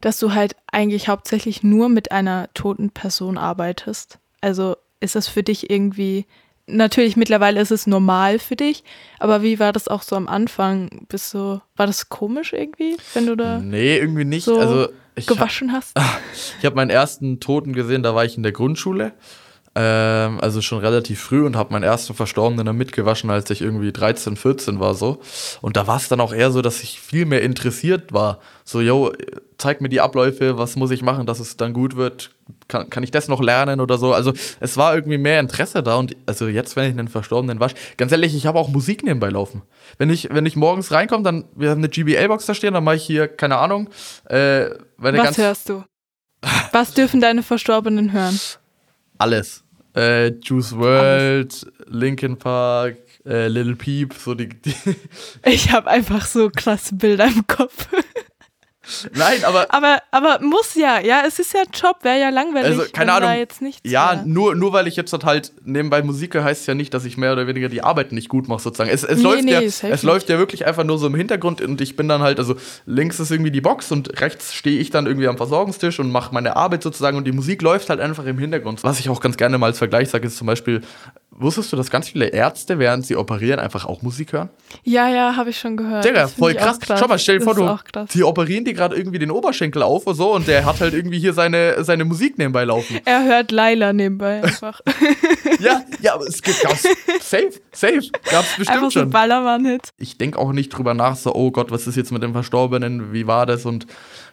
dass 0.00 0.18
du 0.18 0.34
halt 0.34 0.54
eigentlich 0.70 1.08
hauptsächlich 1.08 1.62
nur 1.62 1.88
mit 1.88 2.12
einer 2.12 2.48
toten 2.54 2.90
Person 2.90 3.38
arbeitest? 3.38 4.18
Also 4.40 4.76
ist 5.00 5.14
das 5.14 5.28
für 5.28 5.42
dich 5.42 5.70
irgendwie 5.70 6.26
natürlich 6.68 7.16
mittlerweile 7.16 7.60
ist 7.60 7.70
es 7.70 7.86
normal 7.86 8.38
für 8.38 8.56
dich, 8.56 8.84
aber 9.18 9.42
wie 9.42 9.58
war 9.58 9.72
das 9.72 9.88
auch 9.88 10.02
so 10.02 10.16
am 10.16 10.28
Anfang? 10.28 11.06
Bist 11.08 11.34
du, 11.34 11.60
war 11.76 11.86
das 11.86 12.08
komisch 12.08 12.52
irgendwie, 12.52 12.96
wenn 13.14 13.26
du 13.26 13.36
da 13.36 13.58
Nee, 13.58 13.98
irgendwie 13.98 14.24
nicht. 14.24 14.44
So 14.44 14.58
also 14.58 14.88
ich 15.14 15.26
gewaschen 15.26 15.72
hab, 15.72 15.82
hast? 15.96 15.98
Ich 16.58 16.64
habe 16.64 16.76
meinen 16.76 16.90
ersten 16.90 17.40
Toten 17.40 17.72
gesehen, 17.72 18.02
da 18.02 18.14
war 18.14 18.24
ich 18.24 18.36
in 18.36 18.42
der 18.42 18.52
Grundschule. 18.52 19.12
Ähm, 19.74 20.40
also 20.40 20.60
schon 20.60 20.78
relativ 20.78 21.20
früh 21.20 21.44
und 21.44 21.56
habe 21.56 21.72
meinen 21.72 21.82
ersten 21.82 22.14
Verstorbenen 22.14 22.66
dann 22.66 22.76
mitgewaschen, 22.76 23.30
als 23.30 23.50
ich 23.50 23.60
irgendwie 23.60 23.92
13, 23.92 24.36
14 24.36 24.80
war 24.80 24.94
so. 24.94 25.20
Und 25.60 25.76
da 25.76 25.86
war 25.86 25.96
es 25.96 26.08
dann 26.08 26.20
auch 26.20 26.32
eher 26.32 26.50
so, 26.50 26.62
dass 26.62 26.82
ich 26.82 27.00
viel 27.00 27.26
mehr 27.26 27.42
interessiert 27.42 28.12
war. 28.12 28.38
So, 28.64 28.80
yo, 28.80 29.12
zeig 29.58 29.80
mir 29.80 29.88
die 29.88 30.00
Abläufe, 30.00 30.56
was 30.56 30.76
muss 30.76 30.90
ich 30.90 31.02
machen, 31.02 31.26
dass 31.26 31.40
es 31.40 31.56
dann 31.56 31.72
gut 31.72 31.96
wird? 31.96 32.30
Kann, 32.68 32.88
kann 32.88 33.02
ich 33.02 33.10
das 33.10 33.28
noch 33.28 33.42
lernen 33.42 33.80
oder 33.80 33.98
so? 33.98 34.14
Also 34.14 34.32
es 34.60 34.76
war 34.76 34.94
irgendwie 34.94 35.18
mehr 35.18 35.40
Interesse 35.40 35.82
da 35.82 35.96
und 35.96 36.16
also 36.26 36.48
jetzt, 36.48 36.76
wenn 36.76 36.84
ich 36.84 36.98
einen 36.98 37.08
Verstorbenen 37.08 37.60
wasche, 37.60 37.74
ganz 37.96 38.12
ehrlich, 38.12 38.34
ich 38.34 38.46
habe 38.46 38.58
auch 38.58 38.68
Musik 38.68 39.04
nebenbei 39.04 39.28
laufen. 39.28 39.62
Wenn 39.98 40.10
ich, 40.10 40.28
wenn 40.32 40.46
ich 40.46 40.56
morgens 40.56 40.92
reinkomme, 40.92 41.24
dann, 41.24 41.44
wir 41.54 41.70
haben 41.70 41.78
eine 41.78 41.88
GBL-Box 41.88 42.46
da 42.46 42.54
stehen, 42.54 42.74
dann 42.74 42.84
mache 42.84 42.96
ich 42.96 43.04
hier, 43.04 43.28
keine 43.28 43.58
Ahnung, 43.58 43.90
äh, 44.26 44.70
Was 44.96 45.36
hörst 45.36 45.68
du? 45.68 45.84
Was 46.72 46.94
dürfen 46.94 47.20
deine 47.20 47.42
Verstorbenen 47.42 48.12
hören? 48.12 48.38
Alles. 49.18 49.64
Äh, 49.96 50.28
Juice 50.40 50.76
World, 50.76 51.66
Linkin 51.86 52.38
Park, 52.38 52.98
äh, 53.26 53.48
Little 53.48 53.74
Peep, 53.74 54.14
so 54.14 54.34
die. 54.34 54.48
die 54.48 54.74
ich 55.44 55.72
habe 55.72 55.88
einfach 55.88 56.24
so 56.26 56.50
klasse 56.50 56.94
Bilder 56.94 57.26
im 57.26 57.46
Kopf. 57.46 57.88
Nein, 59.14 59.44
aber. 59.44 59.66
Aber, 59.70 59.98
aber 60.10 60.40
muss 60.40 60.74
ja, 60.74 61.00
ja, 61.00 61.22
es 61.26 61.38
ist 61.38 61.52
ja 61.52 61.60
ein 61.60 61.72
Job, 61.72 61.98
wäre 62.02 62.18
ja 62.18 62.30
langweilig. 62.30 62.78
Also, 62.78 62.90
keine 62.92 63.12
Ahnung. 63.12 63.30
jetzt 63.32 63.62
nichts 63.62 63.88
ja, 63.88 64.22
nur, 64.24 64.54
nur 64.54 64.72
weil 64.72 64.86
ich 64.86 64.96
jetzt 64.96 65.12
halt 65.24 65.52
nebenbei 65.64 66.02
Musik 66.02 66.34
höre, 66.34 66.44
heißt 66.44 66.66
ja 66.66 66.74
nicht, 66.74 66.94
dass 66.94 67.04
ich 67.04 67.16
mehr 67.16 67.32
oder 67.32 67.46
weniger 67.46 67.68
die 67.68 67.82
Arbeit 67.82 68.12
nicht 68.12 68.28
gut 68.28 68.48
mache, 68.48 68.60
sozusagen. 68.60 68.90
Es, 68.90 69.02
es, 69.02 69.18
nee, 69.18 69.22
läuft, 69.22 69.44
nee, 69.44 69.52
ja, 69.52 69.60
es 69.60 69.82
nicht. 69.82 70.02
läuft 70.02 70.28
ja 70.28 70.38
wirklich 70.38 70.66
einfach 70.66 70.84
nur 70.84 70.98
so 70.98 71.06
im 71.06 71.14
Hintergrund 71.14 71.60
und 71.60 71.80
ich 71.80 71.96
bin 71.96 72.08
dann 72.08 72.22
halt, 72.22 72.38
also 72.38 72.56
links 72.86 73.20
ist 73.20 73.30
irgendwie 73.30 73.50
die 73.50 73.60
Box 73.60 73.90
und 73.92 74.20
rechts 74.20 74.54
stehe 74.54 74.78
ich 74.78 74.90
dann 74.90 75.06
irgendwie 75.06 75.28
am 75.28 75.36
Versorgungstisch 75.36 75.98
und 76.00 76.10
mache 76.10 76.32
meine 76.32 76.56
Arbeit 76.56 76.82
sozusagen 76.82 77.16
und 77.16 77.24
die 77.24 77.32
Musik 77.32 77.62
läuft 77.62 77.90
halt 77.90 78.00
einfach 78.00 78.24
im 78.26 78.38
Hintergrund. 78.38 78.82
Was 78.84 79.00
ich 79.00 79.08
auch 79.08 79.20
ganz 79.20 79.36
gerne 79.36 79.58
mal 79.58 79.66
als 79.66 79.78
Vergleich 79.78 80.10
sage, 80.10 80.26
ist 80.26 80.36
zum 80.36 80.46
Beispiel, 80.46 80.82
Wusstest 81.40 81.72
du, 81.72 81.76
dass 81.76 81.88
ganz 81.88 82.08
viele 82.08 82.26
Ärzte, 82.26 82.80
während 82.80 83.06
sie 83.06 83.14
operieren, 83.14 83.60
einfach 83.60 83.86
auch 83.86 84.02
Musik 84.02 84.32
hören? 84.32 84.50
Ja, 84.82 85.08
ja, 85.08 85.36
habe 85.36 85.50
ich 85.50 85.58
schon 85.58 85.76
gehört. 85.76 86.04
Digga, 86.04 86.26
voll 86.26 86.54
krass. 86.54 86.80
krass. 86.80 86.98
Schau 86.98 87.06
mal, 87.06 87.18
stell 87.18 87.38
dir 87.38 87.44
vor, 87.44 87.54
du, 87.54 88.06
die 88.12 88.24
operieren 88.24 88.64
dir 88.64 88.74
gerade 88.74 88.96
irgendwie 88.96 89.20
den 89.20 89.30
Oberschenkel 89.30 89.82
auf 89.82 90.04
und 90.08 90.16
so 90.16 90.34
und 90.34 90.48
der 90.48 90.64
hat 90.64 90.80
halt 90.80 90.94
irgendwie 90.94 91.20
hier 91.20 91.32
seine, 91.32 91.84
seine 91.84 92.04
Musik 92.04 92.38
nebenbei 92.38 92.64
laufen. 92.64 92.98
Er 93.04 93.24
hört 93.24 93.52
Laila 93.52 93.92
nebenbei 93.92 94.42
einfach. 94.42 94.80
ja, 95.60 95.82
ja, 96.00 96.14
aber 96.14 96.26
es 96.26 96.42
gibt 96.42 96.60
gab's 96.60 96.82
safe, 97.20 97.52
safe, 97.72 98.02
gab's 98.30 98.56
bestimmt 98.56 98.70
einfach 98.70 98.90
so 98.90 99.00
schon. 99.00 99.10
Ballermann-Hit. 99.10 99.90
Ich 99.96 100.18
denke 100.18 100.38
auch 100.38 100.52
nicht 100.52 100.70
drüber 100.70 100.94
nach, 100.94 101.16
so, 101.16 101.34
oh 101.34 101.50
Gott, 101.52 101.70
was 101.70 101.86
ist 101.86 101.96
jetzt 101.96 102.12
mit 102.12 102.22
dem 102.22 102.32
Verstorbenen, 102.32 103.12
wie 103.12 103.26
war 103.26 103.46
das 103.46 103.64
und 103.64 103.86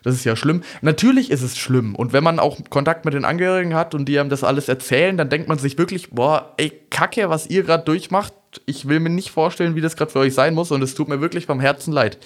das 0.05 0.15
ist 0.15 0.23
ja 0.23 0.35
schlimm. 0.35 0.61
Natürlich 0.81 1.31
ist 1.31 1.41
es 1.41 1.57
schlimm 1.57 1.95
und 1.95 2.13
wenn 2.13 2.23
man 2.23 2.39
auch 2.39 2.57
Kontakt 2.69 3.05
mit 3.05 3.15
den 3.15 3.25
Angehörigen 3.25 3.73
hat 3.73 3.95
und 3.95 4.05
die 4.05 4.19
einem 4.19 4.29
das 4.29 4.43
alles 4.43 4.69
erzählen, 4.69 5.17
dann 5.17 5.29
denkt 5.29 5.49
man 5.49 5.57
sich 5.57 5.77
wirklich, 5.77 6.11
boah, 6.11 6.53
ey, 6.57 6.71
Kacke, 6.91 7.29
was 7.29 7.47
ihr 7.47 7.63
gerade 7.63 7.83
durchmacht, 7.83 8.33
ich 8.65 8.87
will 8.87 8.99
mir 8.99 9.09
nicht 9.09 9.31
vorstellen, 9.31 9.75
wie 9.75 9.81
das 9.81 9.97
gerade 9.97 10.11
für 10.11 10.19
euch 10.19 10.33
sein 10.33 10.53
muss 10.53 10.71
und 10.71 10.81
es 10.81 10.95
tut 10.95 11.09
mir 11.09 11.21
wirklich 11.21 11.45
vom 11.45 11.59
Herzen 11.59 11.91
leid. 11.91 12.17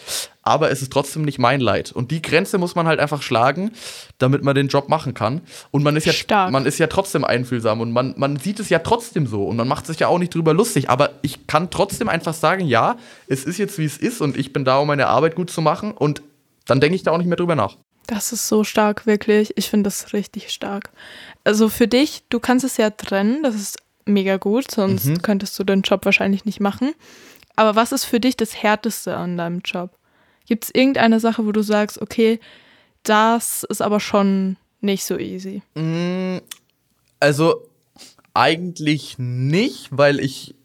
Aber 0.41 0.71
es 0.71 0.81
ist 0.81 0.91
trotzdem 0.91 1.23
nicht 1.23 1.39
mein 1.39 1.59
Leid. 1.59 1.91
Und 1.91 2.11
die 2.11 2.21
Grenze 2.21 2.57
muss 2.57 2.75
man 2.75 2.87
halt 2.87 2.99
einfach 2.99 3.21
schlagen, 3.21 3.71
damit 4.17 4.43
man 4.43 4.55
den 4.55 4.67
Job 4.67 4.89
machen 4.89 5.13
kann. 5.13 5.41
Und 5.71 5.83
man 5.83 5.95
ist 5.95 6.05
ja, 6.05 6.13
Stark. 6.13 6.51
man 6.51 6.65
ist 6.65 6.79
ja 6.79 6.87
trotzdem 6.87 7.23
einfühlsam 7.23 7.81
und 7.81 7.91
man, 7.91 8.13
man 8.17 8.37
sieht 8.37 8.59
es 8.59 8.69
ja 8.69 8.79
trotzdem 8.79 9.27
so 9.27 9.45
und 9.45 9.57
man 9.57 9.67
macht 9.67 9.85
sich 9.85 9.99
ja 9.99 10.07
auch 10.07 10.19
nicht 10.19 10.33
drüber 10.33 10.53
lustig. 10.53 10.89
Aber 10.89 11.11
ich 11.21 11.47
kann 11.47 11.69
trotzdem 11.69 12.09
einfach 12.09 12.33
sagen, 12.33 12.65
ja, 12.65 12.97
es 13.27 13.43
ist 13.43 13.57
jetzt 13.57 13.77
wie 13.77 13.85
es 13.85 13.97
ist 13.97 14.21
und 14.21 14.37
ich 14.37 14.53
bin 14.53 14.65
da, 14.65 14.79
um 14.79 14.87
meine 14.87 15.07
Arbeit 15.07 15.35
gut 15.35 15.49
zu 15.49 15.61
machen 15.61 15.91
und 15.91 16.21
dann 16.69 16.79
denke 16.81 16.95
ich 16.95 17.03
da 17.03 17.11
auch 17.11 17.17
nicht 17.17 17.27
mehr 17.27 17.37
drüber 17.37 17.55
nach. 17.55 17.77
Das 18.07 18.31
ist 18.31 18.47
so 18.47 18.63
stark, 18.63 19.05
wirklich. 19.05 19.53
Ich 19.57 19.69
finde 19.69 19.83
das 19.85 20.13
richtig 20.13 20.49
stark. 20.49 20.89
Also 21.43 21.69
für 21.69 21.87
dich, 21.87 22.23
du 22.29 22.39
kannst 22.39 22.65
es 22.65 22.77
ja 22.77 22.89
trennen, 22.89 23.43
das 23.43 23.55
ist 23.55 23.77
mega 24.05 24.37
gut, 24.37 24.71
sonst 24.71 25.05
Mhm. 25.05 25.21
könntest 25.21 25.57
du 25.59 25.63
den 25.63 25.81
Job 25.81 26.05
wahrscheinlich 26.05 26.43
nicht 26.45 26.59
machen. 26.59 26.93
Aber 27.55 27.75
was 27.75 27.91
ist 27.91 28.05
für 28.05 28.19
dich 28.19 28.35
das 28.37 28.55
Härteste 28.55 29.15
an 29.15 29.37
deinem 29.37 29.59
Job? 29.63 29.91
Gibt 30.47 30.63
es 30.63 30.71
irgendeine 30.73 31.19
Sache, 31.19 31.45
wo 31.45 31.51
du 31.51 31.61
sagst, 31.61 32.01
okay, 32.01 32.39
das 33.03 33.63
ist 33.63 33.81
aber 33.81 33.99
schon 33.99 34.57
nicht 34.81 35.03
so 35.03 35.17
easy? 35.17 35.61
Also 37.19 37.67
eigentlich 38.33 39.15
nicht, 39.19 39.89
weil 39.91 40.19
ich 40.19 40.55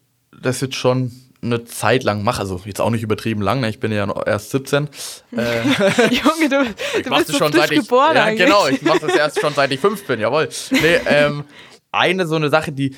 das 0.41 0.61
jetzt 0.61 0.77
schon 0.77 1.13
eine 1.45 1.65
Zeit 1.65 2.05
lang 2.05 2.23
mache. 2.23 2.41
Also 2.41 2.61
jetzt 2.65 2.81
auch 2.81 2.91
nicht 2.91 3.03
übertrieben 3.03 3.43
lang, 3.43 3.61
ne? 3.61 3.69
ich 3.69 3.81
bin 3.81 3.93
ja 3.93 4.07
noch 4.07 4.27
erst 4.27 4.51
17. 4.51 4.89
Äh, 5.37 5.63
Junge, 6.11 6.49
du, 6.49 6.63
ich 6.99 7.03
du 7.03 7.11
bist 7.11 7.29
das 7.29 7.37
schon 7.37 7.53
seit 7.53 7.71
ich 7.71 7.81
geboren 7.81 8.17
ja, 8.17 8.25
eigentlich. 8.25 8.47
genau, 8.47 8.67
ich 8.67 8.83
mache 8.83 9.01
das 9.01 9.15
erst 9.15 9.41
schon 9.41 9.55
seit 9.55 9.71
ich 9.71 9.81
fünf 9.81 10.07
bin, 10.07 10.21
jawohl. 10.21 10.49
Nee, 10.71 11.01
ähm, 11.07 11.45
eine 11.93 12.27
so 12.27 12.37
eine 12.37 12.51
Sache, 12.51 12.73
die 12.73 12.97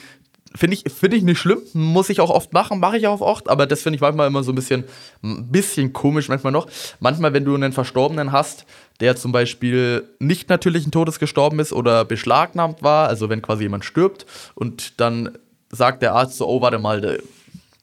finde 0.54 0.76
ich 0.76 0.92
finde 0.92 1.16
ich 1.16 1.22
nicht 1.22 1.38
schlimm, 1.38 1.60
muss 1.74 2.08
ich 2.08 2.20
auch 2.20 2.30
oft 2.30 2.52
machen, 2.52 2.80
mache 2.80 2.96
ich 2.96 3.06
auch 3.06 3.20
oft, 3.20 3.48
aber 3.48 3.66
das 3.66 3.82
finde 3.82 3.96
ich 3.96 4.00
manchmal 4.00 4.26
immer 4.26 4.42
so 4.42 4.52
ein 4.52 4.54
bisschen 4.54 4.84
ein 5.22 5.48
bisschen 5.50 5.92
komisch 5.92 6.28
manchmal 6.28 6.52
noch. 6.52 6.66
Manchmal, 7.00 7.32
wenn 7.32 7.44
du 7.44 7.54
einen 7.54 7.72
Verstorbenen 7.72 8.32
hast, 8.32 8.64
der 9.00 9.16
zum 9.16 9.32
Beispiel 9.32 10.08
nicht 10.18 10.48
natürlichen 10.48 10.92
Todes 10.92 11.18
gestorben 11.18 11.58
ist 11.58 11.72
oder 11.72 12.04
beschlagnahmt 12.04 12.82
war, 12.82 13.08
also 13.08 13.28
wenn 13.28 13.42
quasi 13.42 13.64
jemand 13.64 13.84
stirbt 13.84 14.24
und 14.54 14.98
dann 15.00 15.36
sagt 15.70 16.02
der 16.02 16.14
Arzt 16.14 16.38
so, 16.38 16.46
oh 16.46 16.60
warte 16.60 16.78
mal, 16.78 17.20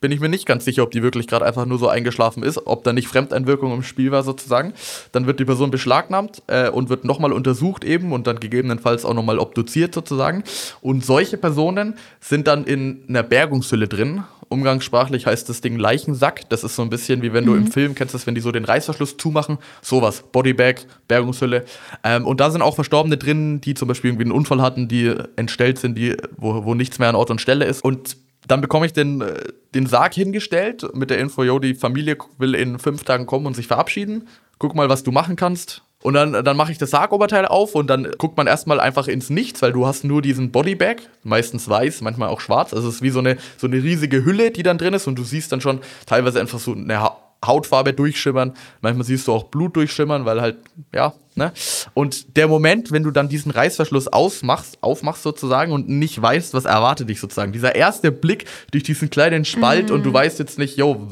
bin 0.04 0.12
ich 0.12 0.20
mir 0.20 0.28
nicht 0.28 0.44
ganz 0.44 0.66
sicher, 0.66 0.82
ob 0.82 0.90
die 0.90 1.02
wirklich 1.02 1.26
gerade 1.26 1.46
einfach 1.46 1.64
nur 1.64 1.78
so 1.78 1.88
eingeschlafen 1.88 2.42
ist, 2.42 2.66
ob 2.66 2.84
da 2.84 2.92
nicht 2.92 3.08
Fremdeinwirkung 3.08 3.72
im 3.72 3.82
Spiel 3.82 4.10
war 4.10 4.22
sozusagen. 4.22 4.74
Dann 5.12 5.26
wird 5.26 5.40
die 5.40 5.46
Person 5.46 5.70
beschlagnahmt 5.70 6.42
äh, 6.46 6.68
und 6.68 6.90
wird 6.90 7.06
nochmal 7.06 7.32
untersucht 7.32 7.84
eben 7.84 8.12
und 8.12 8.26
dann 8.26 8.38
gegebenenfalls 8.38 9.06
auch 9.06 9.14
nochmal 9.14 9.38
obduziert 9.38 9.94
sozusagen. 9.94 10.44
Und 10.82 11.06
solche 11.06 11.38
Personen 11.38 11.94
sind 12.20 12.48
dann 12.48 12.64
in 12.64 13.02
einer 13.08 13.22
Bergungshülle 13.22 13.88
drin. 13.88 14.24
Umgangssprachlich 14.50 15.24
heißt 15.24 15.48
das 15.48 15.62
Ding 15.62 15.78
Leichensack. 15.78 16.50
Das 16.50 16.64
ist 16.64 16.76
so 16.76 16.82
ein 16.82 16.90
bisschen 16.90 17.22
wie 17.22 17.32
wenn 17.32 17.46
du 17.46 17.54
im 17.54 17.68
Film 17.68 17.94
kennst, 17.94 18.12
das, 18.12 18.26
wenn 18.26 18.34
die 18.34 18.42
so 18.42 18.52
den 18.52 18.66
Reißverschluss 18.66 19.16
zumachen. 19.16 19.56
Sowas. 19.80 20.22
Bodybag, 20.32 20.82
Bergungshülle. 21.08 21.64
Ähm, 22.02 22.26
und 22.26 22.40
da 22.40 22.50
sind 22.50 22.60
auch 22.60 22.74
Verstorbene 22.74 23.16
drin, 23.16 23.62
die 23.62 23.72
zum 23.72 23.88
Beispiel 23.88 24.10
irgendwie 24.10 24.24
einen 24.24 24.32
Unfall 24.32 24.60
hatten, 24.60 24.86
die 24.86 25.14
entstellt 25.36 25.78
sind, 25.78 25.96
die, 25.96 26.14
wo, 26.36 26.66
wo 26.66 26.74
nichts 26.74 26.98
mehr 26.98 27.08
an 27.08 27.14
Ort 27.14 27.30
und 27.30 27.40
Stelle 27.40 27.64
ist. 27.64 27.82
Und 27.82 28.18
dann 28.46 28.60
bekomme 28.60 28.86
ich 28.86 28.92
den, 28.92 29.20
äh, 29.20 29.34
den 29.74 29.86
Sarg 29.86 30.14
hingestellt 30.14 30.94
mit 30.94 31.10
der 31.10 31.18
Info, 31.18 31.42
yo, 31.42 31.58
die 31.58 31.74
Familie 31.74 32.16
will 32.38 32.54
in 32.54 32.78
fünf 32.78 33.04
Tagen 33.04 33.26
kommen 33.26 33.46
und 33.46 33.54
sich 33.56 33.66
verabschieden. 33.66 34.28
Guck 34.58 34.74
mal, 34.74 34.88
was 34.88 35.02
du 35.02 35.10
machen 35.10 35.36
kannst. 35.36 35.82
Und 36.04 36.12
dann, 36.12 36.44
dann 36.44 36.56
mache 36.56 36.70
ich 36.70 36.76
das 36.76 36.90
Sargoberteil 36.90 37.46
auf 37.46 37.74
und 37.74 37.88
dann 37.88 38.06
guckt 38.18 38.36
man 38.36 38.46
erstmal 38.46 38.78
einfach 38.78 39.08
ins 39.08 39.30
Nichts, 39.30 39.62
weil 39.62 39.72
du 39.72 39.86
hast 39.86 40.04
nur 40.04 40.20
diesen 40.20 40.52
Bodybag, 40.52 40.96
meistens 41.22 41.66
weiß, 41.66 42.02
manchmal 42.02 42.28
auch 42.28 42.42
schwarz. 42.42 42.74
Also 42.74 42.88
es 42.88 42.96
ist 42.96 43.02
wie 43.02 43.08
so 43.08 43.20
eine, 43.20 43.38
so 43.56 43.66
eine 43.66 43.76
riesige 43.76 44.22
Hülle, 44.22 44.50
die 44.50 44.62
dann 44.62 44.76
drin 44.76 44.92
ist 44.92 45.06
und 45.06 45.18
du 45.18 45.24
siehst 45.24 45.50
dann 45.50 45.62
schon 45.62 45.80
teilweise 46.04 46.40
einfach 46.40 46.58
so 46.58 46.74
eine 46.74 47.00
Hautfarbe 47.46 47.92
durchschimmern. 47.92 48.54
Manchmal 48.80 49.04
siehst 49.04 49.28
du 49.28 49.32
auch 49.32 49.44
Blut 49.44 49.76
durchschimmern, 49.76 50.24
weil 50.24 50.40
halt, 50.40 50.58
ja, 50.94 51.14
ne? 51.34 51.52
Und 51.94 52.36
der 52.36 52.48
Moment, 52.48 52.92
wenn 52.92 53.02
du 53.02 53.10
dann 53.10 53.28
diesen 53.28 53.50
Reißverschluss 53.50 54.08
ausmachst, 54.08 54.78
aufmachst 54.80 55.22
sozusagen 55.22 55.72
und 55.72 55.88
nicht 55.88 56.20
weißt, 56.20 56.54
was 56.54 56.64
erwartet 56.64 57.08
dich 57.08 57.20
sozusagen. 57.20 57.52
Dieser 57.52 57.74
erste 57.74 58.12
Blick 58.12 58.46
durch 58.70 58.84
diesen 58.84 59.10
kleinen 59.10 59.44
Spalt 59.44 59.90
und 59.90 60.04
du 60.04 60.12
weißt 60.12 60.38
jetzt 60.38 60.58
nicht, 60.58 60.76
yo, 60.76 61.08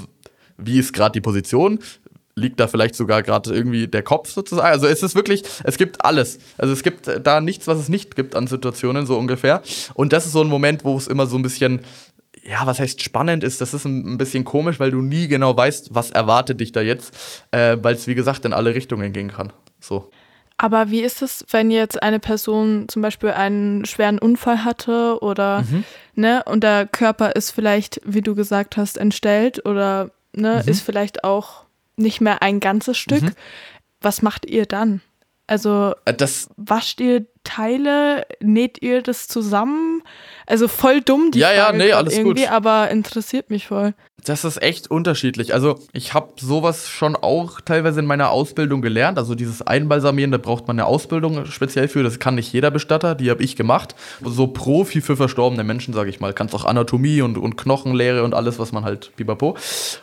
wie 0.58 0.78
ist 0.78 0.92
gerade 0.92 1.12
die 1.12 1.20
Position? 1.20 1.78
Liegt 2.34 2.60
da 2.60 2.66
vielleicht 2.66 2.94
sogar 2.94 3.22
gerade 3.22 3.52
irgendwie 3.52 3.88
der 3.88 4.02
Kopf 4.02 4.30
sozusagen? 4.30 4.66
Also 4.66 4.86
es 4.86 5.02
ist 5.02 5.14
wirklich, 5.14 5.42
es 5.64 5.76
gibt 5.76 6.02
alles. 6.02 6.38
Also 6.56 6.72
es 6.72 6.82
gibt 6.82 7.10
da 7.22 7.42
nichts, 7.42 7.66
was 7.66 7.78
es 7.78 7.90
nicht 7.90 8.16
gibt 8.16 8.34
an 8.34 8.46
Situationen, 8.46 9.04
so 9.04 9.18
ungefähr. 9.18 9.60
Und 9.92 10.14
das 10.14 10.24
ist 10.24 10.32
so 10.32 10.40
ein 10.40 10.48
Moment, 10.48 10.82
wo 10.82 10.96
es 10.96 11.08
immer 11.08 11.26
so 11.26 11.36
ein 11.36 11.42
bisschen 11.42 11.80
ja, 12.42 12.66
was 12.66 12.80
heißt 12.80 13.02
spannend 13.02 13.44
ist, 13.44 13.60
das 13.60 13.72
ist 13.74 13.84
ein, 13.84 14.18
bisschen 14.18 14.44
komisch, 14.44 14.80
weil 14.80 14.90
du 14.90 15.00
nie 15.00 15.28
genau 15.28 15.56
weißt, 15.56 15.94
was 15.94 16.10
erwartet 16.10 16.60
dich 16.60 16.72
da 16.72 16.80
jetzt, 16.80 17.14
äh, 17.52 17.76
weil 17.80 17.94
es 17.94 18.06
wie 18.06 18.14
gesagt 18.14 18.44
in 18.44 18.52
alle 18.52 18.74
Richtungen 18.74 19.12
gehen 19.12 19.30
kann. 19.30 19.52
So. 19.80 20.10
Aber 20.58 20.90
wie 20.90 21.00
ist 21.00 21.22
es, 21.22 21.44
wenn 21.50 21.70
jetzt 21.70 22.02
eine 22.02 22.20
Person 22.20 22.86
zum 22.88 23.02
Beispiel 23.02 23.30
einen 23.30 23.84
schweren 23.84 24.18
Unfall 24.18 24.64
hatte 24.64 25.18
oder 25.20 25.62
Mhm. 25.62 25.84
ne, 26.14 26.42
und 26.46 26.62
der 26.62 26.86
Körper 26.86 27.34
ist 27.34 27.50
vielleicht, 27.50 28.00
wie 28.04 28.20
du 28.22 28.34
gesagt 28.34 28.76
hast, 28.76 28.96
entstellt 28.98 29.64
oder 29.66 30.10
ne, 30.32 30.62
Mhm. 30.64 30.70
ist 30.70 30.82
vielleicht 30.82 31.24
auch 31.24 31.64
nicht 31.96 32.20
mehr 32.20 32.42
ein 32.42 32.60
ganzes 32.60 32.96
Stück. 32.96 33.32
Was 34.00 34.22
macht 34.22 34.46
ihr 34.46 34.66
dann? 34.66 35.00
Also 35.46 35.94
Äh, 36.04 36.14
Das, 36.14 36.48
wascht 36.56 37.00
ihr 37.00 37.26
Teile, 37.44 38.26
näht 38.40 38.80
ihr 38.82 39.02
das 39.02 39.28
zusammen? 39.28 40.02
Also 40.46 40.68
voll 40.68 41.00
dumm 41.00 41.30
die 41.32 41.38
Ja, 41.40 41.52
ja, 41.52 41.64
Frage 41.66 41.78
nee, 41.78 41.88
grad 41.88 41.98
alles 41.98 42.16
irgendwie, 42.18 42.42
gut. 42.42 42.50
aber 42.52 42.90
interessiert 42.90 43.50
mich 43.50 43.66
voll. 43.68 43.94
das 44.24 44.44
ist 44.44 44.62
echt 44.62 44.88
unterschiedlich. 44.90 45.52
Also 45.54 45.78
ich 45.92 46.14
habe 46.14 46.32
sowas 46.38 46.88
schon 46.88 47.16
auch 47.16 47.60
teilweise 47.60 47.98
in 48.00 48.06
meiner 48.06 48.30
Ausbildung 48.30 48.80
gelernt. 48.82 49.18
Also 49.18 49.34
dieses 49.34 49.62
Einbalsamieren, 49.62 50.30
da 50.30 50.38
braucht 50.38 50.68
man 50.68 50.78
eine 50.78 50.86
Ausbildung 50.86 51.44
speziell 51.46 51.88
für. 51.88 52.02
Das 52.04 52.18
kann 52.20 52.36
nicht 52.36 52.52
jeder 52.52 52.70
Bestatter, 52.70 53.14
die 53.16 53.30
habe 53.30 53.42
ich 53.42 53.56
gemacht. 53.56 53.96
So 54.24 54.46
Profi 54.46 55.00
für 55.00 55.16
verstorbene 55.16 55.64
Menschen, 55.64 55.92
sage 55.92 56.08
ich 56.10 56.20
mal. 56.20 56.32
Kannst 56.32 56.54
auch 56.54 56.64
Anatomie 56.64 57.20
und, 57.22 57.36
und 57.36 57.56
Knochenlehre 57.56 58.22
und 58.22 58.34
alles, 58.34 58.60
was 58.60 58.70
man 58.70 58.84
halt 58.84 59.10
pipapo. 59.16 59.56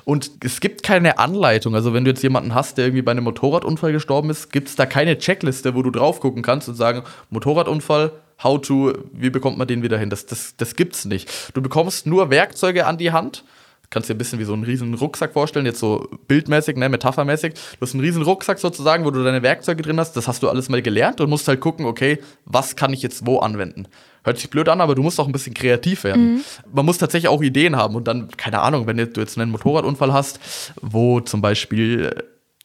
Und 0.04 0.32
es 0.44 0.60
gibt 0.60 0.84
keine 0.84 1.18
Anleitung. 1.20 1.74
Also 1.76 1.94
wenn 1.94 2.04
du 2.04 2.12
jetzt 2.12 2.24
jemanden 2.24 2.54
hast, 2.54 2.78
der 2.78 2.86
irgendwie 2.88 3.04
bei 3.04 3.12
einem 3.12 3.24
Motorradunfall 3.24 3.94
gestorben 3.94 4.30
ist, 4.32 4.52
gibt 4.52 4.68
es 4.68 4.76
da 4.76 4.86
keine 4.86 5.18
Checkliste, 5.18 5.76
wo 5.76 5.82
du 5.82 5.92
drauf 5.92 6.20
gucken 6.20 6.42
kannst 6.42 6.68
und 6.68 6.76
sagen, 6.76 7.04
Motorradunfall, 7.30 8.12
how 8.44 8.60
to, 8.60 8.94
wie 9.12 9.30
bekommt 9.30 9.58
man 9.58 9.68
den 9.68 9.84
wieder 9.84 9.98
hin? 9.98 10.10
Das, 10.10 10.26
das, 10.26 10.56
das 10.58 10.76
gibt's 10.76 11.06
nicht. 11.06 11.30
Du 11.54 11.62
bekommst 11.62 12.06
nur 12.06 12.30
Werkzeuge 12.30 12.86
an 12.86 12.98
die 12.98 13.12
Hand. 13.12 13.44
Kannst 13.92 14.08
dir 14.08 14.14
ein 14.14 14.20
bisschen 14.20 14.38
wie 14.38 14.44
so 14.44 14.54
einen 14.54 14.64
riesen 14.64 14.94
Rucksack 14.94 15.34
vorstellen, 15.34 15.66
jetzt 15.66 15.80
so 15.80 16.08
bildmäßig, 16.28 16.78
ne, 16.78 16.90
metaphermäßig. 16.90 17.54
Du 17.54 17.82
hast 17.82 17.96
einen 17.96 18.04
riesen 18.04 18.22
Rucksack 18.22 18.60
sozusagen, 18.60 19.04
wo 19.04 19.10
du 19.10 19.24
deine 19.24 19.42
Werkzeuge 19.42 19.82
drin 19.82 20.00
hast. 20.00 20.14
Das 20.14 20.28
hast 20.28 20.44
du 20.44 20.50
alles 20.50 20.70
mal 20.70 20.84
gelernt 20.84 21.20
und 21.22 21.30
musst 21.30 21.48
halt 21.48 21.60
gucken, 21.60 21.88
okay, 21.88 22.20
was 22.46 22.76
kann 22.76 22.94
ich 22.94 23.02
jetzt 23.02 23.26
wo 23.26 23.40
anwenden? 23.40 23.88
Hört 24.24 24.38
sich 24.38 24.50
blöd 24.52 24.70
an, 24.70 24.80
aber 24.80 24.94
du 24.94 25.02
musst 25.02 25.20
auch 25.20 25.26
ein 25.26 25.32
bisschen 25.32 25.56
kreativ 25.56 26.04
werden. 26.04 26.44
Man 26.72 26.86
muss 26.86 27.00
tatsächlich 27.00 27.30
auch 27.30 27.42
Ideen 27.42 27.78
haben 27.78 27.96
und 27.96 28.08
dann, 28.08 28.30
keine 28.38 28.60
Ahnung, 28.62 28.86
wenn 28.86 28.98
du 28.98 29.20
jetzt 29.20 29.40
einen 29.40 29.50
Motorradunfall 29.50 30.14
hast, 30.14 30.40
wo 30.82 31.20
zum 31.20 31.42
Beispiel, 31.42 32.14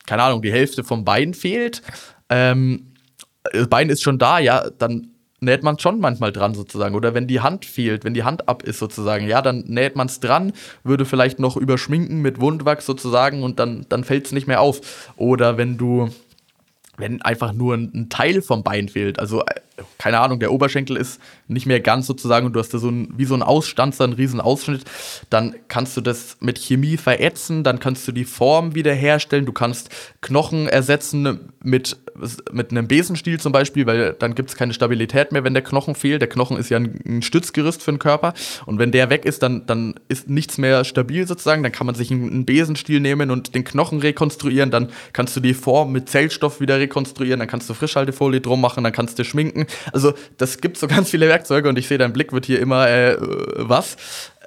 keine 0.07 0.25
Ahnung, 0.25 0.43
die 0.43 0.53
Hälfte 0.53 0.85
vom 0.85 1.07
Bein 1.07 1.33
fehlt, 1.33 1.81
ähm, 2.29 2.94
das 3.53 3.69
Bein 3.69 3.91
ist 3.91 4.03
schon 4.03 4.19
da, 4.19 4.39
ja, 4.39 4.69
dann 4.79 5.11
näht 5.41 5.63
man 5.63 5.79
schon 5.79 6.01
manchmal 6.01 6.33
dran 6.33 6.55
sozusagen. 6.55 6.95
Oder 6.95 7.15
wenn 7.15 7.27
die 7.27 7.41
Hand 7.41 7.65
fehlt, 7.65 8.05
wenn 8.05 8.15
die 8.15 8.25
Hand 8.25 8.49
ab 8.49 8.63
ist 8.63 8.79
sozusagen, 8.79 9.27
ja, 9.29 9.43
dann 9.43 9.65
näht 9.67 9.97
man 9.97 10.07
es 10.07 10.21
dran, 10.21 10.53
würde 10.83 11.05
vielleicht 11.05 11.39
noch 11.39 11.57
überschminken 11.57 12.23
mit 12.23 12.41
Wundwachs 12.41 12.87
sozusagen 12.87 13.43
und 13.43 13.59
dann, 13.59 13.87
dann 13.89 14.05
fällt 14.05 14.27
es 14.27 14.33
nicht 14.33 14.47
mehr 14.47 14.61
auf. 14.61 15.13
Oder 15.17 15.57
wenn 15.59 15.77
du, 15.77 16.09
wenn 16.97 17.23
einfach 17.23 17.53
nur 17.53 17.75
ein, 17.75 17.91
ein 17.95 18.09
Teil 18.09 18.43
vom 18.43 18.63
Bein 18.63 18.89
fehlt, 18.89 19.19
also 19.19 19.43
äh, 19.43 19.61
keine 19.99 20.21
Ahnung, 20.21 20.39
der 20.39 20.53
Oberschenkel 20.53 20.97
ist 20.97 21.21
nicht 21.49 21.67
mehr 21.67 21.81
ganz 21.81 22.07
sozusagen 22.07 22.47
und 22.47 22.53
du 22.53 22.61
hast 22.61 22.73
da 22.73 22.79
so 22.79 22.89
ein, 22.89 23.13
wie 23.17 23.25
so 23.25 23.35
ein 23.35 23.43
Ausstanzer, 23.43 24.05
einen 24.05 24.13
riesen 24.13 24.41
Ausschnitt, 24.41 24.85
dann 25.31 25.57
kannst 25.69 25.97
du 25.97 26.01
das 26.01 26.37
mit 26.41 26.59
Chemie 26.59 26.97
verätzen, 26.97 27.65
dann 27.65 27.81
kannst 27.81 28.07
du 28.07 28.13
die 28.13 28.25
Form 28.25 28.75
wiederherstellen, 28.75 29.47
du 29.47 29.53
kannst 29.53 29.91
Knochen 30.21 30.69
ersetzen 30.69 31.53
mit, 31.63 31.97
mit 32.53 32.71
einem 32.71 32.87
Besenstiel 32.87 33.41
zum 33.41 33.53
Beispiel, 33.53 33.87
weil 33.87 34.13
dann 34.13 34.35
gibt 34.35 34.51
es 34.51 34.57
keine 34.57 34.75
Stabilität 34.75 35.33
mehr, 35.33 35.43
wenn 35.43 35.55
der 35.55 35.63
Knochen 35.65 35.95
fehlt. 35.95 36.21
Der 36.21 36.29
Knochen 36.29 36.57
ist 36.57 36.71
ja 36.71 36.79
ein, 36.79 37.01
ein, 37.05 37.23
Stützgerüst 37.23 37.83
für 37.83 37.93
den 37.93 37.99
Körper 37.99 38.35
und 38.67 38.79
wenn 38.79 38.93
der 38.93 39.11
weg 39.11 39.25
ist, 39.25 39.43
dann, 39.43 39.67
dann 39.67 39.95
ist 40.09 40.29
nichts 40.29 40.59
mehr 40.59 40.85
stabil 40.85 41.27
sozusagen, 41.27 41.63
dann 41.63 41.73
kann 41.73 41.87
man 41.87 41.95
sich 41.95 42.11
einen 42.11 42.47
Besenstiel 42.47 43.01
nehmen 43.01 43.31
und 43.31 43.55
den 43.55 43.65
Knochen 43.65 43.99
rekonstruieren, 43.99 44.71
dann 44.71 44.91
kannst 45.13 45.35
du 45.37 45.41
die 45.41 45.55
Form 45.55 45.93
mit 45.93 46.09
Zellstoff 46.09 46.61
wieder 46.61 46.79
rekonstruieren, 46.79 47.41
dann 47.41 47.49
kannst 47.49 47.69
du 47.69 47.75
Frischhaltefolie 47.75 48.41
drum 48.41 48.61
machen, 48.61 48.85
dann 48.85 48.93
kannst 48.93 49.19
du 49.19 49.25
schminken. 49.25 49.64
Also 49.93 50.15
das 50.39 50.59
gibt 50.59 50.77
so 50.77 50.87
ganz 50.87 51.11
viele 51.11 51.29
Werkzeuge 51.29 51.69
und 51.69 51.79
ich 51.79 51.89
sehe, 51.89 51.99
dein 51.99 52.13
Blick 52.13 52.33
wird 52.33 52.47
hier 52.47 52.61
immer 52.61 52.89
äh, 52.89 53.17
was. 53.19 53.97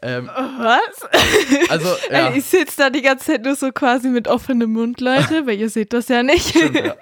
Ähm, 0.01 0.27
Was? 0.27 1.09
Also, 1.69 1.87
ja. 2.11 2.33
ich 2.33 2.45
sitze 2.45 2.77
da 2.77 2.89
die 2.89 3.01
ganze 3.01 3.25
Zeit 3.25 3.43
nur 3.43 3.55
so 3.55 3.71
quasi 3.71 4.09
mit 4.09 4.27
offenem 4.27 4.71
Mund, 4.71 5.01
Leute, 5.01 5.45
weil 5.45 5.59
ihr 5.59 5.69
seht 5.69 5.93
das 5.93 6.07
ja 6.07 6.23
nicht. 6.23 6.49
Stimmt, 6.49 6.75
ja. 6.75 6.95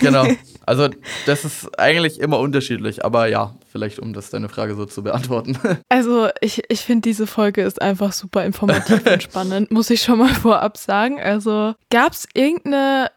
Genau. 0.00 0.26
Also, 0.66 0.88
das 1.26 1.44
ist 1.44 1.78
eigentlich 1.78 2.18
immer 2.18 2.38
unterschiedlich, 2.38 3.04
aber 3.04 3.26
ja, 3.26 3.54
vielleicht 3.70 3.98
um 3.98 4.14
das 4.14 4.30
deine 4.30 4.48
Frage 4.48 4.74
so 4.74 4.86
zu 4.86 5.02
beantworten. 5.02 5.58
Also, 5.90 6.30
ich, 6.40 6.62
ich 6.70 6.80
finde, 6.80 7.02
diese 7.02 7.26
Folge 7.26 7.60
ist 7.60 7.82
einfach 7.82 8.14
super 8.14 8.46
informativ 8.46 9.04
und 9.04 9.22
spannend, 9.22 9.70
muss 9.70 9.90
ich 9.90 10.00
schon 10.00 10.20
mal 10.20 10.32
vorab 10.32 10.78
sagen. 10.78 11.20
Also, 11.20 11.74
gab 11.90 12.14
es 12.14 12.26
irgendeine 12.32 13.10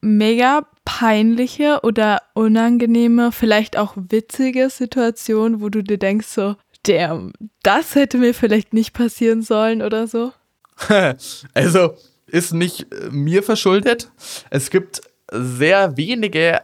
mega 0.00 0.66
peinliche 0.84 1.80
oder 1.82 2.22
unangenehme, 2.34 3.32
vielleicht 3.32 3.76
auch 3.76 3.94
witzige 3.96 4.70
Situation, 4.70 5.60
wo 5.60 5.68
du 5.68 5.82
dir 5.82 5.98
denkst 5.98 6.26
so, 6.26 6.56
damn, 6.82 7.32
das 7.62 7.94
hätte 7.94 8.18
mir 8.18 8.34
vielleicht 8.34 8.72
nicht 8.74 8.92
passieren 8.92 9.42
sollen 9.42 9.82
oder 9.82 10.06
so? 10.06 10.32
also, 11.54 11.94
ist 12.26 12.52
nicht 12.52 12.92
äh, 12.92 13.10
mir 13.10 13.42
verschuldet. 13.42 14.10
Es 14.50 14.70
gibt 14.70 15.02
sehr 15.30 15.96
wenige 15.96 16.60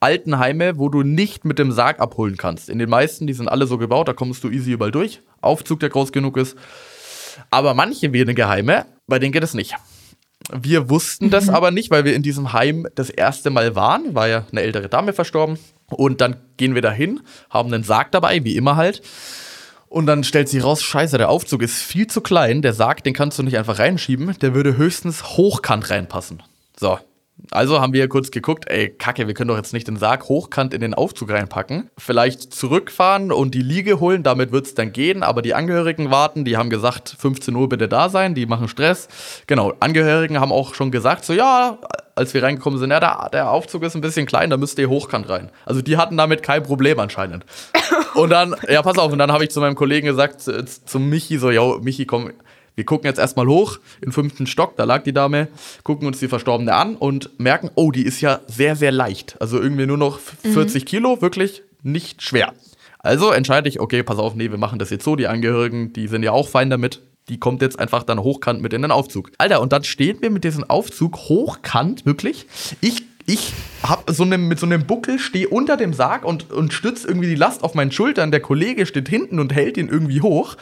Altenheime, 0.00 0.78
wo 0.78 0.88
du 0.88 1.02
nicht 1.02 1.44
mit 1.44 1.58
dem 1.58 1.70
Sarg 1.70 2.00
abholen 2.00 2.36
kannst. 2.36 2.68
In 2.68 2.78
den 2.78 2.90
meisten, 2.90 3.26
die 3.26 3.34
sind 3.34 3.48
alle 3.48 3.66
so 3.66 3.78
gebaut, 3.78 4.08
da 4.08 4.12
kommst 4.12 4.42
du 4.42 4.50
easy 4.50 4.72
überall 4.72 4.90
durch. 4.90 5.20
Aufzug, 5.40 5.80
der 5.80 5.90
groß 5.90 6.12
genug 6.12 6.36
ist. 6.36 6.56
Aber 7.50 7.74
manche 7.74 8.12
wenige 8.12 8.48
Heime, 8.48 8.86
bei 9.06 9.18
denen 9.18 9.32
geht 9.32 9.44
es 9.44 9.54
nicht. 9.54 9.74
Wir 10.50 10.90
wussten 10.90 11.30
das 11.30 11.46
mhm. 11.46 11.54
aber 11.54 11.70
nicht, 11.70 11.90
weil 11.90 12.04
wir 12.04 12.14
in 12.14 12.22
diesem 12.22 12.52
Heim 12.52 12.86
das 12.94 13.10
erste 13.10 13.50
Mal 13.50 13.74
waren. 13.74 14.14
War 14.14 14.28
ja 14.28 14.46
eine 14.50 14.62
ältere 14.62 14.88
Dame 14.88 15.12
verstorben. 15.12 15.58
Und 15.88 16.20
dann 16.20 16.36
gehen 16.56 16.74
wir 16.74 16.82
dahin, 16.82 17.20
haben 17.50 17.72
einen 17.72 17.84
Sarg 17.84 18.12
dabei, 18.12 18.42
wie 18.44 18.56
immer 18.56 18.76
halt. 18.76 19.02
Und 19.88 20.06
dann 20.06 20.24
stellt 20.24 20.48
sich 20.48 20.64
raus, 20.64 20.82
scheiße, 20.82 21.18
der 21.18 21.28
Aufzug 21.28 21.60
ist 21.60 21.76
viel 21.82 22.06
zu 22.06 22.22
klein. 22.22 22.62
Der 22.62 22.72
Sarg, 22.72 23.04
den 23.04 23.12
kannst 23.12 23.38
du 23.38 23.42
nicht 23.42 23.58
einfach 23.58 23.78
reinschieben. 23.78 24.34
Der 24.40 24.54
würde 24.54 24.78
höchstens 24.78 25.36
hochkant 25.36 25.90
reinpassen. 25.90 26.42
So, 26.78 26.98
also 27.50 27.80
haben 27.80 27.92
wir 27.92 28.08
kurz 28.08 28.30
geguckt, 28.30 28.64
ey, 28.68 28.88
kacke, 28.88 29.26
wir 29.26 29.34
können 29.34 29.48
doch 29.48 29.56
jetzt 29.56 29.72
nicht 29.72 29.88
den 29.88 29.96
Sarg 29.96 30.28
hochkant 30.28 30.74
in 30.74 30.80
den 30.80 30.94
Aufzug 30.94 31.30
reinpacken. 31.30 31.90
Vielleicht 31.98 32.54
zurückfahren 32.54 33.32
und 33.32 33.54
die 33.54 33.62
Liege 33.62 34.00
holen, 34.00 34.22
damit 34.22 34.52
wird 34.52 34.66
es 34.66 34.74
dann 34.74 34.92
gehen, 34.92 35.22
aber 35.22 35.42
die 35.42 35.54
Angehörigen 35.54 36.10
warten, 36.10 36.44
die 36.44 36.56
haben 36.56 36.70
gesagt, 36.70 37.14
15 37.18 37.54
Uhr 37.54 37.68
bitte 37.68 37.88
da 37.88 38.08
sein, 38.08 38.34
die 38.34 38.46
machen 38.46 38.68
Stress. 38.68 39.08
Genau, 39.46 39.72
Angehörigen 39.80 40.40
haben 40.40 40.52
auch 40.52 40.74
schon 40.74 40.90
gesagt, 40.90 41.24
so 41.24 41.32
ja, 41.32 41.78
als 42.14 42.34
wir 42.34 42.42
reingekommen 42.42 42.78
sind, 42.78 42.90
ja, 42.90 43.00
der, 43.00 43.28
der 43.32 43.50
Aufzug 43.50 43.82
ist 43.82 43.94
ein 43.94 44.00
bisschen 44.00 44.26
klein, 44.26 44.50
da 44.50 44.56
müsst 44.56 44.78
ihr 44.78 44.88
hochkant 44.88 45.28
rein. 45.28 45.50
Also 45.64 45.82
die 45.82 45.96
hatten 45.96 46.16
damit 46.16 46.42
kein 46.42 46.62
Problem 46.62 46.98
anscheinend. 46.98 47.44
Und 48.14 48.30
dann, 48.30 48.54
ja, 48.68 48.82
pass 48.82 48.98
auf, 48.98 49.10
und 49.10 49.18
dann 49.18 49.32
habe 49.32 49.44
ich 49.44 49.50
zu 49.50 49.60
meinem 49.60 49.74
Kollegen 49.74 50.06
gesagt, 50.06 50.42
zu, 50.42 50.64
zu 50.64 50.98
Michi, 50.98 51.38
so, 51.38 51.50
ja, 51.50 51.78
Michi, 51.80 52.04
komm, 52.04 52.32
wir 52.74 52.84
gucken 52.84 53.06
jetzt 53.06 53.18
erstmal 53.18 53.46
hoch, 53.46 53.78
im 54.00 54.12
fünften 54.12 54.46
Stock, 54.46 54.76
da 54.76 54.84
lag 54.84 55.02
die 55.02 55.12
Dame, 55.12 55.48
gucken 55.82 56.06
uns 56.06 56.20
die 56.20 56.28
Verstorbene 56.28 56.74
an 56.74 56.96
und 56.96 57.38
merken, 57.38 57.70
oh, 57.74 57.90
die 57.90 58.02
ist 58.02 58.20
ja 58.20 58.40
sehr, 58.46 58.76
sehr 58.76 58.92
leicht. 58.92 59.36
Also 59.40 59.60
irgendwie 59.60 59.86
nur 59.86 59.98
noch 59.98 60.18
40 60.18 60.82
mhm. 60.82 60.86
Kilo, 60.86 61.22
wirklich 61.22 61.62
nicht 61.82 62.22
schwer. 62.22 62.54
Also 62.98 63.32
entscheide 63.32 63.68
ich, 63.68 63.80
okay, 63.80 64.02
pass 64.02 64.18
auf, 64.18 64.34
nee, 64.34 64.50
wir 64.50 64.58
machen 64.58 64.78
das 64.78 64.90
jetzt 64.90 65.04
so. 65.04 65.16
Die 65.16 65.26
Angehörigen, 65.26 65.92
die 65.92 66.06
sind 66.06 66.22
ja 66.22 66.32
auch 66.32 66.48
fein 66.48 66.70
damit. 66.70 67.00
Die 67.28 67.38
kommt 67.38 67.62
jetzt 67.62 67.78
einfach 67.78 68.04
dann 68.04 68.20
hochkant 68.20 68.62
mit 68.62 68.72
in 68.72 68.82
den 68.82 68.90
Aufzug. 68.90 69.30
Alter, 69.38 69.60
und 69.60 69.72
dann 69.72 69.84
stehen 69.84 70.22
wir 70.22 70.30
mit 70.30 70.44
diesem 70.44 70.64
Aufzug 70.64 71.16
hochkant, 71.16 72.06
wirklich. 72.06 72.46
Ich 72.80 73.04
ich 73.26 73.52
hab 73.82 74.10
so 74.10 74.22
eine, 74.22 74.38
mit 74.38 74.58
so 74.58 74.66
einem 74.66 74.86
Buckel, 74.86 75.18
stehe 75.18 75.48
unter 75.48 75.76
dem 75.76 75.92
Sarg 75.92 76.24
und, 76.24 76.50
und 76.52 76.72
stütze 76.72 77.08
irgendwie 77.08 77.28
die 77.28 77.34
Last 77.34 77.64
auf 77.64 77.74
meinen 77.74 77.92
Schultern. 77.92 78.30
Der 78.30 78.40
Kollege 78.40 78.86
steht 78.86 79.08
hinten 79.08 79.40
und 79.40 79.52
hält 79.52 79.76
ihn 79.76 79.88
irgendwie 79.88 80.20
hoch. 80.20 80.56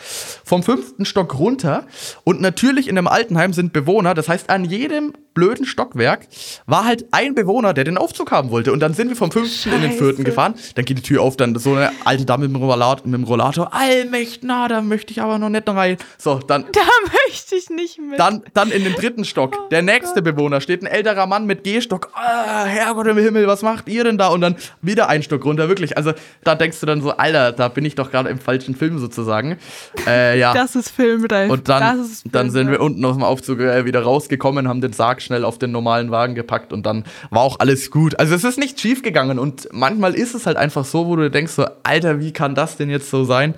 Vom 0.45 0.63
fünften 0.63 1.05
Stock 1.05 1.39
runter. 1.39 1.87
Und 2.25 2.41
natürlich 2.41 2.89
in 2.89 2.97
einem 2.97 3.07
Altenheim 3.07 3.53
sind 3.53 3.73
Bewohner. 3.73 4.15
Das 4.15 4.29
heißt, 4.29 4.51
an 4.51 4.65
jedem 4.65 5.13
blöden 5.35 5.65
Stockwerk 5.65 6.27
war 6.67 6.85
halt 6.85 7.07
ein 7.13 7.35
Bewohner, 7.35 7.73
der 7.73 7.85
den 7.85 7.99
Aufzug 7.99 8.31
haben 8.31 8.51
wollte. 8.51 8.73
Und 8.73 8.81
dann 8.81 8.95
sind 8.95 9.09
wir 9.09 9.17
vom 9.17 9.31
fünften 9.31 9.71
Scheiße. 9.71 9.77
in 9.77 9.83
den 9.83 9.93
vierten 9.93 10.25
gefahren. 10.25 10.55
Dann 10.75 10.85
geht 10.85 10.99
die 10.99 11.03
Tür 11.03 11.23
auf, 11.23 11.37
dann 11.37 11.57
so 11.57 11.75
eine 11.75 11.93
alte 12.05 12.25
Dame 12.25 12.49
mit 12.49 12.57
dem 12.57 12.63
Rollator. 12.63 13.07
Mit 13.07 13.15
dem 13.15 13.25
Rollator. 13.25 13.73
Allmächt, 13.73 14.43
na, 14.43 14.69
da 14.69 14.81
möchte 14.81 15.13
ich 15.13 15.23
aber 15.23 15.39
noch 15.39 15.49
nicht 15.49 15.69
rein. 15.69 15.97
So, 16.19 16.39
dann. 16.39 16.67
Da 16.73 16.81
möchte 17.27 17.57
ich 17.57 17.71
nicht 17.71 17.99
mit. 17.99 18.19
Dann, 18.19 18.43
dann 18.55 18.71
in 18.71 18.85
den 18.85 18.95
dritten 18.95 19.25
Stock. 19.25 19.57
Oh 19.59 19.69
der 19.71 19.83
nächste 19.83 20.23
Gott. 20.23 20.37
Bewohner 20.37 20.61
steht 20.61 20.83
ein 20.83 20.87
älterer 20.87 21.27
Mann 21.27 21.47
mit 21.47 21.65
Gehstock. 21.65 22.11
Ah, 22.15 22.65
Herrgott 22.65 23.07
im 23.11 23.19
Himmel, 23.19 23.47
was 23.47 23.63
macht 23.63 23.89
ihr 23.89 24.05
denn 24.05 24.19
da? 24.19 24.29
Und 24.29 24.41
dann 24.41 24.57
wieder 24.83 25.09
ein 25.09 25.23
Stock 25.23 25.45
runter, 25.45 25.69
wirklich. 25.69 25.97
Also 25.97 26.13
da 26.45 26.55
denkst 26.55 26.81
du 26.81 26.87
dann 26.87 27.03
so, 27.03 27.13
Alter, 27.13 27.53
da 27.53 27.69
bin 27.69 27.85
ich 27.85 27.95
doch 27.95 28.11
gerade 28.11 28.29
im 28.29 28.39
falschen 28.39 28.75
Film 28.75 28.99
sozusagen. 28.99 29.59
Äh, 30.07 30.39
ja. 30.39 30.55
Das 30.55 30.77
ist 30.77 30.91
Filmreif. 30.91 31.51
Und 31.51 31.69
dann, 31.69 32.07
dann 32.25 32.51
sind 32.51 32.71
wir 32.71 32.81
unten 32.81 33.05
aus 33.05 33.15
dem 33.15 33.25
Aufzug 33.25 33.61
äh, 33.61 33.85
wieder 33.85 34.03
rausgekommen, 34.03 34.69
haben 34.69 34.81
den 34.81 34.93
Sarg 34.93 35.23
schnell 35.23 35.45
auf 35.45 35.59
den 35.59 35.73
normalen 35.73 36.11
Wagen 36.11 36.35
gepackt 36.35 36.73
und 36.73 36.87
dann 36.87 37.05
war 37.31 37.43
auch 37.43 37.59
alles 37.61 37.91
gut. 37.91 38.19
Also 38.19 38.35
es 38.35 38.45
ist 38.45 38.59
nicht 38.59 38.81
schief 38.81 39.03
gegangen 39.03 39.39
und 39.39 39.69
manchmal 39.73 40.15
ist 40.15 40.35
es 40.35 40.47
halt 40.47 40.57
einfach 40.57 40.85
so, 40.85 41.07
wo 41.07 41.17
du 41.17 41.31
denkst 41.31 41.53
so, 41.53 41.67
Alter, 41.83 42.21
wie 42.21 42.33
kann 42.33 42.55
das 42.55 42.77
denn 42.77 42.91
jetzt 42.91 43.11
so 43.11 43.25
sein? 43.25 43.55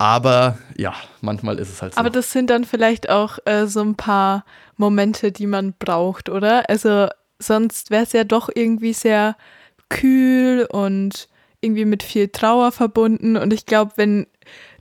Aber 0.00 0.56
ja, 0.78 0.94
manchmal 1.20 1.58
ist 1.58 1.68
es 1.68 1.82
halt 1.82 1.92
so. 1.92 2.00
Aber 2.00 2.08
das 2.08 2.32
sind 2.32 2.48
dann 2.48 2.64
vielleicht 2.64 3.10
auch 3.10 3.38
äh, 3.44 3.66
so 3.66 3.82
ein 3.82 3.96
paar 3.96 4.46
Momente, 4.78 5.30
die 5.30 5.46
man 5.46 5.74
braucht, 5.78 6.30
oder? 6.30 6.70
Also 6.70 7.08
sonst 7.40 7.90
wäre 7.90 8.04
es 8.04 8.12
ja 8.12 8.24
doch 8.24 8.48
irgendwie 8.54 8.92
sehr 8.92 9.36
kühl 9.88 10.66
und 10.70 11.28
irgendwie 11.60 11.84
mit 11.84 12.02
viel 12.02 12.28
Trauer 12.28 12.72
verbunden. 12.72 13.36
Und 13.36 13.52
ich 13.52 13.66
glaube, 13.66 13.92
wenn 13.96 14.26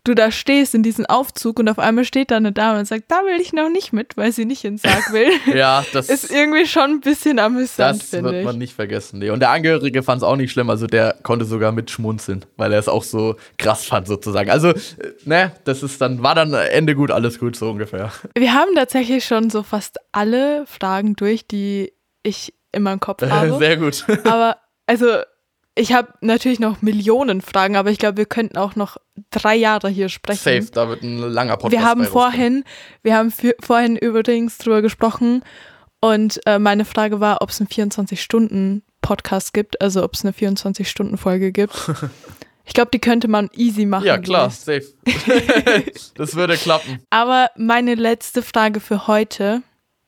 du 0.06 0.16
da 0.16 0.32
stehst 0.32 0.76
in 0.76 0.84
diesem 0.84 1.06
Aufzug 1.06 1.60
und 1.60 1.68
auf 1.68 1.78
einmal 1.78 2.06
steht 2.06 2.32
da 2.32 2.38
eine 2.38 2.52
Dame 2.52 2.80
und 2.80 2.86
sagt, 2.86 3.06
da 3.10 3.18
will 3.26 3.40
ich 3.42 3.54
noch 3.54 3.70
nicht 3.70 3.92
mit, 3.92 4.16
weil 4.18 4.32
sie 4.32 4.46
nicht 4.46 4.64
ins 4.64 4.84
Sarg 4.84 5.12
will. 5.12 5.30
ja, 5.56 5.86
das 5.94 6.10
ist 6.10 6.32
irgendwie 6.32 6.66
schon 6.66 6.92
ein 6.92 7.02
bisschen 7.02 7.38
amüsant, 7.38 8.02
Das 8.02 8.12
wird 8.24 8.34
ich. 8.34 8.46
man 8.46 8.58
nicht 8.58 8.74
vergessen. 8.74 9.20
Nee. 9.20 9.30
Und 9.30 9.42
der 9.42 9.50
Angehörige 9.50 10.02
fand 10.02 10.22
es 10.22 10.28
auch 10.28 10.38
nicht 10.38 10.52
schlimm, 10.52 10.70
also 10.70 10.88
der 10.88 11.18
konnte 11.24 11.46
sogar 11.46 11.72
mitschmunzeln, 11.72 12.46
weil 12.56 12.72
er 12.72 12.80
es 12.80 12.88
auch 12.88 13.04
so 13.04 13.36
krass 13.58 13.86
fand 13.86 14.08
sozusagen. 14.08 14.50
Also, 14.50 14.70
äh, 14.70 14.76
ne, 15.26 15.52
das 15.66 15.84
ist 15.84 16.00
dann, 16.00 16.24
war 16.24 16.36
dann 16.36 16.54
Ende 16.54 16.96
gut, 16.96 17.12
alles 17.12 17.40
gut, 17.40 17.56
so 17.56 17.70
ungefähr. 17.70 18.12
Wir 18.36 18.54
haben 18.54 18.74
tatsächlich 18.76 19.26
schon 19.26 19.50
so 19.50 19.64
fast 19.64 19.98
alle 20.12 20.66
Fragen 20.66 21.16
durch, 21.16 21.46
die 21.46 21.92
ich 22.24 22.54
in 22.72 22.84
meinem 22.84 23.00
Kopf 23.00 23.22
habe. 23.30 23.58
Sehr 23.58 23.78
gut. 23.78 24.06
aber 24.24 24.58
also 24.86 25.08
ich 25.76 25.94
habe 25.94 26.14
natürlich 26.22 26.60
noch 26.60 26.82
Millionen 26.82 27.42
Fragen, 27.42 27.78
aber 27.78 27.90
ich 27.90 28.00
glaube, 28.00 28.18
wir 28.18 28.26
könnten 28.26 28.58
auch 28.58 28.76
noch 28.76 28.98
drei 29.32 29.56
Jahre 29.56 29.90
hier 29.90 30.10
sprechen. 30.10 30.62
Safe, 30.62 30.72
da 30.72 30.90
wird 30.90 31.04
ein 31.04 31.20
langer 31.20 31.56
Podcast. 31.56 31.72
Wir 31.72 31.88
haben 31.88 32.04
vorhin, 32.06 32.64
wir 33.02 33.16
haben 33.16 33.32
vorhin 33.62 33.96
übrigens 33.96 34.58
drüber 34.58 34.82
gesprochen 34.82 35.44
und 36.02 36.42
äh, 36.46 36.60
meine 36.60 36.86
Frage 36.86 37.20
war, 37.20 37.42
ob 37.42 37.50
es 37.50 37.62
einen 37.62 37.70
24-Stunden-Podcast 37.70 39.54
gibt, 39.54 39.82
also 39.82 40.04
ob 40.04 40.16
es 40.16 40.26
eine 40.26 40.34
24-Stunden-Folge 40.34 41.52
gibt. 41.52 41.74
Ich 42.66 42.76
glaube, 42.76 42.92
die 42.94 43.00
könnte 43.00 43.28
man 43.28 43.50
easy 43.56 43.88
machen. 43.88 44.06
Ja, 44.06 44.20
klar, 44.20 44.52
safe. 44.52 44.84
das 46.14 46.36
würde 46.36 46.56
klappen. 46.56 47.00
Aber 47.10 47.50
meine 47.58 47.96
letzte 47.96 48.44
Frage 48.44 48.80
für 48.80 49.08
heute 49.08 49.64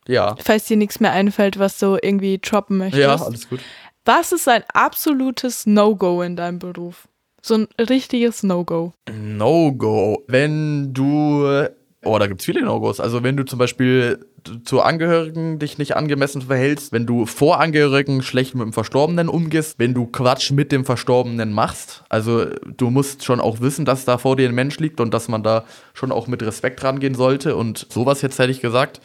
ja. 0.07 0.35
Falls 0.43 0.65
dir 0.65 0.77
nichts 0.77 0.99
mehr 0.99 1.11
einfällt, 1.11 1.59
was 1.59 1.79
du 1.79 1.97
irgendwie 2.01 2.39
droppen 2.39 2.77
möchtest. 2.77 3.01
Ja, 3.01 3.15
alles 3.15 3.49
gut. 3.49 3.59
Was 4.05 4.31
ist 4.31 4.47
ein 4.47 4.63
absolutes 4.73 5.67
No-Go 5.67 6.21
in 6.23 6.35
deinem 6.35 6.59
Beruf? 6.59 7.07
So 7.41 7.55
ein 7.55 7.67
richtiges 7.79 8.43
No-Go. 8.43 8.93
No-Go. 9.11 10.23
Wenn 10.27 10.93
du. 10.93 11.67
Oh, 12.03 12.17
da 12.17 12.25
gibt 12.25 12.41
es 12.41 12.45
viele 12.45 12.63
No-Gos. 12.63 12.99
Also, 12.99 13.21
wenn 13.21 13.37
du 13.37 13.45
zum 13.45 13.59
Beispiel 13.59 14.25
zu 14.65 14.81
Angehörigen 14.81 15.59
dich 15.59 15.77
nicht 15.77 15.95
angemessen 15.95 16.41
verhältst, 16.41 16.91
wenn 16.91 17.05
du 17.05 17.27
vor 17.27 17.59
Angehörigen 17.59 18.23
schlecht 18.23 18.55
mit 18.55 18.63
dem 18.63 18.73
Verstorbenen 18.73 19.29
umgehst, 19.29 19.77
wenn 19.77 19.93
du 19.93 20.07
Quatsch 20.07 20.49
mit 20.49 20.71
dem 20.71 20.83
Verstorbenen 20.83 21.53
machst. 21.53 22.03
Also, 22.09 22.45
du 22.45 22.89
musst 22.89 23.23
schon 23.23 23.39
auch 23.39 23.61
wissen, 23.61 23.85
dass 23.85 24.05
da 24.05 24.17
vor 24.17 24.35
dir 24.35 24.49
ein 24.49 24.55
Mensch 24.55 24.79
liegt 24.79 24.99
und 24.99 25.13
dass 25.13 25.27
man 25.27 25.43
da 25.43 25.63
schon 25.93 26.11
auch 26.11 26.25
mit 26.25 26.41
Respekt 26.41 26.83
rangehen 26.83 27.13
sollte. 27.13 27.55
Und 27.55 27.85
sowas 27.89 28.23
jetzt 28.23 28.39
hätte 28.39 28.51
ich 28.51 28.61
gesagt. 28.61 28.99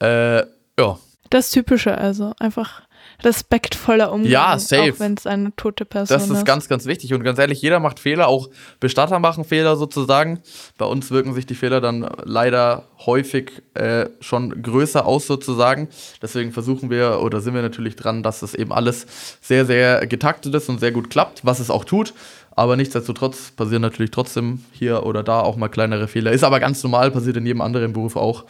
Äh, 0.00 0.38
ja. 0.78 0.98
Das 1.30 1.50
Typische 1.50 1.96
also. 1.96 2.32
Einfach 2.38 2.82
respektvoller 3.22 4.12
Umgang. 4.12 4.30
Ja, 4.30 4.58
safe. 4.58 4.92
Auch 4.92 5.00
wenn 5.00 5.14
es 5.14 5.26
eine 5.26 5.54
tote 5.56 5.84
Person 5.84 6.18
Das 6.18 6.28
ist 6.28 6.44
ganz, 6.44 6.68
ganz 6.68 6.86
wichtig. 6.86 7.14
Und 7.14 7.22
ganz 7.22 7.38
ehrlich, 7.38 7.62
jeder 7.62 7.80
macht 7.80 7.98
Fehler, 7.98 8.28
auch 8.28 8.48
Bestatter 8.80 9.18
machen 9.18 9.44
Fehler 9.44 9.76
sozusagen. 9.76 10.40
Bei 10.78 10.86
uns 10.86 11.10
wirken 11.10 11.34
sich 11.34 11.46
die 11.46 11.54
Fehler 11.54 11.80
dann 11.80 12.08
leider 12.24 12.84
häufig 13.06 13.62
äh, 13.74 14.06
schon 14.20 14.62
größer 14.62 15.06
aus 15.06 15.26
sozusagen. 15.26 15.88
Deswegen 16.20 16.52
versuchen 16.52 16.90
wir 16.90 17.20
oder 17.22 17.40
sind 17.40 17.54
wir 17.54 17.62
natürlich 17.62 17.96
dran, 17.96 18.22
dass 18.22 18.40
das 18.40 18.54
eben 18.54 18.72
alles 18.72 19.06
sehr, 19.40 19.64
sehr 19.64 20.06
getaktet 20.06 20.54
ist 20.54 20.68
und 20.68 20.80
sehr 20.80 20.92
gut 20.92 21.10
klappt, 21.10 21.44
was 21.44 21.58
es 21.58 21.70
auch 21.70 21.84
tut. 21.84 22.12
Aber 22.58 22.74
nichtsdestotrotz 22.76 23.50
passieren 23.50 23.82
natürlich 23.82 24.10
trotzdem 24.10 24.64
hier 24.72 25.04
oder 25.04 25.22
da 25.22 25.40
auch 25.40 25.56
mal 25.56 25.68
kleinere 25.68 26.08
Fehler. 26.08 26.32
Ist 26.32 26.42
aber 26.42 26.58
ganz 26.58 26.82
normal, 26.82 27.10
passiert 27.10 27.36
in 27.36 27.44
jedem 27.44 27.60
anderen 27.60 27.92
Beruf 27.92 28.16
auch. 28.16 28.46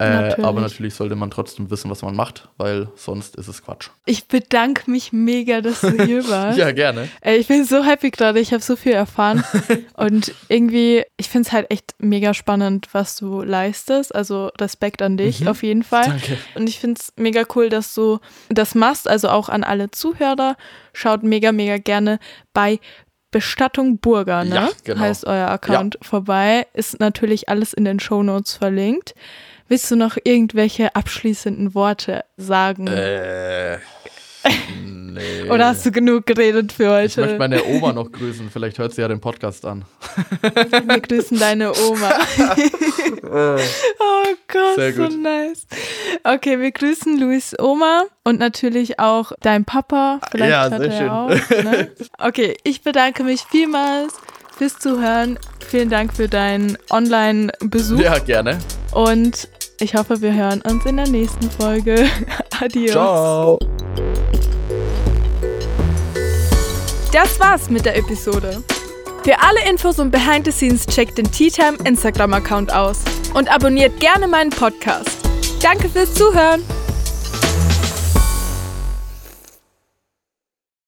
Äh, 0.00 0.10
Natürlich. 0.10 0.46
aber 0.46 0.60
natürlich 0.60 0.94
sollte 0.94 1.16
man 1.16 1.28
trotzdem 1.32 1.72
wissen, 1.72 1.90
was 1.90 2.02
man 2.02 2.14
macht, 2.14 2.48
weil 2.56 2.86
sonst 2.94 3.34
ist 3.34 3.48
es 3.48 3.64
Quatsch. 3.64 3.88
Ich 4.04 4.28
bedanke 4.28 4.88
mich 4.88 5.12
mega, 5.12 5.60
dass 5.60 5.80
du 5.80 6.04
hier 6.04 6.28
warst. 6.28 6.56
Ja, 6.56 6.70
gerne. 6.70 7.08
Ey, 7.20 7.38
ich 7.38 7.48
bin 7.48 7.64
so 7.64 7.82
happy 7.82 8.12
gerade, 8.12 8.38
ich 8.38 8.52
habe 8.52 8.62
so 8.62 8.76
viel 8.76 8.92
erfahren. 8.92 9.42
und 9.94 10.32
irgendwie, 10.48 11.02
ich 11.16 11.28
finde 11.28 11.48
es 11.48 11.52
halt 11.52 11.68
echt 11.72 11.96
mega 11.98 12.32
spannend, 12.32 12.86
was 12.92 13.16
du 13.16 13.42
leistest. 13.42 14.14
Also 14.14 14.52
Respekt 14.60 15.02
an 15.02 15.16
dich 15.16 15.48
auf 15.48 15.64
jeden 15.64 15.82
Fall. 15.82 16.06
Mhm. 16.06 16.10
Danke. 16.10 16.38
Und 16.54 16.68
ich 16.68 16.78
finde 16.78 17.00
es 17.00 17.12
mega 17.16 17.42
cool, 17.56 17.68
dass 17.68 17.92
du 17.92 18.20
das 18.50 18.76
machst. 18.76 19.08
Also 19.08 19.30
auch 19.30 19.48
an 19.48 19.64
alle 19.64 19.90
Zuhörer. 19.90 20.56
Schaut 20.92 21.24
mega, 21.24 21.50
mega 21.50 21.78
gerne 21.78 22.20
bei 22.54 22.78
Bestattung 23.30 23.98
Burger, 23.98 24.44
ne? 24.44 24.54
Ja, 24.54 24.68
genau. 24.84 25.00
Heißt 25.00 25.26
euer 25.26 25.48
Account 25.48 25.98
vorbei. 26.02 26.66
Ist 26.72 27.00
natürlich 27.00 27.48
alles 27.48 27.72
in 27.72 27.84
den 27.84 28.00
Shownotes 28.00 28.54
verlinkt. 28.54 29.14
Willst 29.68 29.90
du 29.90 29.96
noch 29.96 30.16
irgendwelche 30.24 30.94
abschließenden 30.96 31.74
Worte 31.74 32.24
sagen? 32.36 32.86
Äh, 32.86 33.78
nee. 35.18 35.50
Oder 35.50 35.66
hast 35.66 35.84
du 35.86 35.90
genug 35.92 36.26
geredet 36.26 36.72
für 36.72 37.02
Ich 37.02 37.16
möchte 37.16 37.22
heute? 37.32 37.38
meine 37.38 37.64
Oma 37.64 37.92
noch 37.92 38.10
grüßen. 38.10 38.50
Vielleicht 38.50 38.78
hört 38.78 38.94
sie 38.94 39.02
ja 39.02 39.08
den 39.08 39.20
Podcast 39.20 39.64
an. 39.66 39.84
Wir 40.42 41.00
grüßen 41.00 41.38
deine 41.38 41.70
Oma. 41.72 42.10
oh 43.22 44.24
Gott, 44.48 44.74
Sehr 44.76 44.92
so 44.94 45.02
gut. 45.04 45.20
nice. 45.22 45.66
Okay, 46.24 46.58
wir 46.60 46.70
grüßen 46.72 47.18
Luis 47.20 47.54
Oma 47.58 48.04
und 48.24 48.38
natürlich 48.40 48.98
auch 48.98 49.32
dein 49.40 49.64
Papa. 49.64 50.20
Vielleicht 50.30 50.50
Ja, 50.50 50.68
hört 50.70 50.80
sehr 50.82 50.90
er 50.92 50.98
schön. 50.98 51.08
auch. 51.08 51.28
Ne? 51.72 51.90
Okay, 52.18 52.56
ich 52.64 52.82
bedanke 52.82 53.24
mich 53.24 53.42
vielmals 53.50 54.14
fürs 54.56 54.78
Zuhören. 54.78 55.38
Vielen 55.68 55.90
Dank 55.90 56.12
für 56.14 56.28
deinen 56.28 56.78
Online-Besuch 56.90 58.00
Ja, 58.00 58.18
gerne. 58.18 58.58
und 58.92 59.48
ich 59.80 59.94
hoffe, 59.94 60.20
wir 60.22 60.32
hören 60.34 60.62
uns 60.62 60.84
in 60.86 60.96
der 60.96 61.08
nächsten 61.08 61.50
Folge. 61.50 62.06
Adios. 62.60 62.90
Ciao. 62.92 63.58
Das 67.12 67.40
war's 67.40 67.70
mit 67.70 67.86
der 67.86 67.96
Episode. 67.96 68.62
Für 69.24 69.40
alle 69.40 69.66
Infos 69.70 69.98
und 69.98 70.10
Behind 70.10 70.44
the 70.44 70.52
Scenes 70.52 70.84
checkt 70.86 71.16
den 71.16 71.30
Tea 71.30 71.50
Time 71.50 71.78
Instagram-Account 71.84 72.70
aus 72.72 72.98
und 73.32 73.50
abonniert 73.50 73.98
gerne 73.98 74.28
meinen 74.28 74.50
Podcast. 74.50 75.16
Danke 75.62 75.88
fürs 75.88 76.12
Zuhören. 76.12 76.62